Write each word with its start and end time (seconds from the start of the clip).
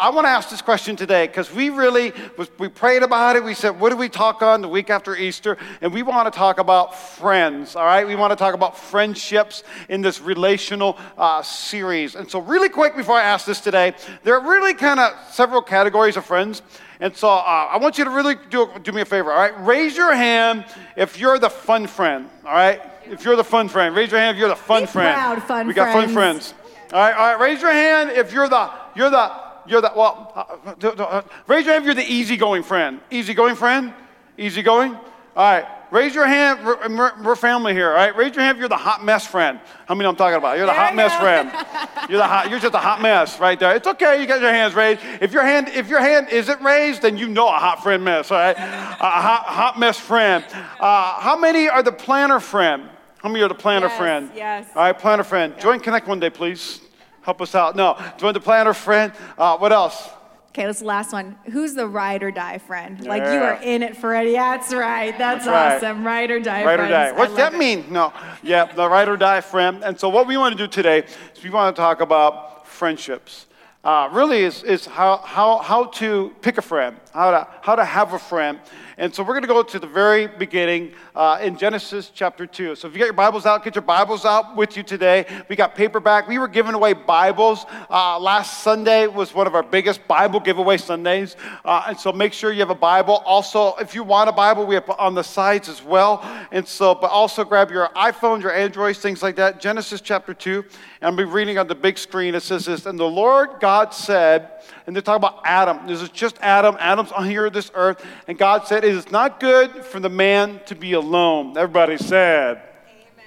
I 0.00 0.10
want 0.10 0.26
to 0.26 0.30
ask 0.30 0.48
this 0.48 0.62
question 0.62 0.94
today 0.94 1.26
because 1.26 1.52
we 1.52 1.70
really 1.70 2.12
was, 2.36 2.48
we 2.56 2.68
prayed 2.68 3.02
about 3.02 3.34
it. 3.34 3.42
We 3.42 3.54
said, 3.54 3.80
what 3.80 3.90
do 3.90 3.96
we 3.96 4.08
talk 4.08 4.42
on 4.42 4.62
the 4.62 4.68
week 4.68 4.90
after 4.90 5.16
Easter? 5.16 5.56
And 5.80 5.92
we 5.92 6.04
want 6.04 6.32
to 6.32 6.36
talk 6.36 6.60
about 6.60 6.96
friends. 6.96 7.74
All 7.74 7.84
right, 7.84 8.06
we 8.06 8.14
want 8.14 8.30
to 8.30 8.36
talk 8.36 8.54
about 8.54 8.78
friendships 8.78 9.64
in 9.88 10.00
this 10.00 10.20
relational 10.20 10.96
uh, 11.16 11.42
series. 11.42 12.14
And 12.14 12.30
so, 12.30 12.38
really 12.38 12.68
quick 12.68 12.94
before 12.94 13.16
I 13.16 13.24
ask 13.24 13.44
this 13.44 13.60
today, 13.60 13.94
there 14.22 14.38
are 14.38 14.48
really 14.48 14.72
kind 14.74 15.00
of 15.00 15.14
several 15.32 15.62
categories 15.62 16.16
of 16.16 16.24
friends. 16.24 16.62
And 17.00 17.16
so, 17.16 17.28
uh, 17.28 17.68
I 17.70 17.78
want 17.78 17.98
you 17.98 18.04
to 18.04 18.10
really 18.10 18.36
do, 18.50 18.70
do 18.84 18.92
me 18.92 19.00
a 19.00 19.04
favor. 19.04 19.32
All 19.32 19.38
right, 19.38 19.66
raise 19.66 19.96
your 19.96 20.14
hand 20.14 20.64
if 20.96 21.18
you're 21.18 21.40
the 21.40 21.50
fun 21.50 21.88
friend. 21.88 22.30
All 22.44 22.52
right, 22.52 22.80
if 23.06 23.24
you're 23.24 23.36
the 23.36 23.44
fun 23.44 23.68
friend, 23.68 23.96
raise 23.96 24.12
your 24.12 24.20
hand 24.20 24.36
if 24.36 24.40
you're 24.40 24.48
the 24.48 24.54
fun 24.56 24.82
Be 24.82 24.86
friend. 24.86 25.14
proud, 25.14 25.42
fun 25.42 25.66
we 25.66 25.74
got 25.74 25.92
fun 25.92 26.08
friends. 26.10 26.52
friends. 26.52 26.92
All 26.92 27.00
right, 27.00 27.14
all 27.14 27.36
right. 27.36 27.40
Raise 27.40 27.60
your 27.60 27.72
hand 27.72 28.10
if 28.10 28.32
you're 28.32 28.48
the 28.48 28.70
you're 28.94 29.10
the 29.10 29.47
you're 29.68 29.80
the 29.80 29.92
well. 29.94 30.32
Uh, 30.34 30.86
uh, 31.02 31.22
raise 31.46 31.64
your 31.64 31.74
hand 31.74 31.84
if 31.84 31.86
you're 31.86 31.94
the 31.94 32.10
easygoing 32.12 32.62
friend. 32.62 33.00
Easygoing 33.10 33.54
friend. 33.56 33.92
Easygoing. 34.36 34.94
All 34.94 35.02
right. 35.36 35.66
Raise 35.90 36.14
your 36.14 36.26
hand. 36.26 36.66
We're, 36.66 37.22
we're- 37.22 37.36
family 37.36 37.72
here. 37.72 37.88
All 37.90 37.94
right. 37.96 38.14
Raise 38.14 38.34
your 38.34 38.44
hand 38.44 38.56
if 38.56 38.60
you're 38.60 38.68
the 38.68 38.76
hot 38.76 39.04
mess 39.04 39.26
friend. 39.26 39.58
How 39.86 39.94
many 39.94 40.06
I'm 40.08 40.16
talking 40.16 40.36
about? 40.36 40.58
You're 40.58 40.66
the 40.66 40.72
There 40.72 40.80
hot 40.80 40.94
mess 40.94 41.12
go. 41.12 41.20
friend. 41.20 41.50
You're 42.10 42.18
the 42.18 42.26
hot. 42.26 42.50
You're 42.50 42.58
just 42.58 42.74
a 42.74 42.78
hot 42.78 43.00
mess 43.02 43.38
right 43.40 43.58
there. 43.58 43.74
It's 43.76 43.86
okay. 43.86 44.20
You 44.20 44.26
got 44.26 44.40
your 44.40 44.52
hands 44.52 44.74
raised. 44.74 45.00
If 45.20 45.32
your 45.32 45.42
hand 45.44 45.68
if 45.68 45.88
your 45.88 46.00
hand 46.00 46.28
isn't 46.30 46.60
raised, 46.62 47.02
then 47.02 47.16
you 47.16 47.28
know 47.28 47.48
a 47.48 47.52
hot 47.58 47.82
friend 47.82 48.02
mess. 48.04 48.30
All 48.30 48.38
right. 48.38 48.56
A 48.56 48.60
hot 48.60 49.44
hot 49.46 49.78
mess 49.78 49.98
friend. 49.98 50.44
Uh, 50.80 51.20
how 51.20 51.36
many 51.38 51.68
are 51.68 51.82
the 51.82 51.92
planner 51.92 52.40
friend? 52.40 52.88
How 53.18 53.28
many 53.28 53.42
are 53.44 53.48
the 53.48 53.54
planner 53.54 53.88
Yes, 53.88 53.98
friend? 53.98 54.30
yes. 54.34 54.66
All 54.76 54.82
right, 54.82 54.96
planner 54.98 55.24
friend. 55.24 55.54
Join 55.58 55.80
Connect 55.80 56.06
one 56.06 56.20
day, 56.20 56.30
please. 56.30 56.80
Help 57.22 57.40
us 57.42 57.54
out. 57.54 57.76
No, 57.76 57.96
join 58.16 58.34
the 58.34 58.40
planner 58.40 58.74
friend. 58.74 59.12
Uh, 59.36 59.56
what 59.58 59.72
else? 59.72 60.08
Okay, 60.50 60.66
this 60.66 60.76
is 60.76 60.80
the 60.80 60.86
last 60.88 61.12
one. 61.12 61.36
Who's 61.52 61.74
the 61.74 61.86
ride 61.86 62.22
or 62.22 62.30
die 62.30 62.58
friend? 62.58 63.04
Like 63.06 63.22
you 63.22 63.38
are 63.38 63.60
in 63.62 63.82
it 63.82 63.96
for 63.96 64.14
it. 64.14 64.28
Yeah, 64.32 64.56
that's 64.56 64.72
right. 64.72 65.16
That's, 65.16 65.44
That's 65.44 65.82
right. 65.82 65.90
awesome. 65.90 66.04
Ride 66.04 66.30
or 66.30 66.40
die 66.40 66.64
Ride 66.64 66.80
or 66.80 66.88
die. 66.88 67.12
What's 67.12 67.34
that 67.36 67.54
it. 67.54 67.58
mean? 67.58 67.84
No. 67.90 68.12
Yeah, 68.42 68.64
the 68.64 68.88
ride 68.88 69.08
or 69.08 69.16
die 69.16 69.40
friend. 69.40 69.84
And 69.84 70.00
so, 70.00 70.08
what 70.08 70.26
we 70.26 70.36
want 70.36 70.56
to 70.56 70.66
do 70.66 70.66
today 70.68 71.04
is 71.36 71.44
we 71.44 71.50
want 71.50 71.76
to 71.76 71.80
talk 71.80 72.00
about 72.00 72.66
friendships. 72.66 73.46
Uh, 73.88 74.06
really, 74.12 74.44
is, 74.44 74.64
is 74.64 74.84
how, 74.84 75.16
how, 75.16 75.56
how 75.60 75.86
to 75.86 76.30
pick 76.42 76.58
a 76.58 76.60
friend, 76.60 76.94
how 77.14 77.30
to, 77.30 77.48
how 77.62 77.74
to 77.74 77.86
have 77.86 78.12
a 78.12 78.18
friend. 78.18 78.60
And 78.98 79.14
so, 79.14 79.22
we're 79.22 79.32
going 79.32 79.44
to 79.44 79.48
go 79.48 79.62
to 79.62 79.78
the 79.78 79.86
very 79.86 80.26
beginning 80.26 80.92
uh, 81.14 81.38
in 81.40 81.56
Genesis 81.56 82.10
chapter 82.12 82.46
2. 82.46 82.74
So, 82.74 82.86
if 82.86 82.92
you 82.92 82.98
got 82.98 83.06
your 83.06 83.14
Bibles 83.14 83.46
out, 83.46 83.64
get 83.64 83.74
your 83.74 83.80
Bibles 83.80 84.26
out 84.26 84.56
with 84.56 84.76
you 84.76 84.82
today. 84.82 85.24
We 85.48 85.56
got 85.56 85.74
paperback. 85.74 86.28
We 86.28 86.38
were 86.38 86.48
giving 86.48 86.74
away 86.74 86.92
Bibles. 86.92 87.64
Uh, 87.88 88.18
last 88.18 88.62
Sunday 88.62 89.06
was 89.06 89.32
one 89.32 89.46
of 89.46 89.54
our 89.54 89.62
biggest 89.62 90.06
Bible 90.06 90.40
giveaway 90.40 90.76
Sundays. 90.76 91.36
Uh, 91.64 91.84
and 91.86 91.98
so, 91.98 92.12
make 92.12 92.34
sure 92.34 92.52
you 92.52 92.60
have 92.60 92.68
a 92.68 92.74
Bible. 92.74 93.22
Also, 93.24 93.74
if 93.76 93.94
you 93.94 94.04
want 94.04 94.28
a 94.28 94.32
Bible, 94.32 94.66
we 94.66 94.74
have 94.74 94.90
on 94.90 95.14
the 95.14 95.24
sides 95.24 95.66
as 95.66 95.82
well. 95.82 96.20
And 96.50 96.68
so, 96.68 96.94
but 96.94 97.10
also 97.10 97.42
grab 97.42 97.70
your 97.70 97.88
iPhones, 97.96 98.42
your 98.42 98.52
Androids, 98.52 98.98
things 98.98 99.22
like 99.22 99.36
that. 99.36 99.60
Genesis 99.60 100.02
chapter 100.02 100.34
2. 100.34 100.62
And 101.00 101.10
I'll 101.10 101.16
be 101.16 101.24
reading 101.24 101.58
on 101.58 101.68
the 101.68 101.74
big 101.74 101.96
screen. 101.96 102.34
It 102.34 102.42
says 102.42 102.64
this 102.64 102.86
And 102.86 102.98
the 102.98 103.04
Lord 103.04 103.60
God 103.60 103.94
said, 103.94 104.50
and 104.86 104.96
they're 104.96 105.02
talking 105.02 105.26
about 105.26 105.42
Adam. 105.44 105.86
This 105.86 106.02
is 106.02 106.08
just 106.08 106.38
Adam. 106.40 106.76
Adam's 106.80 107.12
on 107.12 107.28
here, 107.28 107.48
this 107.50 107.70
earth. 107.74 108.04
And 108.26 108.36
God 108.36 108.66
said, 108.66 108.84
It 108.84 108.94
is 108.94 109.10
not 109.10 109.38
good 109.38 109.84
for 109.84 110.00
the 110.00 110.08
man 110.08 110.60
to 110.66 110.74
be 110.74 110.92
alone. 110.92 111.56
Everybody 111.56 111.98
said, 111.98 112.62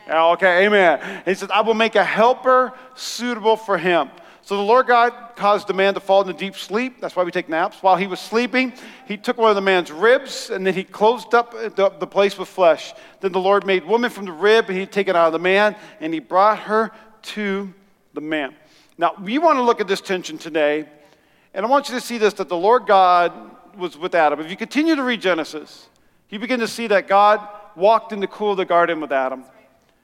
yeah, 0.08 0.26
okay, 0.32 0.66
amen. 0.66 1.00
And 1.00 1.26
he 1.26 1.34
says, 1.36 1.50
I 1.52 1.62
will 1.62 1.74
make 1.74 1.96
a 1.96 2.04
helper 2.04 2.74
suitable 2.96 3.56
for 3.56 3.78
him. 3.78 4.10
So 4.42 4.58
the 4.58 4.64
Lord 4.64 4.88
God 4.88 5.14
caused 5.36 5.68
the 5.68 5.74
man 5.74 5.94
to 5.94 6.00
fall 6.00 6.22
into 6.22 6.34
deep 6.34 6.56
sleep. 6.56 7.00
That's 7.00 7.16
why 7.16 7.24
we 7.24 7.32
take 7.32 7.48
naps. 7.48 7.82
While 7.82 7.96
he 7.96 8.08
was 8.08 8.20
sleeping, 8.20 8.74
he 9.08 9.16
took 9.16 9.38
one 9.38 9.50
of 9.50 9.56
the 9.56 9.62
man's 9.62 9.92
ribs 9.92 10.50
and 10.50 10.66
then 10.66 10.74
he 10.74 10.84
closed 10.84 11.34
up 11.34 11.54
the, 11.54 11.94
the 12.00 12.08
place 12.08 12.38
with 12.38 12.50
flesh. 12.50 12.94
Then 13.22 13.32
the 13.32 13.40
Lord 13.40 13.66
made 13.66 13.86
woman 13.86 14.10
from 14.10 14.26
the 14.26 14.32
rib 14.32 14.66
and 14.68 14.78
he'd 14.78 14.92
taken 14.92 15.16
out 15.16 15.28
of 15.28 15.34
the 15.34 15.40
man 15.40 15.76
and 16.02 16.14
he 16.14 16.20
brought 16.20 16.60
her 16.60 16.92
to 17.24 17.74
the 18.14 18.22
man. 18.22 18.56
Now, 18.98 19.14
we 19.22 19.40
want 19.40 19.58
to 19.58 19.64
look 19.64 19.82
at 19.82 19.88
this 19.88 20.02
tension 20.02 20.38
today. 20.38 20.88
And 21.54 21.66
I 21.66 21.70
want 21.70 21.90
you 21.90 21.96
to 21.96 22.02
see 22.02 22.18
this 22.18 22.34
that 22.36 22.50
the 22.50 22.58
Lord 22.58 22.86
God 22.86 23.34
was 23.78 23.98
with 23.98 24.16
Adam. 24.16 24.40
If 24.40 24.50
you 24.50 24.58
continue 24.58 24.96
to 24.96 25.04
read 25.04 25.22
Genesis, 25.22 25.88
you 26.30 26.40
begin 26.40 26.60
to 26.60 26.68
see 26.68 26.88
that 26.88 27.08
God 27.08 27.46
walked 27.76 28.14
in 28.14 28.20
the 28.20 28.28
cool 28.28 28.52
of 28.52 28.58
the 28.58 28.66
garden 28.66 29.02
with 29.02 29.12
Adam. 29.12 29.44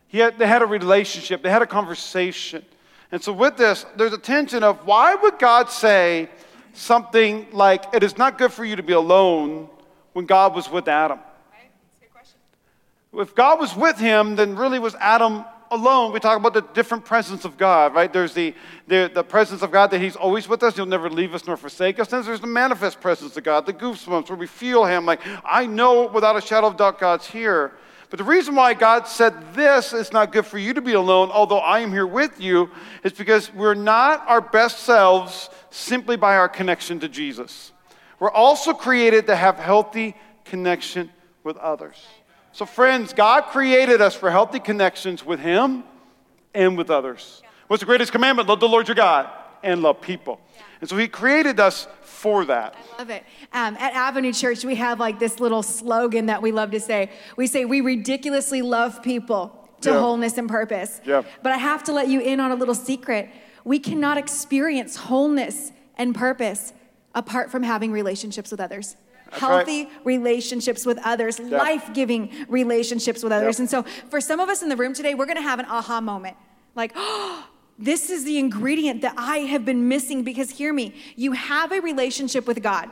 He 0.07 0.19
had, 0.19 0.38
they 0.38 0.47
had 0.47 0.61
a 0.61 0.66
relationship, 0.66 1.41
they 1.44 1.50
had 1.50 1.61
a 1.61 1.67
conversation. 1.67 2.63
And 3.11 3.22
so, 3.22 3.31
with 3.31 3.55
this, 3.57 3.85
there's 3.95 4.13
a 4.13 4.17
tension 4.17 4.63
of 4.63 4.85
why 4.85 5.16
would 5.16 5.39
God 5.39 5.69
say 5.69 6.29
something 6.73 7.47
like, 7.51 7.85
It 7.94 8.03
is 8.03 8.17
not 8.17 8.38
good 8.38 8.51
for 8.51 8.66
you 8.66 8.75
to 8.75 8.84
be 8.84 8.94
alone 8.94 9.69
when 10.13 10.25
God 10.25 10.55
was 10.55 10.69
with 10.69 10.88
Adam? 10.88 11.19
If 13.13 13.34
God 13.34 13.59
was 13.59 13.75
with 13.75 13.97
him, 13.97 14.35
then 14.35 14.55
really 14.55 14.79
was 14.79 14.95
Adam 14.95 15.45
alone. 15.72 16.11
We 16.11 16.19
talk 16.19 16.38
about 16.38 16.53
the 16.53 16.61
different 16.61 17.05
presence 17.05 17.45
of 17.45 17.57
God, 17.57 17.94
right? 17.94 18.11
There's 18.11 18.33
the, 18.33 18.53
the, 18.88 19.11
the 19.13 19.23
presence 19.23 19.61
of 19.61 19.72
God 19.72 19.91
that 19.91 20.00
He's 20.00 20.16
always 20.16 20.47
with 20.47 20.63
us. 20.63 20.75
He'll 20.75 20.85
never 20.85 21.09
leave 21.09 21.33
us 21.33 21.45
nor 21.45 21.57
forsake 21.57 22.00
us. 22.00 22.07
Then 22.07 22.23
there's 22.23 22.41
the 22.41 22.47
manifest 22.47 23.00
presence 23.01 23.38
of 23.38 23.44
God, 23.44 23.66
the 23.66 23.73
goosebumps 23.73 24.29
where 24.29 24.38
we 24.38 24.47
feel 24.47 24.85
Him. 24.85 25.05
Like, 25.05 25.22
I 25.45 25.66
know 25.66 26.07
without 26.07 26.38
a 26.38 26.41
shadow 26.41 26.67
of 26.67 26.78
doubt 26.78 27.00
God's 27.00 27.28
here. 27.28 27.73
But 28.09 28.17
the 28.19 28.23
reason 28.23 28.55
why 28.55 28.73
God 28.73 29.07
said 29.07 29.53
this 29.53 29.91
is 29.91 30.13
not 30.13 30.31
good 30.31 30.45
for 30.45 30.57
you 30.57 30.73
to 30.73 30.81
be 30.81 30.94
alone, 30.94 31.29
although 31.29 31.59
I 31.59 31.79
am 31.79 31.91
here 31.91 32.07
with 32.07 32.39
you, 32.39 32.69
is 33.03 33.11
because 33.11 33.53
we're 33.53 33.73
not 33.73 34.23
our 34.28 34.39
best 34.39 34.79
selves 34.79 35.49
simply 35.72 36.16
by 36.16 36.38
our 36.38 36.47
connection 36.47 37.01
to 37.01 37.09
Jesus. 37.09 37.73
We're 38.19 38.31
also 38.31 38.73
created 38.73 39.28
to 39.28 39.35
have 39.35 39.57
healthy 39.57 40.16
connection 40.45 41.09
with 41.44 41.57
others. 41.57 41.95
So, 42.57 42.66
friends, 42.66 43.13
God 43.13 43.41
created 43.51 44.01
us 44.01 44.16
for 44.16 44.31
healthy 44.31 44.59
connections 44.59 45.23
with 45.23 45.40
Him 45.40 45.84
and 46.56 46.75
with 46.75 46.90
others. 46.90 47.44
What's 47.68 47.81
the 47.81 47.85
greatest 47.85 48.12
commandment? 48.12 48.50
Love 48.50 48.59
the 48.59 48.68
Lord 48.68 48.88
your 48.88 48.95
God 48.95 49.29
and 49.62 49.84
love 49.84 50.01
people. 50.01 50.41
And 50.81 50.90
so 50.90 50.97
He 50.97 51.07
created 51.07 51.59
us 51.59 51.88
for 52.01 52.46
that. 52.46 52.75
Love 52.97 53.12
it. 53.12 53.23
Um, 53.53 53.78
at 53.78 53.94
Avenue 53.94 54.34
Church, 54.34 54.66
we 54.66 54.73
have 54.73 55.00
like 55.00 55.19
this 55.19 55.40
little 55.40 55.62
slogan 55.62 56.25
that 56.25 56.41
we 56.41 56.51
love 56.51 56.72
to 56.72 56.79
say. 56.79 57.12
We 57.35 57.46
say, 57.46 57.63
We 57.63 57.81
ridiculously 57.81 58.63
love 58.63 59.03
people 59.03 59.69
to 59.81 59.91
Yeah. 59.91 60.00
wholeness 60.00 60.40
and 60.40 60.50
purpose. 60.50 61.00
Yeah. 61.06 61.22
But 61.44 61.51
I 61.51 61.57
have 61.57 61.84
to 61.84 61.91
let 61.91 62.07
you 62.07 62.22
in 62.22 62.40
on 62.40 62.50
a 62.50 62.56
little 62.56 62.73
secret. 62.73 63.29
We 63.66 63.78
cannot 63.78 64.17
experience 64.17 64.96
wholeness 64.96 65.73
and 65.96 66.16
purpose 66.16 66.73
apart 67.13 67.51
from 67.51 67.62
having 67.62 67.91
relationships 67.91 68.50
with 68.50 68.59
others. 68.59 68.96
That's 69.29 69.39
Healthy 69.39 69.89
relationships 70.03 70.85
with 70.85 70.99
others, 71.03 71.39
life 71.39 71.93
giving 71.93 72.31
relationships 72.47 73.23
with 73.23 73.31
others. 73.31 73.57
Yeah. 73.57 73.63
And 73.63 73.69
so, 73.69 73.83
for 74.09 74.21
some 74.21 74.39
of 74.39 74.49
us 74.49 74.61
in 74.61 74.69
the 74.69 74.75
room 74.75 74.93
today, 74.93 75.15
we're 75.15 75.25
gonna 75.25 75.41
have 75.41 75.59
an 75.59 75.65
aha 75.65 76.01
moment. 76.01 76.38
Like, 76.75 76.91
oh, 76.95 77.47
this 77.79 78.09
is 78.09 78.23
the 78.23 78.37
ingredient 78.37 79.01
that 79.01 79.13
I 79.17 79.39
have 79.39 79.66
been 79.66 79.87
missing 79.87 80.23
because 80.23 80.49
hear 80.51 80.73
me, 80.73 80.95
you 81.16 81.33
have 81.33 81.71
a 81.71 81.79
relationship 81.79 82.47
with 82.47 82.63
God, 82.63 82.89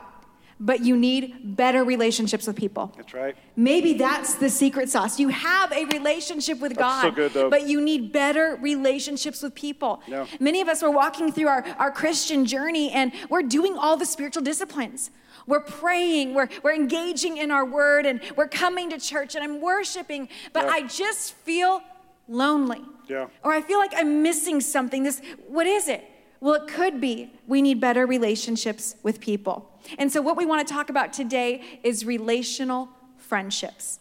but 0.60 0.82
you 0.82 0.96
need 0.96 1.56
better 1.56 1.84
relationships 1.84 2.48
with 2.48 2.56
people. 2.56 2.94
That's 2.96 3.14
right. 3.14 3.36
Maybe 3.56 3.94
that's 3.94 4.36
the 4.36 4.50
secret 4.50 4.90
sauce. 4.90 5.20
You 5.20 5.30
have 5.30 5.72
a 5.72 5.86
relationship 5.86 6.60
with 6.60 6.78
God, 6.78 7.02
so 7.02 7.12
good, 7.12 7.34
though. 7.34 7.50
but 7.50 7.68
you 7.68 7.82
need 7.82 8.12
better 8.14 8.58
relationships 8.62 9.42
with 9.42 9.54
people. 9.56 10.02
Yeah. 10.08 10.26
Many 10.40 10.62
of 10.62 10.68
us 10.68 10.82
are 10.84 10.92
walking 10.92 11.32
through 11.32 11.48
our, 11.48 11.66
our 11.78 11.92
Christian 11.92 12.46
journey 12.46 12.92
and 12.92 13.12
we're 13.30 13.44
doing 13.44 13.78
all 13.78 13.98
the 13.98 14.06
spiritual 14.06 14.44
disciplines. 14.44 15.10
We're 15.48 15.60
praying, 15.60 16.34
we're, 16.34 16.50
we're 16.64 16.74
engaging 16.74 17.38
in 17.38 17.52
our 17.52 17.66
word, 17.66 18.06
and 18.06 18.20
we're 18.36 18.48
coming 18.48 18.90
to 18.90 19.00
church 19.00 19.36
and 19.36 19.44
I'm 19.44 19.62
worshiping, 19.62 20.30
but 20.54 20.66
Yeah. 20.66 20.72
I 20.72 20.82
just 20.84 21.34
feel 21.34 21.82
lonely. 22.28 22.82
Yeah. 23.08 23.28
Or 23.44 23.52
I 23.52 23.62
feel 23.62 23.78
like 23.78 23.94
I'm 23.96 24.24
missing 24.24 24.62
something. 24.62 25.04
This, 25.04 25.22
what 25.48 25.68
is 25.68 25.88
it? 25.88 26.04
Well, 26.40 26.56
it 26.56 26.68
could 26.68 27.00
be 27.00 27.32
we 27.48 27.62
need 27.62 27.80
better 27.80 28.06
relationships 28.06 28.96
with 29.04 29.20
people. 29.20 29.72
And 29.98 30.12
so, 30.12 30.22
what 30.22 30.36
we 30.36 30.46
want 30.46 30.68
to 30.68 30.74
talk 30.74 30.90
about 30.90 31.14
today 31.14 31.80
is 31.84 32.06
relational 32.06 32.90
friendships. 33.18 34.00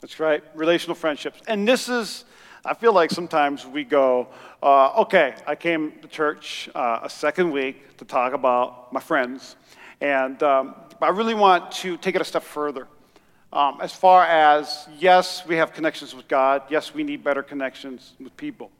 That's 0.00 0.18
right, 0.20 0.42
relational 0.54 0.94
friendships. 0.94 1.40
And 1.46 1.66
this 1.66 1.88
is, 1.88 2.24
I 2.64 2.74
feel 2.74 2.92
like 2.92 3.10
sometimes 3.10 3.66
we 3.66 3.84
go, 3.84 4.28
uh, 4.62 5.00
okay, 5.02 5.34
I 5.46 5.54
came 5.54 5.92
to 6.02 6.08
church 6.08 6.68
uh, 6.74 7.00
a 7.02 7.10
second 7.10 7.50
week 7.50 7.96
to 7.98 8.04
talk 8.04 8.32
about 8.32 8.92
my 8.92 9.00
friends. 9.00 9.56
And 10.02 10.42
um, 10.42 10.74
I 11.00 11.10
really 11.10 11.34
want 11.34 11.70
to 11.82 11.96
take 11.96 12.16
it 12.16 12.20
a 12.20 12.24
step 12.24 12.42
further. 12.42 12.88
Um, 13.52 13.78
as 13.80 13.92
far 13.92 14.24
as, 14.24 14.88
yes, 14.98 15.46
we 15.46 15.54
have 15.56 15.72
connections 15.72 16.12
with 16.12 16.26
God, 16.26 16.62
yes, 16.68 16.92
we 16.92 17.04
need 17.04 17.22
better 17.22 17.42
connections 17.42 18.14
with 18.18 18.36
people. 18.36 18.72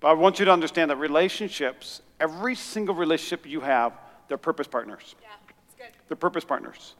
But 0.00 0.08
I 0.08 0.12
want 0.14 0.40
you 0.40 0.44
to 0.46 0.50
understand 0.50 0.90
that 0.90 0.96
relationships, 0.96 2.02
every 2.18 2.56
single 2.56 2.96
relationship 2.96 3.46
you 3.46 3.60
have, 3.60 3.92
they're 4.26 4.36
purpose 4.36 4.66
partners. 4.66 5.14
Yeah, 5.22 5.28
it's 5.64 5.74
good. 5.76 5.96
They're 6.08 6.16
purpose 6.16 6.44
partners. 6.44 6.94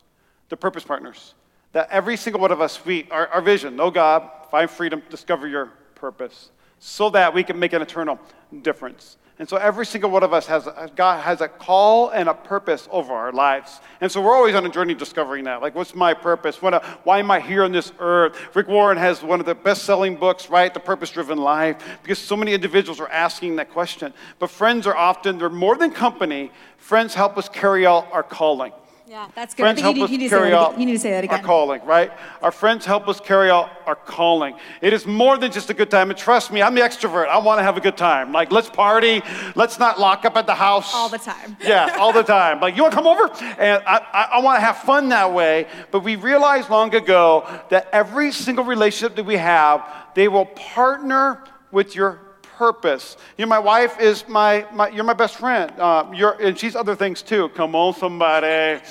They're 0.48 0.56
purpose 0.56 0.84
partners. 0.84 1.34
That 1.72 1.88
every 1.90 2.16
single 2.16 2.40
one 2.40 2.52
of 2.52 2.60
us, 2.60 2.84
we, 2.84 3.08
our, 3.10 3.26
our 3.26 3.42
vision, 3.42 3.74
know 3.74 3.90
God, 3.90 4.30
find 4.52 4.70
freedom, 4.70 5.02
discover 5.10 5.48
your 5.48 5.72
purpose, 5.96 6.50
so 6.78 7.10
that 7.10 7.34
we 7.34 7.42
can 7.42 7.58
make 7.58 7.72
an 7.72 7.82
eternal 7.82 8.20
difference. 8.62 9.16
And 9.36 9.48
so 9.48 9.56
every 9.56 9.84
single 9.84 10.10
one 10.10 10.22
of 10.22 10.32
us 10.32 10.46
has, 10.46 10.68
God 10.94 11.20
has 11.22 11.40
a 11.40 11.48
call 11.48 12.10
and 12.10 12.28
a 12.28 12.34
purpose 12.34 12.88
over 12.92 13.12
our 13.12 13.32
lives. 13.32 13.80
And 14.00 14.10
so 14.10 14.22
we're 14.22 14.34
always 14.34 14.54
on 14.54 14.64
a 14.64 14.68
journey 14.68 14.94
discovering 14.94 15.42
that. 15.44 15.60
Like, 15.60 15.74
what's 15.74 15.92
my 15.92 16.14
purpose? 16.14 16.62
What, 16.62 16.74
uh, 16.74 16.80
why 17.02 17.18
am 17.18 17.32
I 17.32 17.40
here 17.40 17.64
on 17.64 17.72
this 17.72 17.92
earth? 17.98 18.54
Rick 18.54 18.68
Warren 18.68 18.96
has 18.96 19.24
one 19.24 19.40
of 19.40 19.46
the 19.46 19.56
best 19.56 19.84
selling 19.84 20.14
books, 20.14 20.48
right? 20.50 20.72
The 20.72 20.78
Purpose 20.78 21.10
Driven 21.10 21.38
Life, 21.38 21.82
because 22.04 22.20
so 22.20 22.36
many 22.36 22.54
individuals 22.54 23.00
are 23.00 23.08
asking 23.08 23.56
that 23.56 23.70
question. 23.70 24.14
But 24.38 24.50
friends 24.50 24.86
are 24.86 24.96
often, 24.96 25.38
they're 25.38 25.50
more 25.50 25.76
than 25.76 25.90
company. 25.90 26.52
Friends 26.76 27.12
help 27.12 27.36
us 27.36 27.48
carry 27.48 27.84
out 27.84 28.12
our 28.12 28.22
calling. 28.22 28.72
Yeah, 29.06 29.28
that's 29.34 29.54
good. 29.54 29.64
Friends 29.64 29.80
I 29.80 29.82
help 29.82 29.94
think 29.96 30.04
us 30.04 30.10
you, 30.10 30.16
need, 30.18 30.24
you, 30.24 30.30
carry 30.30 30.40
to 30.40 30.46
say 30.46 30.50
that 30.50 30.58
out 30.58 30.68
again. 30.70 30.80
you 30.80 30.86
need 30.86 30.92
to 30.92 30.98
say 30.98 31.10
that 31.10 31.24
again. 31.24 31.38
our 31.40 31.44
calling, 31.44 31.84
right? 31.84 32.10
Our 32.40 32.50
friends 32.50 32.86
help 32.86 33.06
us 33.06 33.20
carry 33.20 33.50
out 33.50 33.70
our 33.84 33.96
calling. 33.96 34.56
It 34.80 34.94
is 34.94 35.06
more 35.06 35.36
than 35.36 35.52
just 35.52 35.68
a 35.68 35.74
good 35.74 35.90
time. 35.90 36.08
And 36.08 36.18
trust 36.18 36.50
me, 36.50 36.62
I'm 36.62 36.74
the 36.74 36.80
extrovert. 36.80 37.28
I 37.28 37.36
want 37.36 37.58
to 37.58 37.64
have 37.64 37.76
a 37.76 37.82
good 37.82 37.98
time. 37.98 38.32
Like, 38.32 38.50
let's 38.50 38.70
party. 38.70 39.20
Let's 39.54 39.78
not 39.78 40.00
lock 40.00 40.24
up 40.24 40.38
at 40.38 40.46
the 40.46 40.54
house. 40.54 40.94
All 40.94 41.10
the 41.10 41.18
time. 41.18 41.56
Yeah, 41.64 41.96
all 41.98 42.12
the 42.12 42.22
time. 42.22 42.60
Like, 42.60 42.76
you 42.76 42.82
want 42.82 42.92
to 42.92 42.96
come 42.96 43.06
over? 43.06 43.30
And 43.58 43.82
I, 43.86 43.98
I, 44.12 44.28
I 44.32 44.40
want 44.40 44.56
to 44.56 44.60
have 44.60 44.78
fun 44.78 45.10
that 45.10 45.32
way. 45.32 45.66
But 45.90 46.00
we 46.00 46.16
realized 46.16 46.70
long 46.70 46.94
ago 46.94 47.46
that 47.68 47.88
every 47.92 48.32
single 48.32 48.64
relationship 48.64 49.16
that 49.16 49.24
we 49.24 49.36
have, 49.36 49.86
they 50.14 50.28
will 50.28 50.46
partner 50.46 51.44
with 51.70 51.94
your 51.94 52.20
purpose. 52.56 53.16
You 53.36 53.44
know, 53.44 53.48
my 53.50 53.58
wife 53.58 54.00
is 54.00 54.26
my, 54.28 54.66
my 54.72 54.88
you're 54.88 55.04
my 55.04 55.14
best 55.14 55.36
friend. 55.36 55.72
Uh, 55.78 56.10
you're, 56.14 56.40
and 56.40 56.58
she's 56.58 56.76
other 56.76 56.94
things 56.94 57.22
too. 57.22 57.48
Come 57.50 57.74
on, 57.74 57.94
somebody. 57.94 58.82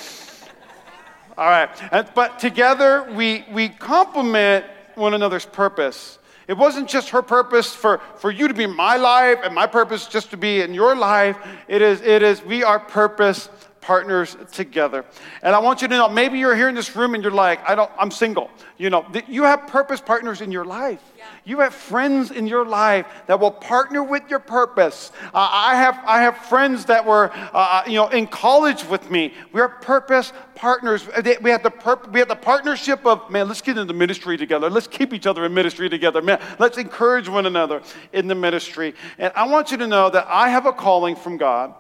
All 1.38 1.50
right. 1.50 1.70
And, 1.92 2.08
but 2.14 2.40
together 2.40 3.12
we, 3.14 3.46
we 3.52 3.70
complement 3.70 4.66
one 4.96 5.14
another's 5.14 5.46
purpose. 5.46 6.20
It 6.48 6.58
wasn't 6.58 6.90
just 6.90 7.10
her 7.10 7.22
purpose 7.22 7.74
for, 7.74 8.02
for 8.18 8.30
you 8.30 8.48
to 8.48 8.54
be 8.54 8.68
my 8.68 8.98
life 8.98 9.40
and 9.44 9.56
my 9.56 9.66
purpose 9.66 10.08
just 10.08 10.30
to 10.32 10.38
be 10.38 10.62
in 10.62 10.74
your 10.74 10.96
life. 10.96 11.38
It 11.68 11.82
is, 11.82 12.02
it 12.02 12.22
is 12.22 12.44
we 12.44 12.64
are 12.64 12.80
purpose 12.80 13.50
partners 13.80 14.38
together. 14.52 15.06
And 15.42 15.56
I 15.56 15.60
want 15.60 15.82
you 15.82 15.88
to 15.88 15.96
know, 15.96 16.10
maybe 16.10 16.40
you're 16.40 16.56
here 16.56 16.70
in 16.70 16.76
this 16.76 16.96
room 16.96 17.16
and 17.16 17.24
you're 17.24 17.32
like, 17.32 17.68
I 17.68 17.76
don't, 17.76 17.92
I'm 17.98 18.12
single. 18.12 18.50
You 18.78 18.90
know, 18.90 19.06
you 19.28 19.44
have 19.44 19.68
purpose 19.68 20.02
partners 20.02 20.42
in 20.42 20.52
your 20.52 20.66
life. 20.66 21.02
You 21.46 21.60
have 21.60 21.74
friends 21.74 22.32
in 22.32 22.48
your 22.48 22.66
life 22.66 23.06
that 23.28 23.40
will 23.40 23.52
partner 23.52 24.04
with 24.04 24.24
your 24.30 24.40
purpose. 24.40 25.12
Uh, 25.34 25.50
I 25.52 25.76
have, 25.76 26.00
I 26.06 26.22
have 26.22 26.38
friends 26.38 26.86
that 26.86 27.06
were, 27.06 27.32
uh, 27.32 27.50
uh 27.54 27.84
you 27.86 27.96
know, 27.96 28.08
in 28.10 28.28
college 28.28 28.86
with 28.86 29.12
me. 29.12 29.34
We 29.52 29.62
are 29.62 29.70
purpose 29.70 30.32
partners. 30.56 31.08
We 31.42 31.50
have 31.50 31.64
the 31.64 31.72
pur- 31.72 32.10
we 32.12 32.20
have 32.20 32.30
the 32.30 32.36
partnership 32.36 33.06
of 33.06 33.30
man. 33.30 33.48
Let's 33.48 33.62
get 33.62 33.78
into 33.78 33.94
ministry 33.94 34.38
together. 34.38 34.70
Let's 34.70 34.88
keep 34.88 35.14
each 35.14 35.28
other 35.28 35.46
in 35.46 35.54
ministry 35.54 35.90
together, 35.90 36.22
man. 36.22 36.40
Let's 36.60 36.78
encourage 36.78 37.28
one 37.28 37.46
another 37.46 37.82
in 38.14 38.28
the 38.28 38.36
ministry. 38.36 38.94
And 39.18 39.34
I 39.36 39.48
want 39.48 39.72
you 39.72 39.78
to 39.78 39.88
know 39.88 40.10
that 40.10 40.28
I 40.30 40.50
have 40.50 40.66
a 40.66 40.74
calling 40.74 41.16
from 41.16 41.38
God, 41.38 41.74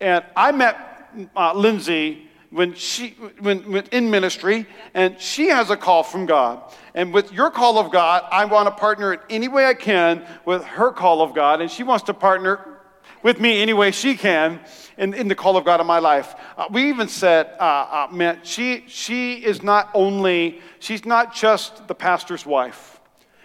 and 0.00 0.24
I 0.36 0.52
met 0.52 1.28
uh, 1.36 1.52
Lindsey 1.54 2.28
when 2.52 2.74
she 2.74 3.10
when, 3.40 3.70
when 3.72 3.84
in 3.92 4.10
ministry 4.10 4.66
and 4.94 5.18
she 5.18 5.48
has 5.48 5.70
a 5.70 5.76
call 5.76 6.02
from 6.02 6.26
god. 6.26 6.62
And 6.94 7.12
with 7.12 7.32
your 7.32 7.50
call 7.50 7.78
of 7.78 7.90
god 7.90 8.24
i 8.30 8.44
want 8.44 8.66
to 8.66 8.70
partner 8.72 9.14
in 9.14 9.20
any 9.30 9.48
way 9.48 9.66
i 9.66 9.74
can 9.74 10.24
with 10.44 10.62
her 10.64 10.92
call 10.92 11.22
of 11.22 11.34
god 11.34 11.60
and 11.60 11.70
she 11.70 11.82
wants 11.82 12.04
to 12.04 12.14
partner 12.14 12.78
with 13.22 13.40
me 13.40 13.62
any 13.62 13.72
way 13.72 13.90
she 13.90 14.16
can 14.16 14.60
in, 14.98 15.14
in 15.14 15.28
the 15.28 15.34
call 15.34 15.56
of 15.56 15.64
god 15.64 15.80
in 15.80 15.86
my 15.86 15.98
life. 15.98 16.34
Uh, 16.56 16.66
we 16.70 16.88
even 16.88 17.08
said 17.08 17.54
uh, 17.58 17.62
uh, 17.62 18.08
man 18.12 18.38
she 18.42 18.84
she 18.86 19.34
is 19.34 19.62
not 19.62 19.90
only 19.94 20.60
she's 20.78 21.06
not 21.06 21.34
just 21.34 21.88
the 21.88 21.94
pastor's 21.94 22.44
wife 22.44 22.91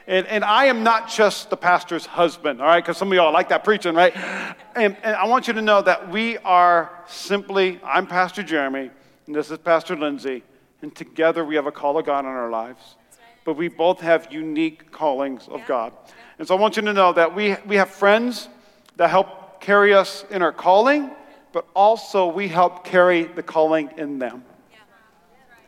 and, 0.07 0.25
and 0.27 0.43
I 0.43 0.65
am 0.65 0.83
not 0.83 1.09
just 1.09 1.49
the 1.49 1.57
pastor's 1.57 2.05
husband, 2.05 2.61
all 2.61 2.67
right? 2.67 2.81
Because 2.81 2.97
some 2.97 3.09
of 3.09 3.15
y'all 3.15 3.33
like 3.33 3.49
that 3.49 3.65
preaching, 3.65 3.93
right? 3.93 4.15
And, 4.75 4.95
and 5.03 5.15
I 5.15 5.25
want 5.27 5.47
you 5.47 5.53
to 5.53 5.61
know 5.61 5.81
that 5.81 6.09
we 6.09 6.37
are 6.39 7.03
simply, 7.07 7.79
I'm 7.83 8.07
Pastor 8.07 8.41
Jeremy, 8.41 8.89
and 9.25 9.35
this 9.35 9.51
is 9.51 9.57
Pastor 9.57 9.97
Lindsey, 9.97 10.43
and 10.81 10.95
together 10.95 11.43
we 11.43 11.55
have 11.55 11.65
a 11.65 11.71
call 11.71 11.97
of 11.97 12.05
God 12.05 12.21
in 12.21 12.31
our 12.31 12.49
lives. 12.49 12.95
But 13.43 13.57
we 13.57 13.67
both 13.67 13.99
have 13.99 14.31
unique 14.31 14.91
callings 14.91 15.47
of 15.49 15.65
God. 15.67 15.91
And 16.39 16.47
so 16.47 16.55
I 16.55 16.59
want 16.59 16.77
you 16.77 16.83
to 16.83 16.93
know 16.93 17.11
that 17.11 17.35
we, 17.35 17.55
we 17.65 17.75
have 17.75 17.89
friends 17.89 18.47
that 18.95 19.09
help 19.09 19.59
carry 19.59 19.93
us 19.93 20.23
in 20.29 20.41
our 20.41 20.53
calling, 20.53 21.11
but 21.51 21.65
also 21.75 22.27
we 22.27 22.47
help 22.47 22.85
carry 22.85 23.23
the 23.23 23.43
calling 23.43 23.89
in 23.97 24.19
them. 24.19 24.43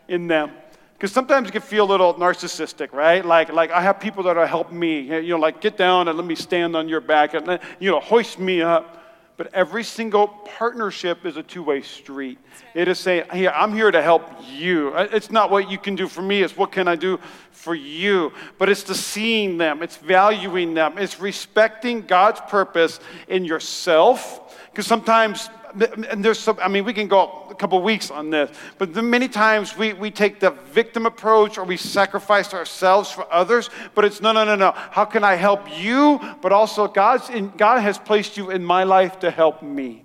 In 0.08 0.28
them. 0.28 0.52
Because 1.00 1.14
sometimes 1.14 1.48
it 1.48 1.54
can 1.54 1.62
feel 1.62 1.86
a 1.86 1.88
little 1.90 2.14
narcissistic, 2.16 2.92
right? 2.92 3.26
Like, 3.26 3.54
like 3.54 3.72
I 3.72 3.80
have 3.80 4.02
people 4.02 4.24
that 4.24 4.36
are 4.36 4.46
helping 4.46 4.78
me, 4.78 5.00
you 5.00 5.30
know, 5.30 5.38
like 5.38 5.62
get 5.62 5.78
down 5.78 6.10
and 6.10 6.18
let 6.18 6.28
me 6.28 6.36
stand 6.36 6.76
on 6.76 6.90
your 6.90 7.00
back 7.00 7.34
and, 7.34 7.58
you 7.80 7.90
know, 7.90 8.02
hoist 8.02 8.38
me 8.38 8.62
up. 8.62 8.98
But 9.38 9.54
every 9.54 9.86
single 9.86 10.28
partnership 10.28 11.26
is 11.26 11.38
a 11.38 11.44
two 11.44 11.64
way 11.64 11.84
street. 11.84 12.38
Right. 12.76 12.82
It 12.82 12.88
is 12.90 13.00
saying, 13.00 13.24
hey, 13.32 13.48
I'm 13.48 13.74
here 13.74 13.90
to 13.90 14.02
help 14.02 14.30
you. 14.52 14.94
It's 14.98 15.32
not 15.32 15.50
what 15.50 15.72
you 15.72 15.78
can 15.78 15.96
do 15.96 16.10
for 16.10 16.22
me, 16.22 16.44
it's 16.44 16.58
what 16.58 16.74
can 16.74 16.90
I 16.90 16.98
do 16.98 17.18
for 17.52 17.74
you. 17.74 18.34
But 18.58 18.68
it's 18.68 18.84
the 18.84 18.94
seeing 18.94 19.58
them, 19.58 19.82
it's 19.82 19.96
valuing 19.96 20.74
them, 20.74 20.98
it's 20.98 21.22
respecting 21.22 22.02
God's 22.02 22.42
purpose 22.42 23.00
in 23.30 23.46
yourself. 23.46 24.54
Because 24.70 24.86
sometimes 24.86 25.50
and 25.74 26.24
there's 26.24 26.40
some, 26.40 26.58
I 26.62 26.68
mean, 26.68 26.86
we 26.86 26.94
can 26.94 27.08
go 27.08 27.46
a 27.50 27.56
couple 27.56 27.82
weeks 27.82 28.10
on 28.10 28.30
this, 28.30 28.50
but 28.78 28.96
many 28.96 29.28
times 29.28 29.78
we, 29.78 29.94
we 29.94 30.12
take 30.12 30.40
the 30.40 30.52
victim 30.72 31.06
approach 31.06 31.58
or 31.58 31.64
we 31.64 31.78
sacrifice 31.78 32.54
ourselves 32.54 33.12
for 33.12 33.32
others, 33.32 33.70
but 33.96 34.06
it's 34.06 34.22
no, 34.22 34.32
no, 34.32 34.46
no, 34.46 34.56
no. 34.56 34.72
How 34.72 35.06
can 35.06 35.24
I 35.24 35.36
help 35.36 35.62
you? 35.80 36.20
But 36.42 36.52
also, 36.52 36.88
God's 36.88 37.30
in, 37.30 37.50
God 37.52 37.82
has 37.82 37.98
placed 37.98 38.38
you 38.38 38.52
in 38.52 38.64
my 38.64 38.84
life 38.84 39.20
to 39.20 39.32
help 39.32 39.62
me. 39.62 40.04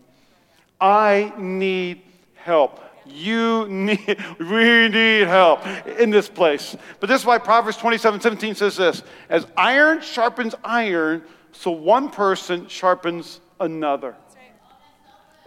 I 0.81 1.33
need 1.39 2.03
help. 2.35 2.81
You 3.07 3.67
need, 3.69 4.19
we 4.39 4.89
need 4.89 5.27
help 5.27 5.67
in 5.99 6.11
this 6.11 6.29
place. 6.29 6.77
But 7.01 7.09
this 7.09 7.23
is 7.23 7.27
why 7.27 7.39
Proverbs 7.39 7.77
27 7.79 8.21
17 8.21 8.55
says 8.55 8.77
this 8.77 9.03
As 9.29 9.47
iron 9.57 10.01
sharpens 10.03 10.55
iron, 10.65 11.23
so 11.53 11.71
one 11.71 12.11
person 12.11 12.67
sharpens 12.69 13.41
another 13.61 14.17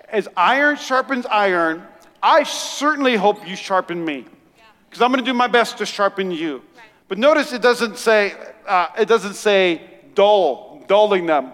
as 0.10 0.28
iron 0.36 0.78
sharpens 0.78 1.26
iron, 1.26 1.84
I 2.22 2.44
certainly 2.44 3.16
hope 3.16 3.48
you 3.48 3.56
sharpen 3.56 4.04
me. 4.04 4.26
Because 4.90 5.02
I'm 5.02 5.12
going 5.12 5.24
to 5.24 5.30
do 5.30 5.34
my 5.34 5.48
best 5.48 5.78
to 5.80 5.86
sharpen 5.86 6.32
you. 6.32 6.62
But 7.08 7.18
notice 7.18 7.54
it 7.54 7.62
doesn't 7.62 7.98
say, 7.98 8.34
uh, 8.66 8.88
it 8.98 9.08
doesn't 9.08 9.36
say 9.36 9.82
dull, 10.14 10.84
dulling 10.88 11.26
them. 11.26 11.54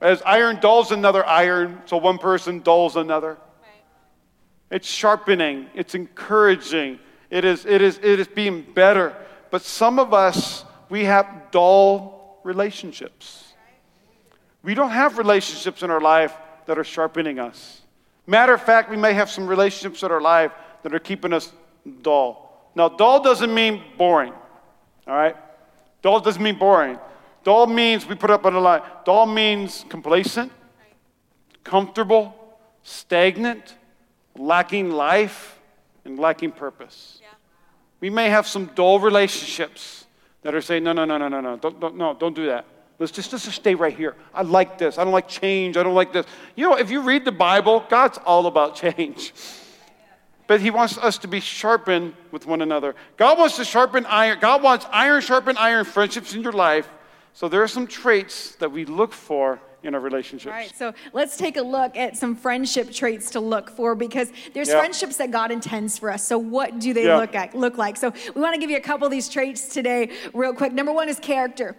As 0.00 0.20
iron 0.22 0.58
dulls 0.60 0.90
another 0.90 1.24
iron, 1.24 1.80
so 1.86 1.96
one 1.96 2.18
person 2.18 2.60
dulls 2.60 2.96
another. 2.96 3.38
It's 4.70 4.88
sharpening, 4.88 5.66
it's 5.74 5.94
encouraging, 5.94 6.98
it 7.30 7.44
is, 7.44 7.66
it, 7.66 7.82
is, 7.82 7.98
it 7.98 8.18
is 8.18 8.26
being 8.26 8.62
better. 8.62 9.14
But 9.50 9.62
some 9.62 9.98
of 9.98 10.14
us, 10.14 10.64
we 10.88 11.04
have 11.04 11.50
dull 11.50 12.40
relationships. 12.42 13.52
We 14.62 14.74
don't 14.74 14.90
have 14.90 15.18
relationships 15.18 15.82
in 15.82 15.90
our 15.90 16.00
life 16.00 16.34
that 16.66 16.78
are 16.78 16.84
sharpening 16.84 17.38
us. 17.38 17.82
Matter 18.26 18.54
of 18.54 18.62
fact, 18.62 18.90
we 18.90 18.96
may 18.96 19.12
have 19.14 19.30
some 19.30 19.46
relationships 19.46 20.02
in 20.02 20.10
our 20.10 20.20
life 20.20 20.52
that 20.82 20.94
are 20.94 20.98
keeping 20.98 21.32
us 21.32 21.52
dull. 22.02 22.70
Now, 22.74 22.88
dull 22.88 23.22
doesn't 23.22 23.52
mean 23.52 23.82
boring, 23.98 24.32
all 25.06 25.14
right? 25.14 25.36
Dull 26.00 26.20
doesn't 26.20 26.42
mean 26.42 26.58
boring. 26.58 26.98
Dull 27.44 27.66
means, 27.66 28.06
we 28.06 28.14
put 28.14 28.30
up 28.30 28.46
on 28.46 28.54
the 28.54 28.60
line, 28.60 28.82
dull 29.04 29.26
means 29.26 29.84
complacent, 29.88 30.52
comfortable, 31.64 32.34
stagnant, 32.82 33.76
lacking 34.36 34.90
life, 34.90 35.58
and 36.04 36.18
lacking 36.18 36.52
purpose. 36.52 37.18
Yeah. 37.20 37.28
We 38.00 38.10
may 38.10 38.30
have 38.30 38.46
some 38.46 38.66
dull 38.74 39.00
relationships 39.00 40.06
that 40.42 40.54
are 40.54 40.60
saying, 40.60 40.84
no, 40.84 40.92
no, 40.92 41.04
no, 41.04 41.18
no, 41.18 41.28
no, 41.28 41.40
no, 41.40 41.56
don't, 41.56 41.78
don't, 41.78 41.96
no, 41.96 42.14
don't 42.14 42.34
do 42.34 42.46
that. 42.46 42.64
Let's 43.02 43.10
just, 43.10 43.32
let's 43.32 43.44
just 43.44 43.56
stay 43.56 43.74
right 43.74 43.96
here. 43.96 44.14
I 44.32 44.42
like 44.42 44.78
this. 44.78 44.96
I 44.96 45.02
don't 45.02 45.12
like 45.12 45.26
change. 45.26 45.76
I 45.76 45.82
don't 45.82 45.96
like 45.96 46.12
this. 46.12 46.24
You 46.54 46.70
know, 46.70 46.76
if 46.76 46.88
you 46.88 47.00
read 47.00 47.24
the 47.24 47.32
Bible, 47.32 47.84
God's 47.88 48.16
all 48.24 48.46
about 48.46 48.76
change. 48.76 49.34
But 50.46 50.60
He 50.60 50.70
wants 50.70 50.96
us 50.98 51.18
to 51.18 51.26
be 51.26 51.40
sharpened 51.40 52.14
with 52.30 52.46
one 52.46 52.62
another. 52.62 52.94
God 53.16 53.38
wants 53.38 53.56
to 53.56 53.64
sharpen 53.64 54.06
iron. 54.06 54.38
God 54.40 54.62
wants 54.62 54.86
iron 54.92 55.20
sharpen 55.20 55.56
iron 55.56 55.84
friendships 55.84 56.32
in 56.32 56.42
your 56.42 56.52
life. 56.52 56.88
So 57.32 57.48
there 57.48 57.60
are 57.64 57.68
some 57.68 57.88
traits 57.88 58.54
that 58.56 58.70
we 58.70 58.84
look 58.84 59.12
for 59.12 59.60
in 59.82 59.96
our 59.96 60.00
relationships. 60.00 60.46
All 60.46 60.52
right, 60.52 60.72
so 60.76 60.94
let's 61.12 61.36
take 61.36 61.56
a 61.56 61.62
look 61.62 61.96
at 61.96 62.16
some 62.16 62.36
friendship 62.36 62.92
traits 62.92 63.32
to 63.32 63.40
look 63.40 63.68
for 63.68 63.96
because 63.96 64.30
there's 64.54 64.68
yeah. 64.68 64.78
friendships 64.78 65.16
that 65.16 65.32
God 65.32 65.50
intends 65.50 65.98
for 65.98 66.08
us. 66.08 66.24
So 66.24 66.38
what 66.38 66.78
do 66.78 66.94
they 66.94 67.06
yeah. 67.06 67.16
look 67.16 67.34
at 67.34 67.56
look 67.56 67.78
like? 67.78 67.96
So 67.96 68.12
we 68.32 68.40
want 68.40 68.54
to 68.54 68.60
give 68.60 68.70
you 68.70 68.76
a 68.76 68.80
couple 68.80 69.06
of 69.06 69.10
these 69.10 69.28
traits 69.28 69.66
today 69.74 70.12
real 70.32 70.54
quick. 70.54 70.72
Number 70.72 70.92
1 70.92 71.08
is 71.08 71.18
character. 71.18 71.74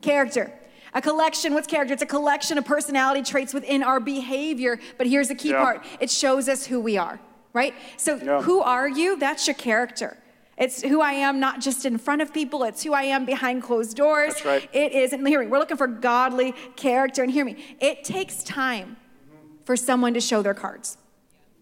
Character. 0.00 0.52
A 0.94 1.00
collection, 1.00 1.54
what's 1.54 1.66
character? 1.66 1.94
It's 1.94 2.02
a 2.02 2.06
collection 2.06 2.58
of 2.58 2.64
personality 2.64 3.22
traits 3.22 3.54
within 3.54 3.82
our 3.82 4.00
behavior. 4.00 4.80
But 4.98 5.06
here's 5.06 5.28
the 5.28 5.34
key 5.34 5.50
yeah. 5.50 5.62
part 5.62 5.84
it 6.00 6.10
shows 6.10 6.48
us 6.48 6.66
who 6.66 6.80
we 6.80 6.96
are, 6.96 7.20
right? 7.52 7.74
So, 7.96 8.16
yeah. 8.16 8.42
who 8.42 8.60
are 8.60 8.88
you? 8.88 9.18
That's 9.18 9.46
your 9.46 9.54
character. 9.54 10.16
It's 10.58 10.82
who 10.82 11.00
I 11.00 11.12
am, 11.12 11.40
not 11.40 11.60
just 11.60 11.86
in 11.86 11.96
front 11.96 12.20
of 12.20 12.34
people, 12.34 12.64
it's 12.64 12.82
who 12.82 12.92
I 12.92 13.04
am 13.04 13.24
behind 13.24 13.62
closed 13.62 13.96
doors. 13.96 14.34
That's 14.34 14.44
right. 14.44 14.68
It 14.74 14.92
is, 14.92 15.14
and 15.14 15.26
hear 15.26 15.40
me, 15.40 15.46
we're 15.46 15.58
looking 15.58 15.78
for 15.78 15.86
godly 15.86 16.52
character. 16.76 17.22
And 17.22 17.32
hear 17.32 17.46
me, 17.46 17.56
it 17.80 18.04
takes 18.04 18.42
time 18.42 18.98
for 19.64 19.74
someone 19.74 20.12
to 20.14 20.20
show 20.20 20.42
their 20.42 20.52
cards, 20.52 20.98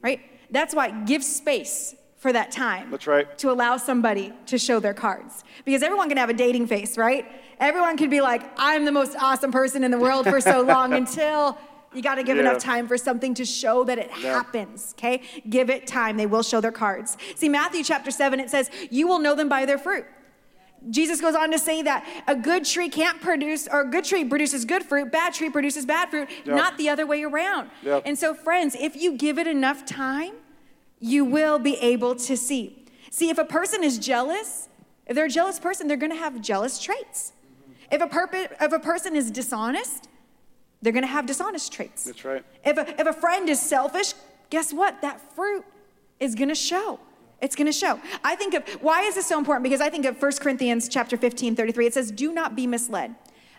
right? 0.02 0.20
That's 0.50 0.74
why 0.74 0.90
give 1.04 1.22
space 1.22 1.94
for 2.18 2.32
that 2.32 2.50
time. 2.50 2.90
That's 2.90 3.06
right. 3.06 3.38
To 3.38 3.50
allow 3.50 3.76
somebody 3.76 4.32
to 4.46 4.58
show 4.58 4.80
their 4.80 4.94
cards. 4.94 5.44
Because 5.64 5.82
everyone 5.82 6.08
can 6.08 6.18
have 6.18 6.28
a 6.30 6.34
dating 6.34 6.66
face, 6.66 6.98
right? 6.98 7.24
Everyone 7.60 7.96
can 7.96 8.10
be 8.10 8.20
like, 8.20 8.42
I'm 8.56 8.84
the 8.84 8.92
most 8.92 9.16
awesome 9.20 9.52
person 9.52 9.84
in 9.84 9.90
the 9.90 9.98
world 9.98 10.26
for 10.26 10.40
so 10.40 10.60
long 10.74 10.92
until 10.94 11.56
you 11.94 12.02
got 12.02 12.16
to 12.16 12.22
give 12.24 12.36
Yeah. 12.36 12.42
enough 12.42 12.58
time 12.58 12.86
for 12.88 12.98
something 12.98 13.34
to 13.34 13.44
show 13.44 13.84
that 13.84 13.98
it 13.98 14.10
Yeah. 14.20 14.34
happens, 14.34 14.94
okay? 14.98 15.22
Give 15.48 15.70
it 15.70 15.86
time. 15.86 16.16
They 16.16 16.26
will 16.26 16.42
show 16.42 16.60
their 16.60 16.72
cards. 16.72 17.16
See, 17.36 17.48
Matthew 17.48 17.82
chapter 17.84 18.10
7, 18.10 18.40
it 18.40 18.50
says, 18.50 18.68
You 18.90 19.06
will 19.08 19.20
know 19.20 19.34
them 19.34 19.48
by 19.48 19.64
their 19.64 19.78
fruit. 19.78 20.04
Jesus 20.90 21.20
goes 21.20 21.34
on 21.34 21.50
to 21.50 21.58
say 21.58 21.82
that 21.82 22.06
a 22.28 22.36
good 22.36 22.64
tree 22.64 22.88
can't 22.88 23.20
produce, 23.20 23.66
or 23.66 23.80
a 23.80 23.84
good 23.90 24.04
tree 24.04 24.24
produces 24.24 24.64
good 24.64 24.84
fruit, 24.84 25.10
bad 25.10 25.34
tree 25.34 25.50
produces 25.50 25.84
bad 25.86 26.08
fruit, 26.10 26.28
not 26.46 26.78
the 26.78 26.88
other 26.88 27.04
way 27.06 27.22
around. 27.24 27.70
And 28.04 28.16
so, 28.18 28.32
friends, 28.34 28.76
if 28.78 28.94
you 28.96 29.16
give 29.16 29.38
it 29.38 29.46
enough 29.48 29.84
time, 29.84 30.34
you 31.00 31.24
will 31.24 31.58
be 31.58 31.76
able 31.76 32.14
to 32.16 32.36
see. 32.36 32.86
See, 33.10 33.30
if 33.30 33.38
a 33.38 33.44
person 33.44 33.82
is 33.82 33.98
jealous, 33.98 34.68
if 35.06 35.14
they're 35.14 35.26
a 35.26 35.30
jealous 35.30 35.58
person, 35.58 35.88
they're 35.88 35.96
gonna 35.96 36.14
have 36.14 36.40
jealous 36.40 36.78
traits. 36.78 37.32
If 37.90 38.02
a, 38.02 38.06
perp- 38.06 38.52
if 38.60 38.72
a 38.72 38.78
person 38.78 39.16
is 39.16 39.30
dishonest, 39.30 40.08
they're 40.82 40.92
gonna 40.92 41.06
have 41.06 41.26
dishonest 41.26 41.72
traits. 41.72 42.04
That's 42.04 42.24
right. 42.24 42.44
If 42.64 42.76
a, 42.76 43.00
if 43.00 43.06
a 43.06 43.12
friend 43.12 43.48
is 43.48 43.60
selfish, 43.60 44.14
guess 44.50 44.72
what? 44.72 45.00
That 45.02 45.34
fruit 45.34 45.64
is 46.20 46.34
gonna 46.34 46.54
show. 46.54 47.00
It's 47.40 47.56
gonna 47.56 47.72
show. 47.72 48.00
I 48.24 48.34
think 48.34 48.54
of 48.54 48.68
why 48.82 49.02
is 49.02 49.14
this 49.14 49.26
so 49.26 49.38
important? 49.38 49.64
Because 49.64 49.80
I 49.80 49.90
think 49.90 50.04
of 50.04 50.20
1 50.20 50.32
Corinthians 50.40 50.88
chapter 50.88 51.16
15, 51.16 51.56
33. 51.56 51.86
It 51.86 51.94
says, 51.94 52.10
Do 52.10 52.32
not 52.32 52.54
be 52.54 52.66
misled. 52.66 53.14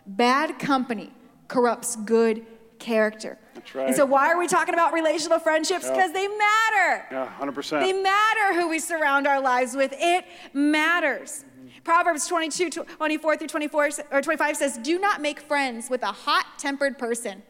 Bad 0.05 0.59
company 0.59 1.11
corrupts 1.47 1.95
good 1.95 2.45
character. 2.79 3.37
That's 3.53 3.75
right. 3.75 3.87
And 3.87 3.95
so 3.95 4.05
why 4.05 4.31
are 4.31 4.39
we 4.39 4.47
talking 4.47 4.73
about 4.73 4.93
relational 4.93 5.39
friendships? 5.39 5.85
Yeah. 5.85 5.91
Because 5.91 6.13
they 6.13 6.27
matter. 6.27 7.05
Yeah, 7.11 7.33
100%. 7.39 7.81
They 7.81 7.93
matter 7.93 8.59
who 8.59 8.69
we 8.69 8.79
surround 8.79 9.27
our 9.27 9.41
lives 9.41 9.75
with. 9.75 9.93
It 9.95 10.25
matters. 10.53 11.45
Mm-hmm. 11.59 11.83
Proverbs 11.83 12.27
22, 12.27 12.69
24 12.69 13.37
through 13.37 13.47
24 13.47 13.89
or 14.11 14.21
25 14.21 14.57
says, 14.57 14.77
Do 14.77 14.97
not 14.99 15.21
make 15.21 15.39
friends 15.39 15.89
with 15.89 16.03
a 16.03 16.11
hot 16.11 16.45
tempered 16.57 16.97
person. 16.97 17.43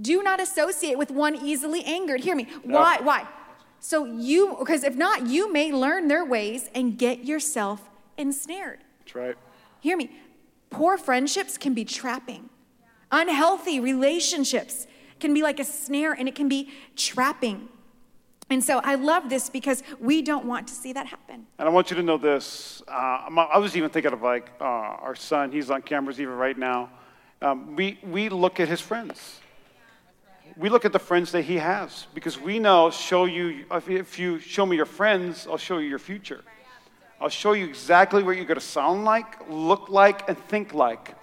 Do 0.00 0.22
not 0.22 0.40
associate 0.40 0.98
with 0.98 1.10
one 1.10 1.36
easily 1.36 1.84
angered. 1.84 2.20
Hear 2.20 2.34
me. 2.34 2.48
Why? 2.64 2.98
Why? 3.00 3.28
So 3.78 4.06
you, 4.06 4.56
because 4.58 4.82
if 4.82 4.96
not, 4.96 5.26
you 5.26 5.52
may 5.52 5.72
learn 5.72 6.08
their 6.08 6.24
ways 6.24 6.70
and 6.74 6.98
get 6.98 7.24
yourself 7.24 7.90
ensnared. 8.16 8.80
That's 9.00 9.14
right. 9.14 9.36
Hear 9.80 9.96
me. 9.96 10.10
Poor 10.70 10.96
friendships 10.96 11.58
can 11.58 11.74
be 11.74 11.84
trapping. 11.84 12.48
Unhealthy 13.14 13.78
relationships 13.78 14.88
can 15.20 15.32
be 15.32 15.40
like 15.40 15.60
a 15.60 15.64
snare 15.64 16.12
and 16.12 16.26
it 16.26 16.34
can 16.34 16.48
be 16.48 16.70
trapping. 16.96 17.68
And 18.50 18.62
so 18.62 18.80
I 18.82 18.96
love 18.96 19.30
this 19.30 19.48
because 19.48 19.84
we 20.00 20.20
don't 20.20 20.46
want 20.46 20.66
to 20.66 20.74
see 20.74 20.92
that 20.94 21.06
happen. 21.06 21.46
And 21.60 21.68
I 21.68 21.70
want 21.70 21.90
you 21.90 21.96
to 21.96 22.02
know 22.02 22.18
this. 22.18 22.82
Uh, 22.88 22.90
I'm- 22.90 23.60
was 23.60 23.76
even 23.76 23.88
thinking 23.90 24.12
of 24.12 24.22
like 24.22 24.50
uh, 24.60 24.64
our 25.06 25.14
son. 25.14 25.52
He's 25.52 25.70
on 25.70 25.82
cameras 25.82 26.20
even 26.20 26.34
right 26.34 26.58
now. 26.58 26.90
Um, 27.40 27.76
we, 27.76 28.00
we 28.02 28.28
look 28.28 28.58
at 28.58 28.66
his 28.66 28.80
friends. 28.80 29.40
We 30.56 30.68
look 30.68 30.84
at 30.84 30.92
the 30.92 30.98
friends 30.98 31.30
that 31.32 31.42
he 31.42 31.56
has 31.58 32.08
because 32.14 32.40
we 32.40 32.58
know 32.58 32.90
show 32.90 33.26
you 33.26 33.64
if 33.88 34.18
you 34.18 34.40
show 34.40 34.66
me 34.66 34.74
your 34.74 34.86
friends, 34.86 35.46
I'll 35.48 35.56
show 35.56 35.78
you 35.78 35.88
your 35.88 36.00
future. 36.00 36.42
I'll 37.20 37.28
show 37.28 37.52
you 37.52 37.64
exactly 37.64 38.24
what 38.24 38.36
you're 38.36 38.44
going 38.44 38.60
to 38.60 38.66
sound 38.66 39.04
like, 39.04 39.48
look 39.48 39.88
like, 39.88 40.28
and 40.28 40.36
think 40.36 40.74
like. 40.74 41.14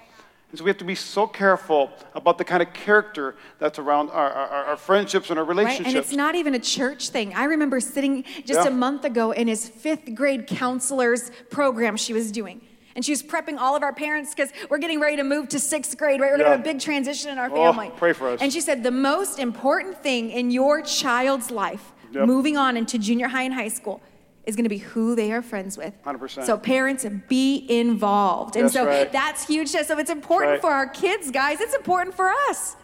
And 0.51 0.57
so 0.59 0.65
we 0.65 0.69
have 0.69 0.77
to 0.79 0.85
be 0.85 0.95
so 0.95 1.25
careful 1.27 1.91
about 2.13 2.37
the 2.37 2.43
kind 2.43 2.61
of 2.61 2.73
character 2.73 3.35
that's 3.57 3.79
around 3.79 4.09
our, 4.09 4.29
our, 4.29 4.65
our 4.65 4.77
friendships 4.77 5.29
and 5.29 5.39
our 5.39 5.45
Right? 5.45 5.57
relationships. 5.57 5.87
And 5.87 5.97
it's 5.97 6.11
not 6.11 6.35
even 6.35 6.53
a 6.55 6.59
church 6.59 7.09
thing. 7.09 7.33
I 7.33 7.45
remember 7.45 7.79
sitting 7.79 8.25
just 8.45 8.59
Yeah. 8.59 8.67
a 8.67 8.71
month 8.71 9.05
ago 9.05 9.31
in 9.31 9.47
his 9.47 9.67
fifth 9.69 10.13
grade 10.13 10.47
counselor's 10.47 11.31
program 11.49 11.95
she 11.95 12.11
was 12.11 12.31
doing. 12.33 12.59
And 12.97 13.05
she 13.05 13.13
was 13.13 13.23
prepping 13.23 13.57
all 13.57 13.77
of 13.77 13.83
our 13.83 13.93
parents 13.93 14.35
because 14.35 14.51
we're 14.69 14.77
getting 14.79 14.99
ready 14.99 15.15
to 15.15 15.23
move 15.23 15.47
to 15.49 15.59
sixth 15.59 15.97
grade, 15.97 16.19
right? 16.19 16.29
We're 16.31 16.37
Yeah. 16.37 16.43
gonna 16.43 16.57
have 16.57 16.59
a 16.59 16.63
big 16.63 16.81
transition 16.81 17.31
in 17.31 17.37
our 17.37 17.47
family. 17.49 17.63
Oh, 17.65 17.71
family. 17.71 17.91
pray 17.95 18.11
for 18.11 18.27
us. 18.27 18.41
And 18.41 18.51
she 18.51 18.59
said, 18.59 18.83
the 18.83 18.91
most 18.91 19.39
important 19.39 20.03
thing 20.03 20.31
in 20.31 20.51
your 20.51 20.81
child's 20.81 21.49
life, 21.49 21.93
Yep. 22.11 22.25
moving 22.27 22.57
on 22.57 22.75
into 22.75 22.97
junior 22.99 23.29
high 23.29 23.43
and 23.43 23.53
high 23.53 23.69
school, 23.69 24.01
is 24.45 24.55
gonna 24.55 24.69
be 24.69 24.79
who 24.79 25.15
they 25.15 25.31
are 25.31 25.41
friends 25.41 25.77
with. 25.77 25.93
100%. 26.03 26.45
So 26.45 26.57
parents, 26.57 27.05
be 27.27 27.65
involved. 27.69 28.55
And 28.55 28.65
That's 28.65 28.73
so 28.73 28.85
right. 28.85 29.11
that's 29.11 29.45
huge. 29.47 29.69
So 29.69 29.97
it's 29.97 30.09
important 30.09 30.51
right. 30.53 30.61
for 30.61 30.71
our 30.71 30.87
kids, 30.87 31.31
guys. 31.31 31.61
It's 31.61 31.75
important 31.75 32.15
for 32.15 32.29
us. 32.49 32.75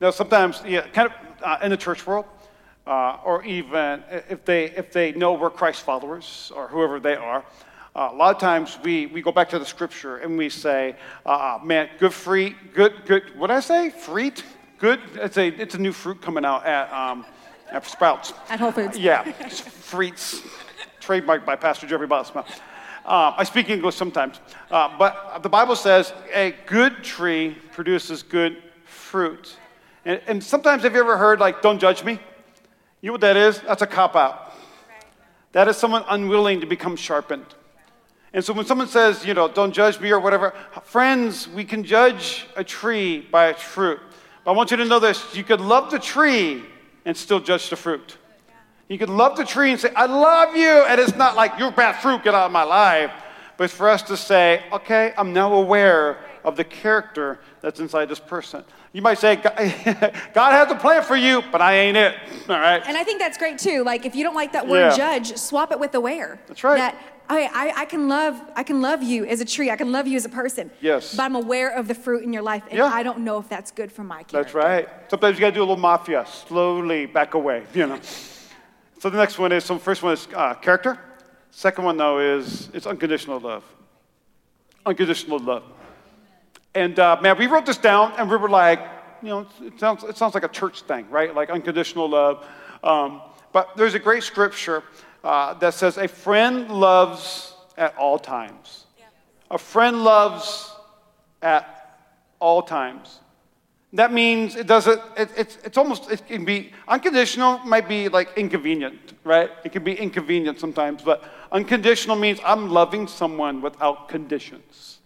Now, 0.00 0.10
sometimes, 0.10 0.62
yeah, 0.66 0.86
kind 0.88 1.08
of 1.08 1.14
uh, 1.42 1.58
in 1.62 1.70
the 1.70 1.76
church 1.76 2.06
world, 2.06 2.26
uh, 2.86 3.18
or 3.24 3.44
even 3.44 4.02
if 4.28 4.44
they 4.44 4.64
if 4.72 4.92
they 4.92 5.12
know 5.12 5.34
we're 5.34 5.50
Christ 5.50 5.82
followers 5.82 6.52
or 6.54 6.68
whoever 6.68 7.00
they 7.00 7.16
are, 7.16 7.44
uh, 7.96 8.08
a 8.12 8.14
lot 8.14 8.34
of 8.34 8.40
times 8.40 8.78
we, 8.82 9.06
we 9.06 9.22
go 9.22 9.30
back 9.30 9.48
to 9.50 9.58
the 9.58 9.64
scripture 9.64 10.16
and 10.16 10.36
we 10.36 10.48
say, 10.48 10.96
uh, 11.24 11.58
"Man, 11.62 11.88
good 11.98 12.12
fruit, 12.12 12.54
good 12.74 13.06
good." 13.06 13.38
What 13.38 13.48
did 13.48 13.56
I 13.56 13.60
say? 13.60 13.90
Fruit, 13.90 14.42
good. 14.78 15.00
It's 15.14 15.38
a 15.38 15.48
it's 15.48 15.74
a 15.74 15.78
new 15.78 15.92
fruit 15.92 16.20
coming 16.20 16.44
out 16.44 16.66
at 16.66 16.92
um, 16.92 17.24
at 17.70 17.86
Sprouts. 17.86 18.32
At 18.48 18.58
Whole 18.58 18.72
Foods. 18.72 18.98
Yeah, 18.98 19.32
it's 19.38 19.60
fruits, 19.60 20.42
trademarked 21.04 21.44
by 21.44 21.56
Pastor 21.56 21.86
Jeffrey 21.86 22.08
Bosma. 22.08 22.46
Uh, 23.04 23.34
I 23.36 23.44
speak 23.44 23.68
English 23.68 23.96
sometimes, 23.96 24.40
uh, 24.70 24.96
but 24.98 25.42
the 25.42 25.48
Bible 25.48 25.76
says 25.76 26.14
a 26.32 26.54
good 26.64 27.04
tree 27.04 27.58
produces 27.72 28.22
good 28.22 28.62
fruit. 28.86 29.56
And, 30.06 30.20
and 30.26 30.42
sometimes, 30.42 30.82
have 30.84 30.94
you 30.94 31.00
ever 31.00 31.18
heard, 31.18 31.38
like, 31.38 31.60
don't 31.60 31.78
judge 31.78 32.02
me? 32.02 32.18
You 33.02 33.08
know 33.08 33.12
what 33.12 33.20
that 33.20 33.36
is? 33.36 33.60
That's 33.60 33.82
a 33.82 33.86
cop 33.86 34.16
out. 34.16 34.54
That 35.52 35.68
is 35.68 35.76
someone 35.76 36.04
unwilling 36.08 36.60
to 36.62 36.66
become 36.66 36.96
sharpened. 36.96 37.46
And 38.32 38.44
so 38.44 38.52
when 38.52 38.66
someone 38.66 38.88
says, 38.88 39.24
you 39.24 39.34
know, 39.34 39.46
don't 39.46 39.72
judge 39.72 40.00
me 40.00 40.10
or 40.10 40.18
whatever, 40.18 40.54
friends, 40.82 41.46
we 41.48 41.64
can 41.64 41.84
judge 41.84 42.46
a 42.56 42.64
tree 42.64 43.20
by 43.20 43.50
its 43.50 43.62
fruit. 43.62 44.00
But 44.44 44.50
I 44.52 44.54
want 44.54 44.70
you 44.70 44.78
to 44.78 44.84
know 44.84 44.98
this 44.98 45.36
you 45.36 45.44
could 45.44 45.60
love 45.60 45.90
the 45.90 45.98
tree 45.98 46.64
and 47.04 47.16
still 47.16 47.38
judge 47.38 47.70
the 47.70 47.76
fruit. 47.76 48.16
You 48.88 48.98
could 48.98 49.08
love 49.08 49.36
the 49.36 49.44
tree 49.44 49.70
and 49.72 49.80
say, 49.80 49.90
I 49.96 50.06
love 50.06 50.56
you. 50.56 50.68
And 50.68 51.00
it's 51.00 51.16
not 51.16 51.36
like, 51.36 51.58
you're 51.58 51.70
bad 51.70 52.00
fruit, 52.02 52.22
get 52.22 52.34
out 52.34 52.46
of 52.46 52.52
my 52.52 52.64
life. 52.64 53.10
But 53.56 53.70
for 53.70 53.88
us 53.88 54.02
to 54.02 54.16
say, 54.16 54.62
okay, 54.72 55.14
I'm 55.16 55.32
now 55.32 55.54
aware 55.54 56.18
of 56.44 56.56
the 56.56 56.64
character 56.64 57.38
that's 57.62 57.80
inside 57.80 58.06
this 58.08 58.18
person. 58.20 58.64
You 58.92 59.00
might 59.00 59.18
say, 59.18 59.36
God 60.34 60.52
has 60.52 60.70
a 60.70 60.74
plan 60.76 61.02
for 61.02 61.16
you, 61.16 61.42
but 61.50 61.62
I 61.62 61.76
ain't 61.76 61.96
it. 61.96 62.14
All 62.48 62.58
right? 62.60 62.82
And 62.86 62.96
I 62.96 63.04
think 63.04 63.18
that's 63.20 63.38
great 63.38 63.58
too. 63.58 63.82
Like 63.84 64.04
if 64.04 64.14
you 64.14 64.22
don't 64.22 64.34
like 64.34 64.52
that 64.52 64.68
word 64.68 64.80
Yeah. 64.90 64.96
judge, 64.96 65.36
swap 65.36 65.72
it 65.72 65.80
with 65.80 65.94
aware. 65.94 66.40
That's 66.46 66.62
right. 66.62 66.76
That 66.76 66.96
I, 67.28 67.44
I, 67.54 67.72
I 67.82 67.84
can 67.86 68.06
love 68.08 68.38
I 68.54 68.62
can 68.64 68.82
love 68.82 69.02
you 69.02 69.24
as 69.24 69.40
a 69.40 69.46
tree. 69.46 69.70
I 69.70 69.76
can 69.76 69.92
love 69.92 70.06
you 70.06 70.16
as 70.16 70.26
a 70.26 70.28
person. 70.28 70.70
Yes. 70.82 71.16
But 71.16 71.22
I'm 71.22 71.34
aware 71.36 71.70
of 71.74 71.88
the 71.88 71.94
fruit 71.94 72.22
in 72.22 72.32
your 72.34 72.42
life, 72.42 72.64
and 72.68 72.76
Yeah. 72.78 72.84
I 72.84 73.02
don't 73.02 73.20
know 73.20 73.38
if 73.38 73.48
that's 73.48 73.70
good 73.70 73.90
for 73.90 74.04
my 74.04 74.24
character. 74.24 74.42
That's 74.42 74.54
right. 74.54 74.88
Sometimes 75.08 75.36
you 75.38 75.40
got 75.40 75.48
to 75.50 75.54
do 75.54 75.60
a 75.60 75.62
little 75.62 75.76
mafia, 75.78 76.26
slowly 76.26 77.06
back 77.06 77.32
away, 77.34 77.62
you 77.74 77.86
know. 77.86 77.98
So 79.04 79.10
the 79.10 79.18
next 79.18 79.38
one 79.38 79.52
is, 79.52 79.66
so 79.66 79.76
first 79.76 80.02
one 80.02 80.14
is 80.14 80.26
uh, 80.34 80.54
character. 80.54 80.98
Second 81.50 81.84
one, 81.84 81.98
though, 81.98 82.20
is 82.20 82.70
it's 82.72 82.86
unconditional 82.86 83.38
love. 83.38 83.62
Unconditional 84.86 85.38
love. 85.40 85.62
And 86.74 86.98
uh, 86.98 87.18
man, 87.20 87.36
we 87.36 87.46
wrote 87.46 87.66
this 87.66 87.76
down 87.76 88.14
and 88.16 88.30
we 88.30 88.38
were 88.38 88.48
like, 88.48 88.80
you 89.20 89.28
know, 89.28 89.46
it 89.60 89.78
sounds, 89.78 90.04
it 90.04 90.16
sounds 90.16 90.32
like 90.32 90.42
a 90.42 90.48
church 90.48 90.80
thing, 90.84 91.06
right? 91.10 91.34
Like 91.34 91.50
unconditional 91.50 92.08
love. 92.08 92.46
Um, 92.82 93.20
but 93.52 93.76
there's 93.76 93.92
a 93.92 93.98
great 93.98 94.22
scripture 94.22 94.82
uh, 95.22 95.52
that 95.52 95.74
says, 95.74 95.98
a 95.98 96.08
friend 96.08 96.70
loves 96.70 97.52
at 97.76 97.94
all 97.98 98.18
times. 98.18 98.86
A 99.50 99.58
friend 99.58 100.02
loves 100.02 100.74
at 101.42 102.06
all 102.40 102.62
times. 102.62 103.20
That 103.94 104.12
means 104.12 104.56
it 104.56 104.66
doesn't, 104.66 105.00
it, 105.16 105.30
it's, 105.36 105.56
it's 105.62 105.78
almost, 105.78 106.10
it 106.10 106.26
can 106.26 106.44
be, 106.44 106.72
unconditional 106.88 107.58
might 107.60 107.88
be 107.88 108.08
like 108.08 108.28
inconvenient, 108.36 109.14
right? 109.22 109.50
It 109.64 109.70
can 109.70 109.84
be 109.84 109.94
inconvenient 109.94 110.58
sometimes, 110.58 111.00
but 111.02 111.22
unconditional 111.52 112.16
means 112.16 112.40
I'm 112.44 112.70
loving 112.70 113.06
someone 113.06 113.62
without 113.62 114.08
conditions. 114.08 114.98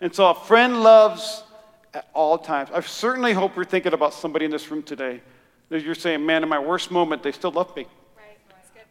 And 0.00 0.14
so 0.14 0.30
a 0.30 0.34
friend 0.34 0.82
loves 0.82 1.42
at 1.92 2.08
all 2.14 2.38
times. 2.38 2.70
I 2.72 2.80
certainly 2.80 3.34
hope 3.34 3.54
you're 3.56 3.66
thinking 3.66 3.92
about 3.92 4.14
somebody 4.14 4.46
in 4.46 4.50
this 4.50 4.70
room 4.70 4.82
today 4.82 5.20
that 5.68 5.82
you're 5.82 5.94
saying, 5.94 6.24
man, 6.24 6.42
in 6.42 6.48
my 6.48 6.58
worst 6.58 6.90
moment, 6.90 7.22
they 7.22 7.32
still 7.32 7.50
love 7.50 7.76
me. 7.76 7.86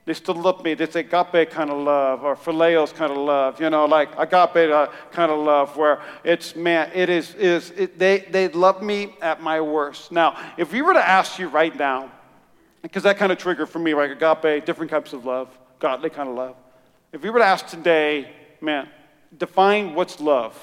They 0.08 0.14
still 0.14 0.36
love 0.36 0.64
me. 0.64 0.72
It's 0.72 0.96
agape 0.96 1.50
kind 1.50 1.70
of 1.70 1.84
love 1.84 2.24
or 2.24 2.38
phileos 2.38 2.94
kind 2.94 3.12
of 3.12 3.18
love, 3.18 3.60
you 3.60 3.70
know, 3.70 3.84
like 3.84 4.08
agape 4.18 4.72
uh, 4.72 4.88
kind 5.12 5.30
of 5.30 5.40
love 5.40 5.76
where 5.76 6.02
it's, 6.24 6.56
man, 6.56 6.90
it 6.94 7.10
is, 7.10 7.36
is 7.36 7.72
it, 7.72 8.00
they, 8.00 8.20
they 8.20 8.48
love 8.48 8.82
me 8.82 9.16
at 9.22 9.42
my 9.42 9.60
worst. 9.60 10.14
Now, 10.14 10.40
if 10.56 10.72
we 10.72 10.82
were 10.82 10.94
to 10.94 11.06
ask 11.06 11.38
you 11.38 11.50
right 11.50 11.76
now, 11.76 12.10
because 12.82 13.04
that 13.04 13.18
kind 13.18 13.34
of 13.34 13.38
triggered 13.38 13.68
for 13.68 13.80
me, 13.80 13.94
like 13.94 14.12
agape, 14.12 14.66
different 14.66 14.90
types 14.90 15.12
of 15.12 15.26
love, 15.26 15.50
godly 15.80 16.10
kind 16.10 16.30
of 16.30 16.36
love. 16.36 16.56
If 17.12 17.22
we 17.22 17.30
were 17.30 17.40
to 17.40 17.46
ask 17.46 17.68
today, 17.68 18.32
man, 18.62 18.88
define 19.38 19.94
what's 19.94 20.22
love. 20.22 20.56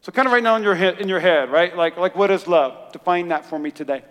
So 0.00 0.10
kind 0.10 0.24
of 0.24 0.32
right 0.32 0.42
now 0.42 0.56
in 0.56 0.62
your 0.62 0.74
head, 0.74 1.02
in 1.02 1.06
your 1.06 1.20
head, 1.20 1.50
right? 1.50 1.76
Like, 1.76 1.98
like 1.98 2.16
what 2.16 2.30
is 2.30 2.46
love? 2.46 2.92
Define 2.92 3.28
that 3.28 3.44
for 3.44 3.58
me 3.58 3.72
today. 3.72 4.04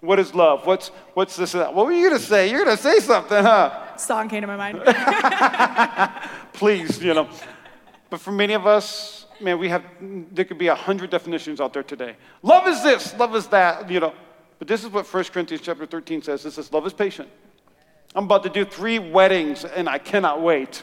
What 0.00 0.18
is 0.18 0.34
love? 0.34 0.66
What's 0.66 0.88
what's 1.14 1.36
this? 1.36 1.54
What 1.54 1.74
were 1.76 1.92
you 1.92 2.08
gonna 2.08 2.20
say? 2.20 2.50
You're 2.50 2.64
gonna 2.64 2.76
say 2.76 2.98
something, 2.98 3.40
huh? 3.40 3.84
Song 4.00 4.28
came 4.28 4.42
to 4.42 4.46
my 4.46 4.56
mind. 4.56 4.82
Please, 6.52 7.02
you 7.02 7.14
know. 7.14 7.28
But 8.10 8.20
for 8.20 8.32
many 8.32 8.54
of 8.54 8.66
us, 8.66 9.26
man, 9.40 9.58
we 9.58 9.68
have 9.68 9.84
there 10.32 10.44
could 10.44 10.58
be 10.58 10.68
a 10.68 10.74
hundred 10.74 11.10
definitions 11.10 11.60
out 11.60 11.72
there 11.72 11.82
today. 11.82 12.16
Love 12.42 12.66
is 12.68 12.82
this, 12.82 13.14
love 13.18 13.34
is 13.34 13.46
that, 13.48 13.90
you 13.90 14.00
know. 14.00 14.14
But 14.58 14.68
this 14.68 14.84
is 14.84 14.90
what 14.90 15.12
1 15.12 15.24
Corinthians 15.24 15.62
chapter 15.62 15.86
13 15.86 16.22
says. 16.22 16.46
It 16.46 16.52
says, 16.52 16.72
love 16.72 16.86
is 16.86 16.92
patient. 16.92 17.28
I'm 18.14 18.24
about 18.24 18.42
to 18.44 18.48
do 18.48 18.64
three 18.64 18.98
weddings, 18.98 19.64
and 19.64 19.88
I 19.88 19.98
cannot 19.98 20.40
wait 20.40 20.82